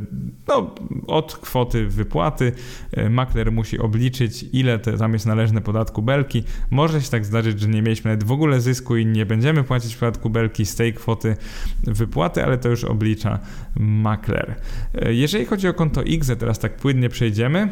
no, 0.47 0.75
od 1.07 1.35
kwoty 1.35 1.87
wypłaty 1.87 2.51
e, 2.91 3.09
makler 3.09 3.51
musi 3.51 3.79
obliczyć, 3.79 4.45
ile 4.53 4.79
te, 4.79 4.97
tam 4.97 5.13
jest 5.13 5.25
należne 5.25 5.61
podatku 5.61 6.01
belki. 6.01 6.43
Może 6.71 7.01
się 7.01 7.09
tak 7.09 7.25
zdarzyć, 7.25 7.59
że 7.59 7.67
nie 7.67 7.81
mieliśmy 7.81 8.11
nawet 8.11 8.23
w 8.23 8.31
ogóle 8.31 8.61
zysku 8.61 8.97
i 8.97 9.05
nie 9.05 9.25
będziemy 9.25 9.63
płacić 9.63 9.95
podatku 9.95 10.29
belki 10.29 10.65
z 10.65 10.75
tej 10.75 10.93
kwoty 10.93 11.35
wypłaty, 11.83 12.43
ale 12.43 12.57
to 12.57 12.69
już 12.69 12.83
oblicza 12.83 13.39
makler. 13.79 14.55
E, 14.93 15.13
jeżeli 15.13 15.45
chodzi 15.45 15.67
o 15.67 15.73
konto 15.73 16.03
IGZE, 16.03 16.35
teraz 16.35 16.59
tak 16.59 16.75
płynnie 16.75 17.09
przejdziemy. 17.09 17.69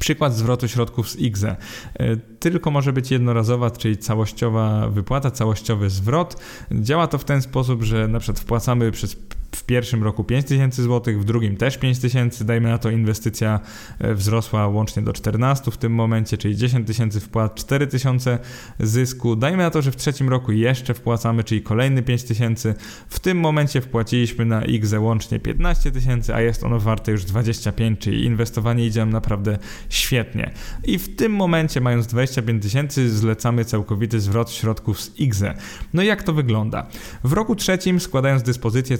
Przykład 0.00 0.34
zwrotu 0.34 0.68
środków 0.68 1.10
z 1.10 1.16
IGZE. 1.16 1.56
Tylko 2.40 2.70
może 2.70 2.92
być 2.92 3.10
jednorazowa, 3.10 3.70
czyli 3.70 3.96
całościowa 3.96 4.88
wypłata, 4.88 5.30
całościowy 5.30 5.90
zwrot. 5.90 6.42
Działa 6.72 7.06
to 7.06 7.18
w 7.18 7.24
ten 7.24 7.42
sposób, 7.42 7.82
że 7.82 8.08
na 8.08 8.18
przykład 8.18 8.40
wpłacamy 8.40 8.92
przez 8.92 9.16
w 9.56 9.64
pierwszym 9.64 10.04
roku 10.04 10.24
5000 10.24 10.82
zł, 10.82 11.20
w 11.20 11.24
drugim 11.24 11.56
też 11.56 11.78
5000, 11.78 12.44
dajmy 12.44 12.68
na 12.68 12.78
to 12.78 12.90
inwestycja 12.90 13.60
e, 13.98 14.14
wzrosła 14.14 14.68
łącznie 14.68 15.02
do 15.02 15.12
14 15.12 15.70
w 15.70 15.76
tym 15.76 15.92
momencie, 15.92 16.38
czyli 16.38 16.56
10 16.56 16.86
tysięcy 16.86 17.20
wpłat, 17.20 17.54
4000 17.54 18.38
zysku, 18.80 19.36
dajmy 19.36 19.62
na 19.62 19.70
to, 19.70 19.82
że 19.82 19.90
w 19.90 19.96
trzecim 19.96 20.28
roku 20.28 20.52
jeszcze 20.52 20.94
wpłacamy, 20.94 21.44
czyli 21.44 21.62
kolejny 21.62 22.02
5000, 22.02 22.74
w 23.08 23.18
tym 23.18 23.38
momencie 23.38 23.80
wpłaciliśmy 23.80 24.44
na 24.44 24.62
XE 24.62 25.00
łącznie 25.00 25.38
15 25.38 25.90
tysięcy, 25.90 26.34
a 26.34 26.40
jest 26.40 26.64
ono 26.64 26.80
warte 26.80 27.12
już 27.12 27.24
25, 27.24 28.00
czyli 28.00 28.24
inwestowanie 28.24 28.86
idzie 28.86 29.00
nam 29.00 29.10
naprawdę 29.10 29.58
świetnie. 29.88 30.50
I 30.84 30.98
w 30.98 31.16
tym 31.16 31.32
momencie, 31.32 31.80
mając 31.80 32.06
25 32.06 32.62
tysięcy, 32.62 33.10
zlecamy 33.10 33.64
całkowity 33.64 34.20
zwrot 34.20 34.50
środków 34.50 35.00
z 35.00 35.12
XE. 35.20 35.54
No 35.94 36.02
i 36.02 36.06
jak 36.06 36.22
to 36.22 36.32
wygląda? 36.32 36.86
W 37.24 37.32
roku 37.32 37.56
trzecim, 37.56 38.00
składając 38.00 38.42
dyspozycję 38.42 38.98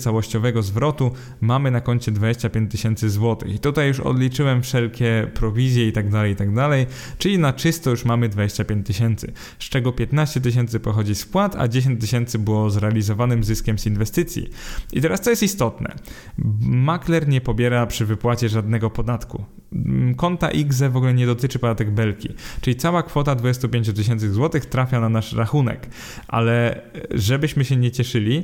zwrotu, 0.63 1.11
mamy 1.41 1.71
na 1.71 1.81
koncie 1.81 2.13
25 2.13 2.71
tysięcy 2.71 3.11
złotych. 3.11 3.55
I 3.55 3.59
tutaj 3.59 3.89
już 3.89 4.01
odliczyłem 4.01 4.63
wszelkie 4.63 5.31
prowizje 5.35 5.89
i 5.89 5.93
tak 5.93 6.11
dalej, 6.11 6.33
i 6.33 6.37
tak 6.37 6.55
dalej, 6.55 6.87
czyli 7.19 7.39
na 7.39 7.53
czysto 7.53 7.91
już 7.91 8.05
mamy 8.05 8.29
25 8.29 8.87
tysięcy, 8.87 9.33
z 9.59 9.65
czego 9.65 9.93
15 9.93 10.41
tysięcy 10.41 10.81
pochodzi 10.81 11.15
z 11.15 11.27
płat, 11.27 11.57
a 11.57 11.69
10 11.69 12.01
tysięcy 12.01 12.39
było 12.39 12.71
zrealizowanym 12.71 13.45
zyskiem 13.45 13.79
z 13.79 13.87
inwestycji. 13.87 14.51
I 14.93 15.01
teraz 15.01 15.21
co 15.21 15.31
jest 15.31 15.43
istotne? 15.43 15.95
Makler 16.61 17.29
nie 17.29 17.41
pobiera 17.41 17.87
przy 17.87 18.07
wypłacie 18.07 18.49
żadnego 18.49 18.91
podatku. 18.91 19.45
Konta 20.17 20.51
IGZE 20.51 20.91
w 20.91 20.97
ogóle 20.97 21.15
nie 21.15 21.27
dotyczy 21.27 21.59
podatek 21.59 21.91
belki, 21.91 22.29
czyli 22.61 22.77
cała 22.77 23.03
kwota 23.03 23.35
25 23.35 23.93
tysięcy 23.93 24.33
złotych 24.33 24.67
trafia 24.67 25.01
na 25.01 25.09
nasz 25.09 25.33
rachunek, 25.33 25.87
ale 26.29 26.83
żebyśmy 27.11 27.65
się 27.65 27.77
nie 27.77 27.91
cieszyli, 27.91 28.43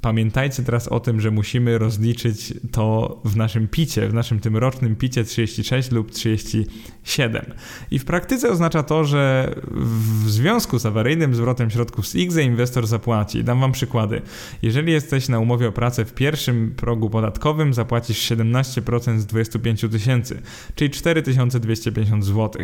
pamiętajcie 0.00 0.62
teraz 0.62 0.88
o 0.88 1.00
tym, 1.00 1.20
że 1.20 1.30
musimy 1.30 1.78
rozliczyć 1.78 2.54
to 2.70 3.20
w 3.24 3.36
naszym 3.36 3.68
picie, 3.68 4.08
w 4.08 4.14
naszym 4.14 4.40
tym 4.40 4.56
rocznym 4.56 4.96
picie 4.96 5.24
36 5.24 5.90
lub 5.90 6.10
37. 6.10 7.42
I 7.90 7.98
w 7.98 8.04
praktyce 8.04 8.50
oznacza 8.50 8.82
to, 8.82 9.04
że 9.04 9.54
w 9.70 10.30
związku 10.30 10.78
z 10.78 10.86
awaryjnym 10.86 11.34
zwrotem 11.34 11.70
środków 11.70 12.06
z 12.06 12.14
IGZE 12.14 12.38
inwestor 12.38 12.86
zapłaci. 12.86 13.44
Dam 13.44 13.60
wam 13.60 13.72
przykłady. 13.72 14.22
Jeżeli 14.62 14.92
jesteś 14.92 15.28
na 15.28 15.38
umowie 15.38 15.68
o 15.68 15.72
pracę 15.72 16.04
w 16.04 16.14
pierwszym 16.14 16.74
progu 16.76 17.10
podatkowym, 17.10 17.74
zapłacisz 17.74 18.30
17% 18.30 19.18
z 19.18 19.26
25 19.26 19.80
tysięcy, 19.90 20.42
czyli 20.74 20.90
4250 20.90 22.24
zł. 22.24 22.62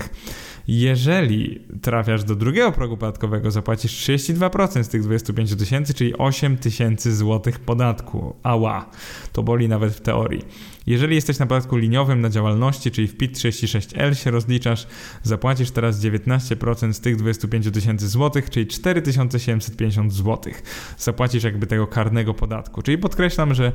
Jeżeli 0.69 1.61
trafiasz 1.83 2.25
do 2.25 2.35
drugiego 2.35 2.73
progu 2.73 2.97
podatkowego, 2.97 3.51
zapłacisz 3.51 4.09
32% 4.09 4.83
z 4.85 4.89
tych 4.89 5.03
25 5.03 5.57
tysięcy, 5.57 5.95
czyli 5.95 6.19
8 6.19 6.57
tysięcy 6.57 7.17
złotych 7.17 7.61
podatku. 7.61 8.37
Ała, 8.43 8.91
to 9.33 9.43
boli 9.43 9.69
nawet 9.69 9.93
w 9.93 10.01
teorii. 10.01 10.45
Jeżeli 10.89 11.15
jesteś 11.15 11.39
na 11.39 11.47
podatku 11.47 11.77
liniowym 11.77 12.21
na 12.21 12.31
działalności, 12.31 12.91
czyli 12.91 13.09
w 13.09 13.17
PIT-36L 13.17 14.15
się 14.15 14.31
rozliczasz, 14.31 14.87
zapłacisz 15.23 15.71
teraz 15.71 16.01
19% 16.01 16.93
z 16.93 17.01
tych 17.01 17.17
25 17.17 17.71
tysięcy 17.73 18.09
złotych, 18.09 18.51
czyli 18.51 18.67
4750 18.67 20.13
złotych. 20.13 20.63
Zapłacisz 20.99 21.45
jakby 21.45 21.67
tego 21.67 21.87
karnego 21.87 22.35
podatku. 22.35 22.83
Czyli 22.83 22.99
podkreślam, 22.99 23.55
że 23.55 23.73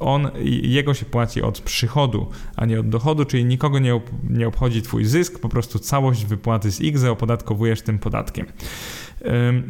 on, 0.00 0.30
jego 0.62 0.94
się 0.94 1.04
płaci 1.04 1.42
od 1.42 1.60
przychodu, 1.60 2.30
a 2.56 2.66
nie 2.66 2.80
od 2.80 2.88
dochodu, 2.88 3.24
czyli 3.24 3.44
nikogo 3.44 3.78
nie, 3.78 4.00
nie 4.30 4.48
obchodzi 4.48 4.82
twój 4.82 5.04
zysk, 5.04 5.38
po 5.38 5.48
prostu 5.48 5.78
całość 5.78 6.24
wypłaty 6.24 6.72
z 6.72 6.80
IGZE 6.80 7.10
opodatkowujesz 7.10 7.82
tym 7.82 7.98
podatkiem. 7.98 8.46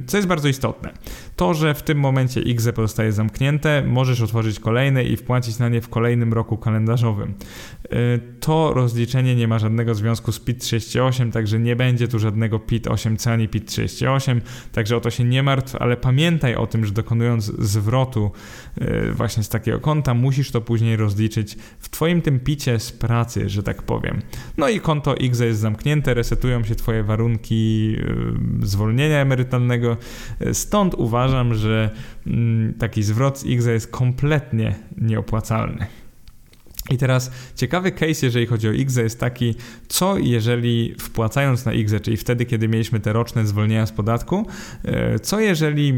Co 0.06 0.16
jest 0.16 0.28
bardzo 0.28 0.48
istotne, 0.48 0.92
to, 1.36 1.54
że 1.54 1.74
w 1.74 1.82
tym 1.82 1.98
momencie 1.98 2.40
IGZE 2.40 2.72
pozostaje 2.72 3.12
zamknięte, 3.12 3.82
możesz 3.86 4.20
otworzyć 4.20 4.60
kolejne 4.60 5.04
i 5.04 5.16
wpłacić 5.16 5.58
na 5.58 5.68
nie 5.68 5.80
w 5.80 5.88
kolejnym 5.88 6.32
roku 6.32 6.56
kalendarzowym. 6.56 7.34
To 8.40 8.72
rozliczenie 8.74 9.36
nie 9.36 9.48
ma 9.48 9.58
żadnego 9.58 9.94
związku 9.94 10.32
z 10.32 10.40
PIT-38, 10.40 11.32
także 11.32 11.58
nie 11.58 11.76
będzie 11.76 12.08
tu 12.08 12.18
żadnego 12.18 12.58
PIT-8C 12.58 13.30
ani 13.30 13.48
PIT-38, 13.48 14.40
także 14.72 14.96
o 14.96 15.00
to 15.00 15.10
się 15.10 15.24
nie 15.24 15.42
martw, 15.42 15.76
ale 15.76 15.96
pamiętaj 15.96 16.54
o 16.54 16.66
tym, 16.66 16.84
że 16.84 16.92
dokonując 16.92 17.44
zwrotu 17.44 18.30
właśnie 19.12 19.42
z 19.42 19.48
takiego 19.48 19.80
konta, 19.80 20.14
musisz 20.14 20.50
to 20.50 20.60
później 20.60 20.96
rozliczyć 20.96 21.56
w 21.78 21.88
Twoim 21.88 22.22
tym 22.22 22.40
picie 22.40 22.78
z 22.78 22.92
pracy, 22.92 23.48
że 23.48 23.62
tak 23.62 23.82
powiem. 23.82 24.22
No 24.56 24.68
i 24.68 24.80
konto 24.80 25.14
IGZE 25.14 25.40
jest 25.46 25.60
zamknięte, 25.60 26.14
resetują 26.14 26.64
się 26.64 26.74
Twoje 26.74 27.02
warunki 27.02 27.96
zwolnienia 28.62 29.18
emerytalnego, 29.18 29.45
Stąd 30.52 30.94
uważam, 30.94 31.54
że 31.54 31.90
mm, 32.26 32.74
taki 32.74 33.02
zwrot 33.02 33.38
z 33.38 33.44
IGZE 33.44 33.72
jest 33.72 33.90
kompletnie 33.90 34.74
nieopłacalny. 34.96 35.86
I 36.90 36.98
teraz 36.98 37.30
ciekawy 37.54 37.92
case, 37.92 38.26
jeżeli 38.26 38.46
chodzi 38.46 38.68
o 38.68 38.72
IGZE, 38.72 38.98
jest 39.02 39.20
taki, 39.20 39.54
co 39.88 40.18
jeżeli 40.18 40.94
wpłacając 40.98 41.64
na 41.64 41.72
IGZE, 41.72 42.00
czyli 42.00 42.16
wtedy, 42.16 42.46
kiedy 42.46 42.68
mieliśmy 42.68 43.00
te 43.00 43.12
roczne 43.12 43.46
zwolnienia 43.46 43.86
z 43.86 43.92
podatku, 43.92 44.46
e, 44.84 45.18
co 45.18 45.40
jeżeli 45.40 45.92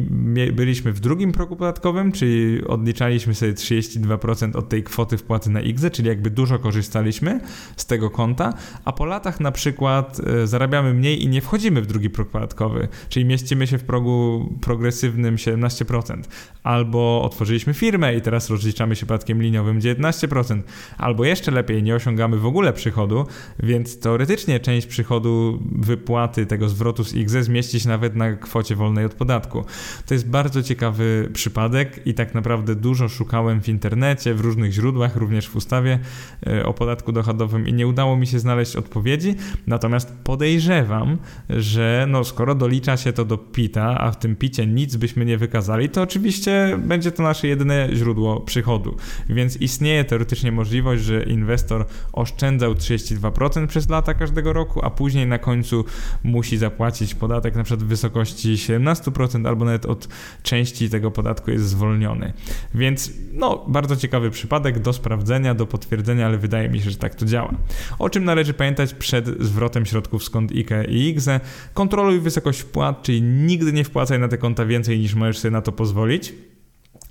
byliśmy 0.53 0.93
w 0.93 1.01
drugim 1.01 1.32
progu 1.32 1.57
podatkowym, 1.57 2.12
czyli 2.12 2.64
odliczaliśmy 2.64 3.34
sobie 3.34 3.53
32% 3.53 4.57
od 4.57 4.68
tej 4.68 4.82
kwoty 4.82 5.18
wpłaty 5.18 5.51
na 5.51 5.61
IGZE, 5.61 5.91
czyli 5.91 6.09
jakby 6.09 6.30
dużo 6.30 6.59
korzystaliśmy 6.59 7.41
z 7.76 7.86
tego 7.86 8.11
konta, 8.11 8.55
a 8.84 8.93
po 8.93 9.05
latach 9.05 9.41
na 9.41 9.53
przykład 9.53 10.20
e, 10.20 10.47
zarabiamy 10.47 10.95
mniej 10.95 11.24
i 11.24 11.28
nie 11.28 11.41
wchodzimy 11.41 11.82
w 11.82 11.86
drugi 11.86 12.11
próg 12.11 12.28
podatkowy, 12.30 12.89
czyli 13.09 13.26
mieścimy 13.26 13.66
się 13.66 13.78
w 13.78 13.84
progu 13.84 14.49
progresywnym 14.61 15.36
17%, 15.36 16.22
albo 16.62 17.22
otworzyliśmy 17.22 17.74
firmę 17.74 18.16
i 18.16 18.20
teraz 18.20 18.51
rozliczamy 18.51 18.97
się 18.97 19.07
podatkiem 19.07 19.43
liniowym 19.43 19.80
19%, 19.80 20.62
albo 20.99 21.24
jeszcze 21.24 21.51
lepiej, 21.51 21.83
nie 21.83 21.95
osiągamy 21.95 22.37
w 22.37 22.47
ogóle 22.47 22.72
przychodu, 22.72 23.26
więc 23.62 24.01
teoretycznie 24.01 24.61
część 24.61 24.87
przychodu 24.87 25.59
wypłaty 25.72 26.47
tego 26.47 26.68
zwrotu 26.68 27.05
z 27.05 27.14
XZ 27.16 27.45
zmieści 27.45 27.81
się 27.81 27.89
nawet 27.89 28.16
na 28.16 28.33
kwocie 28.37 28.76
wolnej 28.76 29.05
od 29.05 29.14
podatku. 29.14 29.64
To 30.07 30.14
jest 30.14 30.29
bardzo 30.29 30.62
ciekawy 30.62 31.29
przypadek 31.33 32.07
i 32.07 32.14
tak 32.14 32.35
naprawdę 32.35 32.74
dużo 32.74 33.09
szukałem 33.09 33.62
w 33.62 33.68
internecie, 33.68 34.35
w 34.35 34.41
różnych 34.41 34.72
źródłach, 34.72 35.16
również 35.16 35.49
w 35.49 35.57
ustawie 35.57 35.99
e, 36.47 36.66
o 36.66 36.74
podatku 36.74 37.12
dochodowym 37.12 37.68
i 37.68 37.72
nie 37.72 37.87
udało 37.87 38.16
mi 38.16 38.26
się 38.26 38.39
znaleźć 38.39 38.76
odpowiedzi, 38.76 39.35
natomiast 39.66 40.12
podejrzewam, 40.24 41.18
że 41.51 42.07
no 42.09 42.24
skoro 42.24 42.55
dolicza 42.55 42.97
się 42.97 43.12
to 43.12 43.24
do 43.24 43.39
PITA, 43.39 43.99
a 43.99 44.11
w 44.11 44.18
tym 44.18 44.37
PITie 44.37 44.66
nic 44.66 44.97
byśmy 44.97 45.24
nie 45.24 45.39
wykazali, 45.39 45.89
to 45.89 46.03
oczywiście 46.03 46.79
będzie 46.85 47.12
to 47.12 47.22
nasze 47.22 47.49
jedyne 47.49 47.89
źródło 47.93 48.41
przychodu, 48.41 48.97
więc 49.29 49.57
istnieje 49.57 50.05
teoretycznie 50.05 50.53
możliwość 50.53 50.67
możliwość, 50.68 51.02
że 51.02 51.22
inwestor 51.22 51.86
oszczędzał 52.12 52.72
32% 52.72 53.66
przez 53.66 53.88
lata 53.88 54.14
każdego 54.14 54.52
roku, 54.52 54.84
a 54.84 54.90
później 54.90 55.26
na 55.26 55.38
końcu 55.38 55.84
musi 56.22 56.58
zapłacić 56.58 57.14
podatek 57.14 57.54
na 57.54 57.64
przykład 57.64 57.84
w 57.84 57.86
wysokości 57.86 58.54
17% 58.54 59.48
albo 59.48 59.64
nawet 59.64 59.86
od 59.86 60.08
części 60.42 60.90
tego 60.90 61.10
podatku 61.10 61.50
jest 61.50 61.64
zwolniony. 61.64 62.32
Więc 62.74 63.12
no, 63.32 63.64
bardzo 63.68 63.96
ciekawy 63.96 64.30
przypadek 64.30 64.78
do 64.78 64.92
sprawdzenia, 64.92 65.54
do 65.54 65.66
potwierdzenia, 65.66 66.26
ale 66.26 66.38
wydaje 66.38 66.68
mi 66.68 66.80
się, 66.80 66.90
że 66.90 66.96
tak 66.96 67.14
to 67.14 67.26
działa. 67.26 67.54
O 67.98 68.10
czym 68.10 68.24
należy 68.24 68.54
pamiętać 68.54 68.94
przed 68.94 69.26
zwrotem 69.26 69.86
środków 69.86 70.30
kont 70.30 70.52
IKE 70.52 70.84
i 70.88 71.08
IGZE? 71.08 71.40
Kontroluj 71.74 72.20
wysokość 72.20 72.60
wpłat, 72.60 73.02
czyli 73.02 73.22
nigdy 73.22 73.72
nie 73.72 73.84
wpłacaj 73.84 74.18
na 74.18 74.28
te 74.28 74.38
konta 74.38 74.64
więcej 74.64 74.98
niż 74.98 75.14
możesz 75.14 75.38
sobie 75.38 75.52
na 75.52 75.62
to 75.62 75.72
pozwolić. 75.72 76.34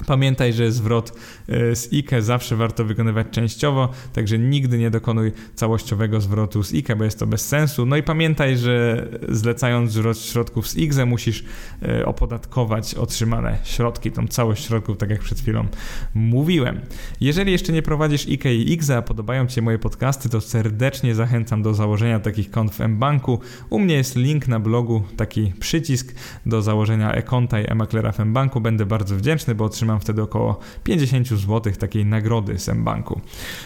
Pamiętaj, 0.05 0.53
że 0.53 0.71
zwrot 0.71 1.13
e, 1.49 1.75
z 1.75 1.93
IKE 1.93 2.21
zawsze 2.21 2.55
warto 2.55 2.85
wykonywać 2.85 3.27
częściowo, 3.31 3.89
także 4.13 4.39
nigdy 4.39 4.77
nie 4.77 4.91
dokonuj 4.91 5.31
całościowego 5.55 6.21
zwrotu 6.21 6.63
z 6.63 6.73
IKE, 6.73 6.95
bo 6.95 7.03
jest 7.03 7.19
to 7.19 7.27
bez 7.27 7.47
sensu. 7.47 7.85
No 7.85 7.97
i 7.97 8.03
pamiętaj, 8.03 8.57
że 8.57 9.07
zlecając 9.29 9.91
zwrot 9.91 10.17
środków 10.17 10.67
z 10.67 10.77
IGZE 10.77 11.05
musisz 11.05 11.43
e, 11.81 12.05
opodatkować 12.05 12.95
otrzymane 12.95 13.57
środki, 13.63 14.11
tą 14.11 14.27
całość 14.27 14.65
środków, 14.65 14.97
tak 14.97 15.09
jak 15.09 15.19
przed 15.19 15.39
chwilą 15.39 15.67
mówiłem. 16.13 16.81
Jeżeli 17.21 17.51
jeszcze 17.51 17.73
nie 17.73 17.81
prowadzisz 17.81 18.27
IKE 18.27 18.55
i 18.55 18.71
IGZE, 18.71 18.91
a 18.97 19.01
podobają 19.01 19.47
Ci 19.47 19.61
moje 19.61 19.79
podcasty, 19.79 20.29
to 20.29 20.41
serdecznie 20.41 21.15
zachęcam 21.15 21.63
do 21.63 21.73
założenia 21.73 22.19
takich 22.19 22.51
kont 22.51 22.71
w 22.73 22.79
mBanku. 22.79 23.39
U 23.69 23.79
mnie 23.79 23.95
jest 23.95 24.15
link 24.15 24.47
na 24.47 24.59
blogu, 24.59 25.03
taki 25.17 25.53
przycisk 25.59 26.15
do 26.45 26.61
założenia 26.61 27.11
e-konta 27.11 27.61
i 27.61 27.71
e-maklera 27.71 28.11
w 28.11 28.19
mBanku. 28.19 28.61
Będę 28.61 28.85
bardzo 28.85 29.15
wdzięczny, 29.15 29.55
bo 29.55 29.65
otrzymam 29.65 29.86
otrzymam 29.87 29.99
wtedy 29.99 30.21
około 30.21 30.59
50 30.83 31.27
zł 31.27 31.73
takiej 31.79 32.05
nagrody 32.05 32.59
z 32.59 32.67
mBanku. 32.67 33.21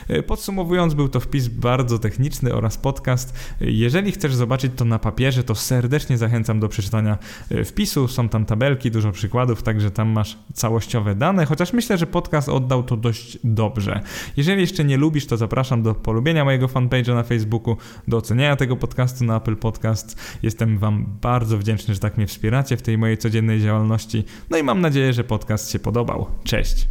E, 0.08 0.24
podsumowując, 0.24 0.94
był 0.94 1.10
to 1.10 1.20
wpis 1.20 1.48
bardzo 1.48 2.00
techniczny 2.00 2.54
oraz 2.54 2.78
podcast. 2.78 3.34
E, 3.62 3.72
jeżeli 3.72 4.12
chcesz 4.12 4.36
zobaczyć 4.36 4.72
to 4.76 4.86
na 4.86 5.00
papierze, 5.00 5.44
to 5.44 5.56
serdecznie 5.56 6.18
zachęcam 6.18 6.60
do 6.60 6.70
przeczytania 6.70 7.18
e, 7.52 7.64
wpisu. 7.64 8.08
Są 8.08 8.30
tam 8.30 8.46
tabelki, 8.46 8.92
dużo 8.92 9.12
przykładów, 9.12 9.64
także 9.64 9.92
tam 9.92 10.10
masz 10.10 10.38
całościowe 10.54 11.16
dane, 11.16 11.46
chociaż 11.46 11.74
myślę, 11.74 11.98
że 11.98 12.08
podcast 12.08 12.50
oddał 12.50 12.84
to 12.84 12.98
dość 12.98 13.38
dobrze. 13.44 14.02
Jeżeli 14.38 14.62
jeszcze 14.62 14.84
nie 14.84 14.98
lubisz, 14.98 15.26
to 15.26 15.38
zapraszam 15.38 15.84
do 15.84 15.96
polubienia 15.96 16.46
mojego 16.46 16.68
fanpage'a 16.68 17.16
na 17.16 17.24
Facebooku, 17.24 17.78
do 18.08 18.18
oceniania 18.18 18.56
tego 18.56 18.78
podcastu 18.78 19.26
na 19.26 19.38
Apple 19.38 19.56
Podcast. 19.56 20.22
Jestem 20.44 20.78
Wam 20.78 21.06
bardzo 21.22 21.58
wdzięczny, 21.58 21.94
że 21.94 22.00
tak 22.00 22.18
mnie 22.18 22.28
wspieracie 22.28 22.78
w 22.78 22.82
tej 22.82 22.98
mojej 22.98 23.18
codziennej 23.18 23.62
działalności. 23.62 24.24
No 24.50 24.58
i 24.58 24.64
mam 24.64 24.82
nadzieję, 24.82 25.14
że 25.14 25.24
podcast 25.24 25.72
się 25.72 25.80
podoba. 25.80 26.11
Cześć. 26.44 26.76